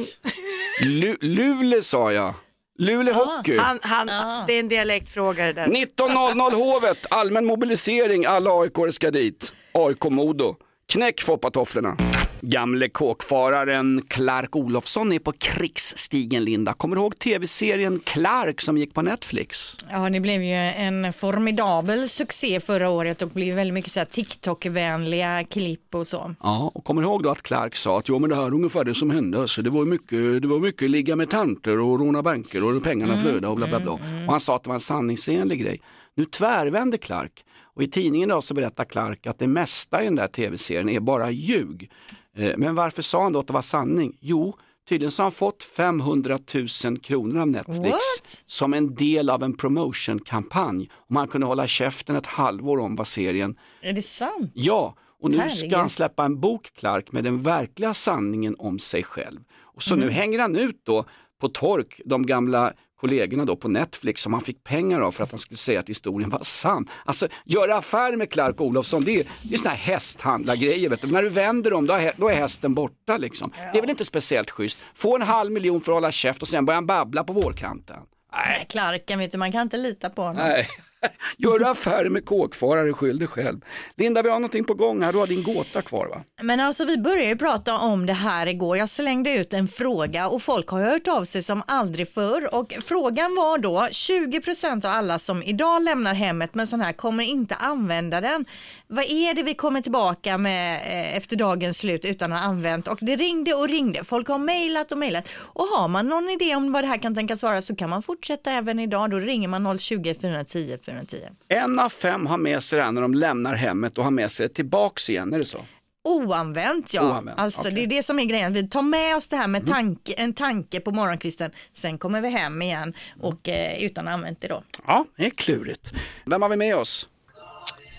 Lu 0.82 1.16
Luleå 1.20 1.82
sa 1.82 2.12
jag. 2.12 2.34
Luleå 2.78 3.14
Hockey. 3.14 3.56
han, 3.56 3.78
han, 3.82 4.06
det 4.46 4.52
är 4.54 4.60
en 4.60 4.68
dialektfråga 4.68 5.46
det 5.46 5.52
där. 5.52 5.66
19.00 5.66 6.54
Hovet, 6.54 7.06
allmän 7.10 7.46
mobilisering, 7.46 8.26
alla 8.26 8.50
aik 8.50 8.94
ska 8.94 9.10
dit. 9.10 9.54
AIK 9.72 10.04
Modo, 10.04 10.56
knäck 10.92 11.20
foppatofflorna. 11.20 11.96
Gamle 12.40 12.88
kåkfararen 12.88 14.02
Clark 14.08 14.56
Olofsson 14.56 15.12
är 15.12 15.18
på 15.18 15.32
krigsstigen 15.32 16.44
Linda. 16.44 16.72
Kommer 16.72 16.96
du 16.96 17.02
ihåg 17.02 17.18
tv-serien 17.18 18.00
Clark 18.04 18.60
som 18.60 18.78
gick 18.78 18.94
på 18.94 19.02
Netflix? 19.02 19.76
Ja, 19.90 20.10
det 20.10 20.20
blev 20.20 20.42
ju 20.42 20.54
en 20.54 21.12
formidabel 21.12 22.08
succé 22.08 22.60
förra 22.60 22.90
året 22.90 23.22
och 23.22 23.28
blev 23.28 23.56
väldigt 23.56 23.74
mycket 23.74 23.92
så 23.92 24.04
TikTok-vänliga 24.04 25.44
klipp 25.44 25.94
och 25.94 26.06
så. 26.06 26.34
Ja, 26.42 26.70
och 26.74 26.84
kommer 26.84 27.02
du 27.02 27.08
ihåg 27.08 27.22
då 27.22 27.30
att 27.30 27.42
Clark 27.42 27.76
sa 27.76 27.98
att 27.98 28.08
jo 28.08 28.18
men 28.18 28.30
det 28.30 28.36
här 28.36 28.46
är 28.46 28.54
ungefär 28.54 28.84
det 28.84 28.94
som 28.94 29.10
hände. 29.10 29.40
Alltså, 29.40 29.62
det, 29.62 29.70
var 29.70 29.84
mycket, 29.84 30.42
det 30.42 30.48
var 30.48 30.58
mycket 30.58 30.90
ligga 30.90 31.16
med 31.16 31.30
tanter 31.30 31.78
och 31.78 31.98
råna 31.98 32.22
banker 32.22 32.64
och 32.64 32.82
pengarna 32.82 33.18
flödade 33.22 33.48
och 33.48 33.56
bla 33.56 33.66
bla 33.66 33.80
bla. 33.80 33.92
Och 33.92 34.00
han 34.28 34.40
sa 34.40 34.56
att 34.56 34.64
det 34.64 34.68
var 34.68 34.74
en 34.74 34.80
sanningsenlig 34.80 35.60
grej. 35.60 35.80
Nu 36.14 36.24
tvärvände 36.24 36.98
Clark 36.98 37.44
och 37.78 37.82
i 37.82 37.86
tidningen 37.86 38.30
idag 38.30 38.44
så 38.44 38.54
berättar 38.54 38.84
Clark 38.84 39.26
att 39.26 39.38
det 39.38 39.46
mesta 39.46 40.02
i 40.02 40.04
den 40.04 40.14
där 40.14 40.26
tv-serien 40.26 40.88
är 40.88 41.00
bara 41.00 41.30
ljug. 41.30 41.90
Eh, 42.38 42.52
Men 42.56 42.74
varför 42.74 43.02
sa 43.02 43.22
han 43.22 43.32
då 43.32 43.38
att 43.38 43.46
det 43.46 43.52
var 43.52 43.62
sanning? 43.62 44.16
Jo, 44.20 44.56
tydligen 44.88 45.10
så 45.10 45.22
har 45.22 45.24
han 45.24 45.32
fått 45.32 45.62
500 45.62 46.38
000 46.84 46.98
kronor 46.98 47.40
av 47.40 47.48
Netflix 47.48 47.92
What? 47.92 48.42
som 48.46 48.74
en 48.74 48.94
del 48.94 49.30
av 49.30 49.42
en 49.42 49.56
promotionkampanj. 49.56 50.90
Om 51.08 51.16
han 51.16 51.28
kunde 51.28 51.46
hålla 51.46 51.66
käften 51.66 52.16
ett 52.16 52.26
halvår 52.26 52.78
om 52.78 52.96
vad 52.96 53.06
serien 53.06 53.56
Är 53.80 53.92
det 53.92 54.02
sant? 54.02 54.50
Ja, 54.54 54.94
och 55.22 55.30
nu 55.30 55.36
ska 55.36 55.44
Herregud. 55.48 55.72
han 55.78 55.88
släppa 55.88 56.24
en 56.24 56.40
bok, 56.40 56.70
Clark, 56.74 57.12
med 57.12 57.24
den 57.24 57.42
verkliga 57.42 57.94
sanningen 57.94 58.56
om 58.58 58.78
sig 58.78 59.02
själv. 59.04 59.40
Och 59.62 59.82
så 59.82 59.96
nu 59.96 60.10
hänger 60.10 60.38
han 60.38 60.56
ut 60.56 60.80
då 60.84 61.04
på 61.40 61.48
tork 61.48 62.00
de 62.04 62.26
gamla 62.26 62.72
kollegorna 63.00 63.44
då 63.44 63.56
på 63.56 63.68
Netflix 63.68 64.22
som 64.22 64.32
han 64.32 64.42
fick 64.42 64.64
pengar 64.64 65.00
av 65.00 65.12
för 65.12 65.24
att 65.24 65.30
han 65.30 65.38
skulle 65.38 65.58
säga 65.58 65.80
att 65.80 65.88
historien 65.88 66.30
var 66.30 66.42
sann. 66.42 66.88
Alltså 67.04 67.28
göra 67.44 67.76
affär 67.76 68.16
med 68.16 68.30
Clark 68.30 68.60
Olofsson, 68.60 69.04
det 69.04 69.20
är, 69.20 69.24
det 69.42 69.54
är 69.54 69.58
såna 69.58 69.70
här 69.70 69.92
hästhandlargrejer. 69.92 70.90
Vet 70.90 71.02
du. 71.02 71.08
När 71.08 71.22
du 71.22 71.28
vänder 71.28 71.70
dem, 71.70 71.86
då 71.86 71.94
är, 71.94 72.12
då 72.16 72.28
är 72.28 72.34
hästen 72.34 72.74
borta 72.74 73.16
liksom. 73.16 73.52
Det 73.72 73.78
är 73.78 73.80
väl 73.80 73.90
inte 73.90 74.04
speciellt 74.04 74.50
schysst. 74.50 74.78
Få 74.94 75.16
en 75.16 75.22
halv 75.22 75.52
miljon 75.52 75.80
för 75.80 75.92
att 75.92 75.96
hålla 75.96 76.10
käft 76.10 76.42
och 76.42 76.48
sen 76.48 76.64
börja 76.64 76.76
han 76.76 76.86
babbla 76.86 77.24
på 77.24 77.32
vårkanten. 77.32 77.96
Nej, 78.32 78.66
Clarken, 78.68 79.18
vet 79.18 79.32
du, 79.32 79.38
man 79.38 79.52
kan 79.52 79.62
inte 79.62 79.76
lita 79.76 80.10
på 80.10 80.22
honom. 80.22 80.36
Nej. 80.36 80.68
Göra 81.36 81.70
affärer 81.70 82.08
med 82.08 82.24
kåkfarare, 82.24 82.92
skyll 82.92 83.18
dig 83.18 83.28
själv. 83.28 83.60
Linda, 83.96 84.22
vi 84.22 84.28
har 84.28 84.38
någonting 84.38 84.64
på 84.64 84.74
gång 84.74 85.02
här. 85.02 85.12
Du 85.12 85.18
har 85.18 85.26
din 85.26 85.42
gåta 85.42 85.82
kvar 85.82 86.06
va? 86.06 86.22
Men 86.42 86.60
alltså 86.60 86.84
vi 86.84 86.98
började 86.98 87.28
ju 87.28 87.36
prata 87.36 87.78
om 87.78 88.06
det 88.06 88.12
här 88.12 88.46
igår. 88.46 88.76
Jag 88.76 88.88
slängde 88.88 89.32
ut 89.32 89.52
en 89.52 89.68
fråga 89.68 90.28
och 90.28 90.42
folk 90.42 90.68
har 90.68 90.80
hört 90.80 91.08
av 91.08 91.24
sig 91.24 91.42
som 91.42 91.62
aldrig 91.66 92.08
förr. 92.08 92.54
Och 92.54 92.74
frågan 92.84 93.34
var 93.34 93.58
då 93.58 93.78
20% 93.90 94.86
av 94.86 94.92
alla 94.92 95.18
som 95.18 95.42
idag 95.42 95.82
lämnar 95.82 96.14
hemmet 96.14 96.54
med 96.54 96.68
sån 96.68 96.80
här 96.80 96.92
kommer 96.92 97.24
inte 97.24 97.54
använda 97.54 98.20
den. 98.20 98.44
Vad 98.90 99.04
är 99.04 99.34
det 99.34 99.42
vi 99.42 99.54
kommer 99.54 99.80
tillbaka 99.80 100.38
med 100.38 100.76
eh, 100.76 101.16
efter 101.16 101.36
dagens 101.36 101.78
slut 101.78 102.04
utan 102.04 102.32
att 102.32 102.40
ha 102.40 102.46
använt? 102.46 102.88
Och 102.88 102.98
det 103.00 103.16
ringde 103.16 103.54
och 103.54 103.68
ringde. 103.68 104.04
Folk 104.04 104.28
har 104.28 104.38
mejlat 104.38 104.92
och 104.92 104.98
mejlat. 104.98 105.28
Och 105.32 105.64
har 105.64 105.88
man 105.88 106.08
någon 106.08 106.30
idé 106.30 106.54
om 106.54 106.72
vad 106.72 106.84
det 106.84 106.88
här 106.88 106.98
kan 106.98 107.14
tänkas 107.14 107.42
vara 107.42 107.62
så 107.62 107.76
kan 107.76 107.90
man 107.90 108.02
fortsätta 108.02 108.52
även 108.52 108.78
idag. 108.78 109.10
Då 109.10 109.16
ringer 109.18 109.48
man 109.48 109.78
020 109.78 110.14
410 110.20 110.78
410. 110.86 111.16
En 111.48 111.78
av 111.78 111.88
fem 111.88 112.26
har 112.26 112.38
med 112.38 112.62
sig 112.62 112.78
det 112.78 112.84
här 112.84 112.92
när 112.92 113.02
de 113.02 113.14
lämnar 113.14 113.54
hemmet 113.54 113.98
och 113.98 114.04
har 114.04 114.10
med 114.10 114.30
sig 114.30 114.48
det 114.48 114.54
tillbaks 114.54 115.10
igen, 115.10 115.34
är 115.34 115.38
det 115.38 115.44
så? 115.44 115.58
Oanvänt 116.04 116.94
ja. 116.94 117.10
Oanvänt, 117.10 117.40
alltså 117.40 117.60
okej. 117.60 117.72
det 117.74 117.82
är 117.82 117.86
det 117.86 118.02
som 118.02 118.18
är 118.18 118.24
grejen. 118.24 118.52
Vi 118.52 118.68
tar 118.68 118.82
med 118.82 119.16
oss 119.16 119.28
det 119.28 119.36
här 119.36 119.48
med 119.48 119.66
tanke, 119.68 120.12
en 120.12 120.32
tanke 120.32 120.80
på 120.80 120.90
morgonkvisten. 120.90 121.50
Sen 121.74 121.98
kommer 121.98 122.20
vi 122.20 122.28
hem 122.28 122.62
igen 122.62 122.94
och 123.20 123.48
eh, 123.48 123.84
utan 123.84 124.08
använt 124.08 124.40
det 124.40 124.48
då. 124.48 124.62
Ja, 124.86 125.04
det 125.16 125.26
är 125.26 125.30
klurigt. 125.30 125.92
Vem 126.24 126.42
har 126.42 126.48
vi 126.48 126.56
med 126.56 126.76
oss? 126.76 127.08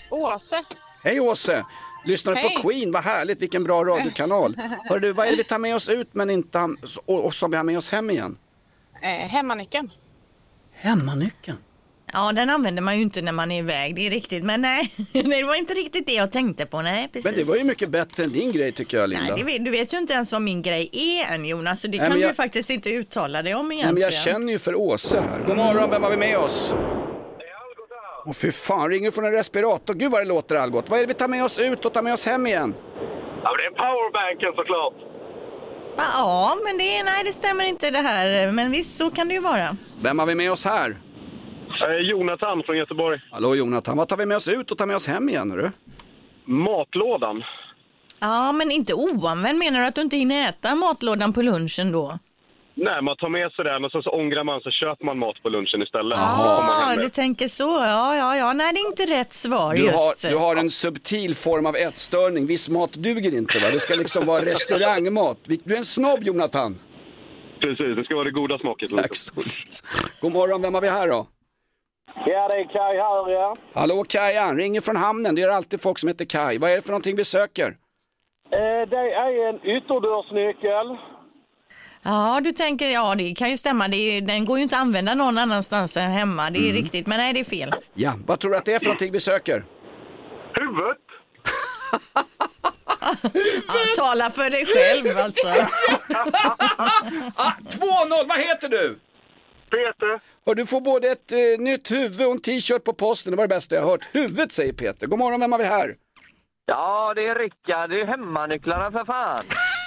Åse. 0.10 0.64
Hej 1.04 1.20
Åse! 1.20 1.66
Lyssnar 2.06 2.36
du 2.36 2.42
på. 2.42 2.62
Queen? 2.70 2.92
Vad 2.92 3.04
härligt, 3.04 3.42
vilken 3.42 3.64
bra 3.64 3.84
radiokanal. 3.86 4.56
Hör 4.90 5.00
du, 5.00 5.14
vad 5.14 5.28
är 5.28 5.32
det 5.32 5.38
vi 5.38 5.44
tar 5.44 5.58
med 5.60 5.76
oss 5.76 5.90
ut 5.90 6.10
men 6.12 6.30
inte 6.30 6.70
och, 7.06 7.26
och 7.26 7.34
som 7.34 7.52
vi 7.52 7.58
har 7.58 7.64
med 7.64 7.78
oss 7.78 7.90
hem 7.90 8.10
igen? 8.10 8.38
Eh, 9.02 9.10
hemmanyckeln. 9.10 9.92
Hemmanyckeln. 10.74 11.58
Ja, 12.14 12.32
den 12.32 12.50
använder 12.50 12.82
man 12.82 12.96
ju 12.96 13.02
inte 13.02 13.22
när 13.22 13.32
man 13.32 13.52
är 13.52 13.60
iväg, 13.60 13.96
det 13.96 14.08
är 14.08 14.12
riktigt. 14.12 14.44
Men 14.44 14.62
nej, 14.62 14.94
nej, 15.14 15.24
det 15.42 15.44
var 15.44 15.56
inte 15.56 15.74
riktigt 15.74 16.06
det 16.08 16.14
jag 16.14 16.32
tänkte 16.32 16.66
på. 16.66 16.82
Nej, 16.82 17.08
precis. 17.14 17.26
Men 17.26 17.34
det 17.36 17.44
var 17.44 17.56
ju 17.56 17.64
mycket 17.64 17.90
bättre 17.90 18.24
än 18.24 18.32
din 18.32 18.52
grej 18.52 18.72
tycker 18.72 18.98
jag 18.98 19.10
Linda. 19.10 19.26
Nej, 19.26 19.34
det 19.38 19.44
vet, 19.44 19.66
du 19.66 19.72
vet 19.72 19.94
ju 19.94 19.98
inte 19.98 20.14
ens 20.14 20.32
vad 20.32 20.42
min 20.42 20.62
grej 20.62 20.90
är 20.94 21.34
än 21.36 21.46
Jonas, 21.46 21.82
så 21.82 21.88
det 21.88 21.98
Nej, 21.98 22.08
kan 22.08 22.18
du 22.18 22.22
jag- 22.22 22.30
ju 22.30 22.36
faktiskt 22.36 22.70
inte 22.70 22.90
uttala 22.90 23.42
dig 23.42 23.56
om 23.56 23.68
Nej, 23.70 23.78
egentligen. 23.78 23.94
men 23.94 24.02
jag 24.04 24.14
känner 24.14 24.52
ju 24.54 24.60
för 24.60 24.76
Åse 24.76 25.22
här. 25.22 25.40
God 25.48 25.58
morgon, 25.58 25.90
vem 25.90 26.04
har 26.04 26.10
vi 26.12 26.18
med 26.18 26.38
oss? 26.38 26.74
Åh 28.30 28.34
fy 28.34 28.52
fan, 28.52 28.90
ringer 28.90 29.12
från 29.12 29.26
en 29.26 29.32
respirator. 29.32 29.94
Gud 29.94 30.12
vad 30.12 30.22
det 30.22 30.26
låter 30.26 30.56
Algot. 30.56 30.90
Vad 30.90 31.00
är 31.00 31.04
det 31.04 31.08
vi 31.08 31.14
tar 31.14 31.28
med 31.28 31.44
oss 31.44 31.60
ut 31.60 31.86
och 31.86 31.94
tar 31.94 32.02
med 32.02 32.14
oss 32.14 32.26
hem 32.26 32.48
igen? 32.48 32.76
Ja, 33.44 33.50
det 33.58 33.66
är 33.66 33.72
powerbanken 33.72 34.52
såklart. 34.56 34.94
Ja, 35.98 36.58
men 36.66 36.78
det, 36.78 37.04
nej, 37.04 37.24
det 37.26 37.34
stämmer 37.34 37.64
inte 37.64 37.92
det 37.92 37.98
här. 37.98 38.52
Men 38.52 38.72
visst, 38.72 38.96
så 38.96 39.12
kan 39.12 39.28
det 39.28 39.34
ju 39.34 39.40
vara. 39.40 39.78
Vem 40.02 40.20
har 40.20 40.26
vi 40.26 40.36
med 40.36 40.52
oss 40.52 40.66
här? 40.66 40.98
Eh, 41.82 42.10
Jonathan 42.10 42.64
från 42.66 42.78
Göteborg. 42.78 43.20
Hallå 43.32 43.56
Jonathan, 43.56 43.98
vad 43.98 44.08
tar 44.08 44.18
vi 44.18 44.26
med 44.26 44.38
oss 44.38 44.48
ut 44.48 44.72
och 44.72 44.78
tar 44.78 44.86
med 44.86 44.96
oss 44.96 45.08
hem 45.08 45.30
igen? 45.30 45.52
Hörru? 45.52 45.70
Matlådan. 46.46 47.44
Ja, 48.20 48.52
men 48.52 48.72
inte 48.72 48.94
oanvänd. 48.94 49.60
Menar 49.60 49.80
du 49.82 49.86
att 49.88 49.96
du 49.96 50.02
inte 50.02 50.18
hinner 50.18 50.50
äta 50.50 50.76
matlådan 50.76 51.34
på 51.34 51.42
lunchen 51.42 51.92
då? 51.92 52.20
Nej, 52.82 53.02
man 53.02 53.16
tar 53.18 53.30
med 53.30 53.52
sig 53.52 53.66
den 53.66 53.86
och 53.86 53.92
så, 53.92 54.02
så 54.02 54.10
ångrar 54.10 54.44
man 54.44 54.62
så 54.62 54.72
köper 54.72 55.06
man 55.06 55.20
mat 55.20 55.44
på 55.44 55.50
lunchen 55.50 55.82
istället. 55.82 56.18
Med. 56.18 56.98
du 57.06 57.10
tänker 57.10 57.48
så. 57.48 57.64
Ja, 57.64 58.16
ja, 58.16 58.38
ja. 58.38 58.54
Nej, 58.54 58.74
det 58.74 58.80
är 58.80 58.88
inte 58.88 59.06
rätt 59.06 59.34
svar 59.34 59.74
Du 59.74 59.82
just. 59.84 60.24
har, 60.24 60.30
du 60.32 60.38
har 60.38 60.56
en 60.56 60.70
subtil 60.70 61.36
form 61.36 61.66
av 61.66 61.76
ätstörning. 61.76 62.46
Viss 62.46 62.70
mat 62.70 62.94
duger 62.94 63.34
inte 63.38 63.60
va? 63.60 63.70
Det 63.70 63.80
ska 63.80 63.96
liksom 63.96 64.26
vara 64.26 64.46
restaurangmat. 64.46 65.38
Du 65.64 65.74
är 65.74 65.78
en 65.78 65.86
snobb 65.86 66.24
Jonathan. 66.24 66.80
Precis, 67.60 67.96
det 67.96 68.04
ska 68.04 68.16
vara 68.16 68.26
det 68.26 68.32
goda 68.32 68.58
smaket. 68.60 68.92
Lite. 68.92 69.08
God 70.22 70.32
morgon, 70.34 70.62
vem 70.62 70.74
har 70.74 70.82
vi 70.82 70.90
här 70.90 71.08
då? 71.08 71.28
Ja, 72.26 72.48
det 72.48 72.54
är 72.56 72.64
Kaj 72.74 72.98
här 72.98 73.32
ja. 73.32 73.56
Hallå 73.74 74.04
Kajan, 74.10 74.58
ringer 74.58 74.82
från 74.82 74.96
hamnen. 74.96 75.36
Det 75.36 75.42
är 75.42 75.50
alltid 75.50 75.82
folk 75.82 76.00
som 76.00 76.08
heter 76.08 76.26
Kaj. 76.26 76.58
Vad 76.58 76.72
är 76.72 76.76
det 76.76 76.82
för 76.82 76.90
någonting 76.90 77.16
vi 77.16 77.26
söker? 77.26 77.68
Eh, 78.52 78.90
det 78.90 78.98
är 79.26 79.50
en 79.50 79.56
ytterdörrsnyckel. 79.78 80.98
Ja, 82.12 82.40
du 82.44 82.52
tänker, 82.52 82.90
ja 82.90 83.16
det 83.16 83.36
kan 83.36 83.50
ju 83.50 83.58
stämma. 83.58 83.88
Det 83.88 83.98
är, 83.98 84.22
den 84.22 84.46
går 84.46 84.58
ju 84.58 84.64
inte 84.64 84.76
att 84.76 84.82
använda 84.82 85.14
någon 85.14 85.38
annanstans 85.38 85.98
än 85.98 86.12
hemma. 86.12 86.50
Det 86.50 86.60
är 86.60 86.70
Mm. 86.70 86.76
riktigt, 86.82 87.08
men 87.08 87.18
nej 87.18 87.34
det 87.34 87.40
är 87.40 87.44
fel. 87.44 87.74
Ja, 87.94 88.14
vad 88.26 88.40
tror 88.40 88.52
du 88.52 88.58
att 88.58 88.66
det 88.66 88.74
är 88.74 88.80
för 88.80 88.86
någonting 88.86 89.12
vi 89.12 89.20
söker? 89.20 89.64
Huvudet. 90.54 90.98
Ja, 93.68 94.04
tala 94.04 94.30
för 94.30 94.50
dig 94.50 94.66
själv 94.66 95.18
alltså. 95.18 95.48
2-0, 97.80 98.28
vad 98.28 98.40
heter 98.40 98.70
du? 98.70 99.00
Peter. 99.70 100.20
Och 100.46 100.56
du 100.56 100.66
får 100.66 100.82
både 100.82 101.08
ett 101.12 101.32
eh, 101.32 101.38
nytt 101.60 101.92
huvud 101.92 102.28
och 102.28 102.32
en 102.34 102.42
t-shirt 102.42 102.84
på 102.84 102.94
posten. 102.94 103.32
Det 103.32 103.38
var 103.38 103.44
det 103.44 103.56
bästa 103.56 103.76
jag 103.76 103.84
hört. 103.84 104.08
Huvudet 104.12 104.52
säger 104.52 104.74
Peter. 104.74 105.08
God 105.08 105.20
morgon, 105.20 105.40
vem 105.40 105.52
har 105.52 105.60
vi 105.60 105.66
här? 105.66 105.96
Ja, 106.66 107.14
det 107.16 107.28
är 107.28 107.36
Rickard. 107.36 107.90
Det 107.90 108.02
är 108.02 108.06
hemmanycklarna 108.06 108.92
för 108.92 109.06
fan. 109.06 109.44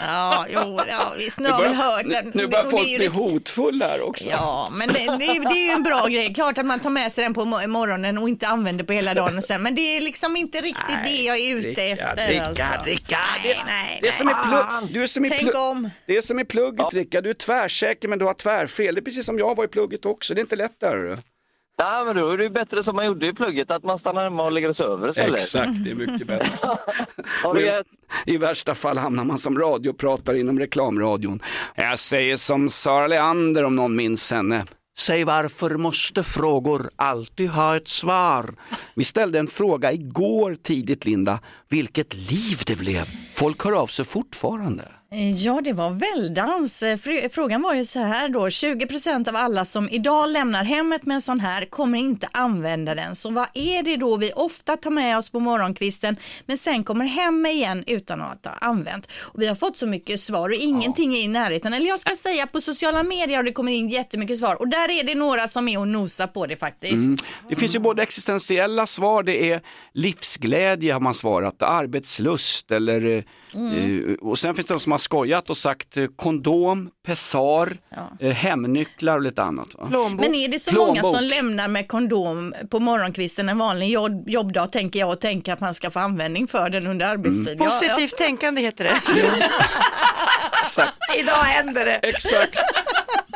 Ja, 0.06 0.46
jo, 0.50 0.80
ja, 0.88 1.12
visst 1.18 1.40
nu 1.40 1.48
Nu 1.48 1.50
har 1.54 1.58
vi 1.62 1.68
börjar, 1.68 1.82
hört 1.82 2.04
den. 2.10 2.30
nu, 2.34 2.46
börjar 2.46 2.64
folk 2.64 2.82
bli 2.84 2.98
riktigt- 2.98 3.12
hotfulla 3.12 3.86
här 3.88 4.00
också. 4.02 4.30
Ja, 4.30 4.68
men 4.72 4.88
det, 4.88 4.94
det, 4.94 5.04
är, 5.26 5.48
det 5.48 5.60
är 5.60 5.64
ju 5.66 5.70
en 5.70 5.82
bra 5.82 6.06
grej. 6.06 6.34
Klart 6.34 6.58
att 6.58 6.66
man 6.66 6.80
tar 6.80 6.90
med 6.90 7.12
sig 7.12 7.24
den 7.24 7.34
på 7.34 7.40
mo- 7.44 7.66
morgonen 7.66 8.18
och 8.18 8.28
inte 8.28 8.46
använder 8.48 8.84
på 8.84 8.92
hela 8.92 9.14
dagen 9.14 9.38
och 9.38 9.44
sen. 9.44 9.62
Men 9.62 9.74
det 9.74 9.96
är 9.96 10.00
liksom 10.00 10.36
inte 10.36 10.60
riktigt 10.60 11.04
det 11.04 11.10
jag 11.22 11.38
är 11.38 11.56
ute 11.56 11.68
Rickard, 11.68 12.08
efter. 12.08 12.28
Rickard, 12.28 12.48
alltså. 12.48 12.82
Rickard, 12.84 13.18
Nej, 13.44 13.56
nej, 13.66 13.98
Det 14.02 14.08
är 14.08 14.12
som 14.12 14.28
i 14.28 14.32
nej. 14.32 14.42
plugg. 14.42 14.92
Du 14.94 15.02
är 15.02 15.06
som 15.06 15.24
i 15.24 15.30
Tänk 15.30 15.54
om. 15.54 15.90
Det 16.06 16.16
är 16.16 16.20
som 16.20 16.38
i 16.38 16.44
plugget 16.44 16.94
Rickard. 16.94 17.24
Du 17.24 17.30
är 17.30 17.34
tvärsäker 17.34 18.08
men 18.08 18.18
du 18.18 18.24
har 18.24 18.34
tvärfel. 18.34 18.94
Det 18.94 19.00
är 19.00 19.02
precis 19.02 19.26
som 19.26 19.38
jag 19.38 19.54
var 19.56 19.64
i 19.64 19.68
plugget 19.68 20.04
också. 20.06 20.34
Det 20.34 20.40
är 20.40 20.42
inte 20.42 20.56
lätt 20.56 20.80
där. 20.80 21.18
Ja, 21.82 22.04
men 22.06 22.16
då 22.16 22.30
är 22.30 22.36
det 22.36 22.42
ju 22.44 22.50
bättre 22.50 22.84
som 22.84 22.96
man 22.96 23.06
gjorde 23.06 23.26
i 23.28 23.32
plugget, 23.32 23.70
att 23.70 23.82
man 23.84 23.98
stannar 23.98 24.24
hemma 24.24 24.44
och 24.44 24.52
lägger 24.52 24.68
och 24.68 24.76
sover 24.76 25.08
istället. 25.10 25.34
Exakt, 25.40 25.70
det 25.84 25.90
är 25.90 25.94
mycket 25.94 26.26
bättre. 26.26 26.58
Gett- 27.60 27.86
I 28.26 28.36
värsta 28.36 28.74
fall 28.74 28.98
hamnar 28.98 29.24
man 29.24 29.38
som 29.38 29.58
radiopratare 29.58 30.40
inom 30.40 30.58
reklamradion. 30.58 31.40
Jag 31.74 31.98
säger 31.98 32.36
som 32.36 32.68
Sara 32.68 33.06
Leander 33.06 33.64
om 33.64 33.76
någon 33.76 33.96
minns 33.96 34.32
henne. 34.32 34.64
Säg 34.98 35.24
varför 35.24 35.70
måste 35.70 36.22
frågor 36.22 36.90
alltid 36.96 37.50
ha 37.50 37.76
ett 37.76 37.88
svar? 37.88 38.54
Vi 38.94 39.04
ställde 39.04 39.38
en 39.38 39.46
fråga 39.46 39.92
igår 39.92 40.54
tidigt 40.62 41.04
Linda. 41.06 41.38
Vilket 41.68 42.14
liv 42.14 42.58
det 42.66 42.78
blev. 42.78 43.04
Folk 43.34 43.64
hör 43.64 43.72
av 43.72 43.86
sig 43.86 44.04
fortfarande. 44.04 44.82
Ja, 45.36 45.60
det 45.64 45.72
var 45.72 45.90
väldans. 45.90 46.82
Eh, 46.82 46.96
fr- 46.96 47.28
Frågan 47.32 47.62
var 47.62 47.74
ju 47.74 47.84
så 47.84 47.98
här 47.98 48.28
då, 48.28 48.40
20% 48.48 49.28
av 49.28 49.36
alla 49.36 49.64
som 49.64 49.88
idag 49.88 50.30
lämnar 50.30 50.64
hemmet 50.64 51.06
med 51.06 51.14
en 51.14 51.22
sån 51.22 51.40
här 51.40 51.64
kommer 51.64 51.98
inte 51.98 52.28
använda 52.32 52.94
den. 52.94 53.16
Så 53.16 53.30
vad 53.30 53.46
är 53.54 53.82
det 53.82 53.96
då 53.96 54.16
vi 54.16 54.32
ofta 54.32 54.76
tar 54.76 54.90
med 54.90 55.18
oss 55.18 55.30
på 55.30 55.40
morgonkvisten 55.40 56.16
men 56.46 56.58
sen 56.58 56.84
kommer 56.84 57.04
hem 57.04 57.46
igen 57.46 57.84
utan 57.86 58.20
att 58.20 58.44
ha 58.44 58.52
använt? 58.52 59.06
Och 59.20 59.42
vi 59.42 59.46
har 59.46 59.54
fått 59.54 59.76
så 59.76 59.86
mycket 59.86 60.20
svar 60.20 60.48
och 60.48 60.54
ingenting 60.54 61.14
är 61.14 61.22
i 61.22 61.28
närheten. 61.28 61.74
Eller 61.74 61.86
jag 61.86 62.00
ska 62.00 62.16
säga 62.16 62.46
på 62.46 62.60
sociala 62.60 63.02
medier 63.02 63.36
har 63.36 63.42
det 63.44 63.52
kommit 63.52 63.72
in 63.72 63.88
jättemycket 63.88 64.38
svar 64.38 64.54
och 64.54 64.68
där 64.68 64.90
är 64.90 65.04
det 65.04 65.14
några 65.14 65.48
som 65.48 65.68
är 65.68 65.78
och 65.78 65.88
nosar 65.88 66.26
på 66.26 66.46
det 66.46 66.56
faktiskt. 66.56 66.92
Mm. 66.94 67.18
Det 67.48 67.56
finns 67.56 67.74
ju 67.74 67.78
både 67.78 68.02
existentiella 68.02 68.86
svar, 68.86 69.22
det 69.22 69.50
är 69.52 69.60
livsglädje 69.92 70.92
har 70.92 71.00
man 71.00 71.14
svarat, 71.14 71.62
arbetslust 71.62 72.70
eller 72.70 73.06
eh, 73.16 73.22
Mm. 73.54 74.10
eh, 74.10 74.14
och 74.14 74.38
sen 74.38 74.54
finns 74.54 74.66
det 74.66 74.74
de 74.74 74.80
som 74.80 74.92
har 74.92 74.98
skojat 74.98 75.50
och 75.50 75.56
sagt 75.56 75.96
eh, 75.96 76.06
kondom, 76.16 76.90
pessar, 77.06 77.72
eh, 78.20 78.30
hemnycklar 78.30 79.16
och 79.16 79.22
lite 79.22 79.42
annat. 79.42 79.68
Va? 79.74 80.08
Men 80.18 80.34
är 80.34 80.48
det 80.48 80.58
så 80.58 80.74
många 80.74 81.00
Plånbok. 81.00 81.16
som 81.16 81.24
lämnar 81.24 81.68
med 81.68 81.88
kondom 81.88 82.54
på 82.70 82.80
morgonkvisten 82.80 83.48
en 83.48 83.58
vanlig 83.58 83.88
jobb, 83.88 84.28
jobbdag 84.28 84.66
tänker 84.66 85.00
jag 85.00 85.08
och 85.08 85.20
tänker 85.20 85.52
att 85.52 85.60
man 85.60 85.74
ska 85.74 85.90
få 85.90 85.98
användning 85.98 86.48
för 86.48 86.70
den 86.70 86.86
under 86.86 87.06
arbetstid. 87.06 87.56
Ja, 87.60 87.64
ja. 87.64 87.70
Positivt 87.70 88.16
tänkande 88.16 88.60
heter 88.60 88.84
det. 88.84 88.92
Idag 91.18 91.32
händer 91.32 91.84
det. 91.84 91.94
Exakt. 91.96 92.58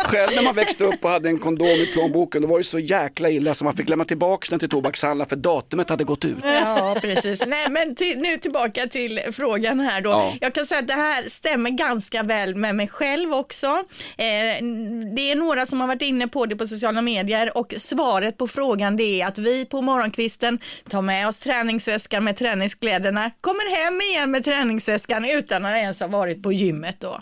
Själv 0.06 0.34
när 0.36 0.42
man 0.42 0.54
växte 0.54 0.84
upp 0.84 1.04
och 1.04 1.10
hade 1.10 1.28
en 1.28 1.38
kondom 1.38 1.66
i 1.68 1.86
plånboken 1.86 2.42
då 2.42 2.48
var 2.48 2.58
det 2.58 2.64
så 2.64 2.78
jäkla 2.78 3.30
illa 3.30 3.54
så 3.54 3.64
man 3.64 3.76
fick 3.76 3.88
lämna 3.88 4.04
tillbaka 4.04 4.46
den 4.50 4.58
till 4.58 4.68
tobakshandlaren 4.68 5.28
för 5.28 5.36
datumet 5.36 5.90
hade 5.90 6.04
gått 6.04 6.24
ut. 6.24 6.36
Ja, 6.42 6.96
precis. 7.00 7.46
Nej, 7.46 7.70
men 7.70 7.94
till, 7.94 8.18
nu 8.18 8.38
tillbaka 8.38 8.86
till 8.86 9.20
frågan 9.32 9.80
här 9.80 10.00
då. 10.00 10.10
Ja. 10.10 10.32
Jag 10.40 10.54
kan 10.54 10.66
säga 10.66 10.80
att 10.80 10.88
det 10.88 10.94
här 10.94 11.28
stämmer 11.28 11.70
ganska 11.70 12.22
väl 12.22 12.56
med 12.56 12.74
mig 12.74 12.88
själv 12.88 13.32
också. 13.34 13.66
Eh, 13.66 14.64
det 15.16 15.30
är 15.30 15.34
några 15.36 15.66
som 15.66 15.80
har 15.80 15.88
varit 15.88 16.02
inne 16.02 16.28
på 16.28 16.46
det 16.46 16.56
på 16.56 16.66
sociala 16.66 17.02
medier 17.02 17.58
och 17.58 17.74
svaret 17.78 18.38
på 18.38 18.48
frågan 18.48 18.96
det 18.96 19.20
är 19.20 19.26
att 19.26 19.38
vi 19.38 19.64
på 19.64 19.82
morgonkvisten 19.82 20.58
tar 20.88 21.02
med 21.02 21.28
oss 21.28 21.38
träningsväskan 21.38 22.24
med 22.24 22.36
träningskläderna, 22.36 23.30
kommer 23.40 23.84
hem 23.84 24.00
igen 24.00 24.30
med 24.30 24.44
träningsväskan 24.44 25.24
utan 25.24 25.66
att 25.66 25.76
ens 25.76 26.00
ha 26.00 26.08
varit 26.08 26.42
på 26.42 26.52
gymmet 26.52 26.96
då. 27.00 27.20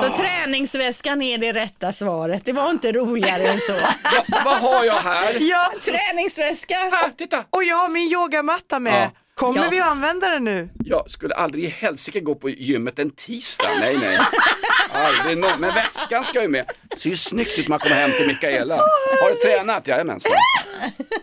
Så 0.00 0.22
träningsväskan 0.22 1.22
är 1.22 1.38
det 1.38 1.52
rätta 1.52 1.92
svaret. 1.98 2.44
Det 2.44 2.52
var 2.52 2.70
inte 2.70 2.92
roligare 2.92 3.42
än 3.48 3.60
så. 3.60 3.72
Vad 4.44 4.58
har 4.58 4.84
jag 4.84 4.94
här? 4.94 5.36
Ja, 5.40 5.72
träningsväska. 5.84 6.74
titta. 7.18 7.44
Och 7.50 7.64
jag 7.64 7.76
har 7.76 7.88
min 7.88 8.12
yogamatta 8.12 8.78
med. 8.80 9.02
Ja. 9.02 9.10
Kommer 9.34 9.62
Ja. 9.64 9.68
vi 9.70 9.80
att 9.80 9.86
använda 9.86 10.28
den 10.28 10.44
nu? 10.44 10.68
Jag 10.84 11.10
skulle 11.10 11.34
aldrig 11.34 11.64
i 11.64 11.68
helsike 11.68 12.20
gå 12.20 12.34
på 12.34 12.50
gymmet 12.50 12.98
en 12.98 13.10
tisdag, 13.10 13.68
nej 13.80 13.96
nej. 14.02 14.18
Aldrig 14.92 15.38
Men 15.38 15.74
väskan 15.74 16.24
ska 16.24 16.42
ju 16.42 16.48
med. 16.48 16.70
Ser 16.98 17.10
ju 17.10 17.16
snyggt 17.16 17.58
ut 17.58 17.68
när 17.68 17.70
man 17.70 17.78
kommer 17.78 17.96
hem 17.96 18.10
till 18.18 18.26
Mikaela. 18.26 18.76
Har 19.20 19.34
du 19.34 19.34
tränat? 19.34 19.88
Jajamensan. 19.88 20.32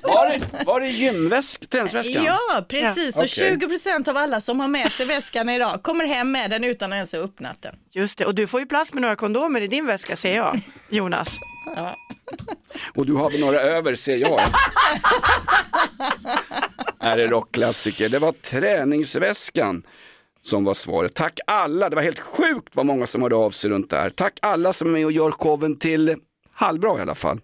Var 0.01 0.29
det, 0.29 0.41
var 0.65 0.79
det 0.79 0.87
gymväsk, 0.87 1.69
träningsväskan? 1.69 2.23
Ja, 2.23 2.65
precis. 2.69 3.15
Så 3.15 3.19
Okej. 3.23 3.29
20 3.59 3.67
procent 3.67 4.07
av 4.07 4.17
alla 4.17 4.41
som 4.41 4.59
har 4.59 4.67
med 4.67 4.91
sig 4.91 5.05
väskan 5.05 5.49
idag 5.49 5.83
kommer 5.83 6.05
hem 6.05 6.31
med 6.31 6.51
den 6.51 6.63
utan 6.63 6.91
att 6.93 6.95
ens 6.95 7.13
ha 7.13 7.19
öppnat 7.19 7.61
den. 7.61 7.75
Just 7.91 8.17
det, 8.17 8.25
och 8.25 8.35
du 8.35 8.47
får 8.47 8.59
ju 8.59 8.65
plats 8.65 8.93
med 8.93 9.01
några 9.01 9.15
kondomer 9.15 9.61
i 9.61 9.67
din 9.67 9.85
väska 9.85 10.15
ser 10.15 10.35
jag, 10.35 10.59
Jonas. 10.89 11.37
Och 12.95 13.05
du 13.05 13.13
har 13.13 13.31
väl 13.31 13.39
några 13.39 13.59
över 13.59 13.95
ser 13.95 14.17
jag. 14.17 14.41
Är 16.99 17.17
det 17.17 17.27
rockklassiker? 17.27 18.09
Det 18.09 18.19
var 18.19 18.31
träningsväskan 18.31 19.83
som 20.47 20.63
var 20.63 20.73
svaret. 20.73 21.13
Tack 21.15 21.39
alla, 21.47 21.89
det 21.89 21.95
var 21.95 22.03
helt 22.03 22.19
sjukt 22.19 22.75
vad 22.75 22.85
många 22.85 23.07
som 23.07 23.21
hörde 23.21 23.35
av 23.35 23.51
sig 23.51 23.69
runt 23.69 23.89
det 23.89 23.97
här. 23.97 24.09
Tack 24.09 24.33
alla 24.41 24.73
som 24.73 24.87
är 24.87 24.91
med 24.91 25.05
och 25.05 25.11
gör 25.11 25.31
showen 25.31 25.75
till 25.79 26.15
halvbra 26.53 26.97
i 26.97 27.01
alla 27.01 27.15
fall. 27.15 27.39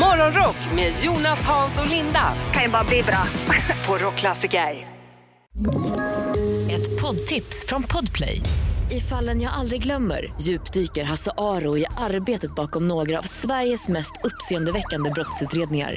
Morgonrock 0.00 0.56
med 0.74 0.92
Jonas, 1.02 1.44
Hans 1.44 1.80
och 1.80 1.90
Linda. 1.90 2.32
Kan 2.54 2.62
ju 2.62 2.68
bara 2.68 2.84
bli 2.84 3.02
bra. 3.02 3.22
På 3.86 4.04
Rockklassiker. 4.04 4.86
Ett 6.70 7.00
poddtips 7.00 7.66
från 7.66 7.82
Podplay. 7.82 8.40
I 8.90 9.00
fallen 9.00 9.40
jag 9.40 9.52
aldrig 9.52 9.82
glömmer 9.82 10.32
djupdyker 10.40 11.04
Hasse 11.04 11.30
Aro 11.36 11.78
i 11.78 11.86
arbetet 11.96 12.54
bakom 12.54 12.88
några 12.88 13.18
av 13.18 13.22
Sveriges 13.22 13.88
mest 13.88 14.12
uppseendeväckande 14.24 15.10
brottsutredningar. 15.10 15.96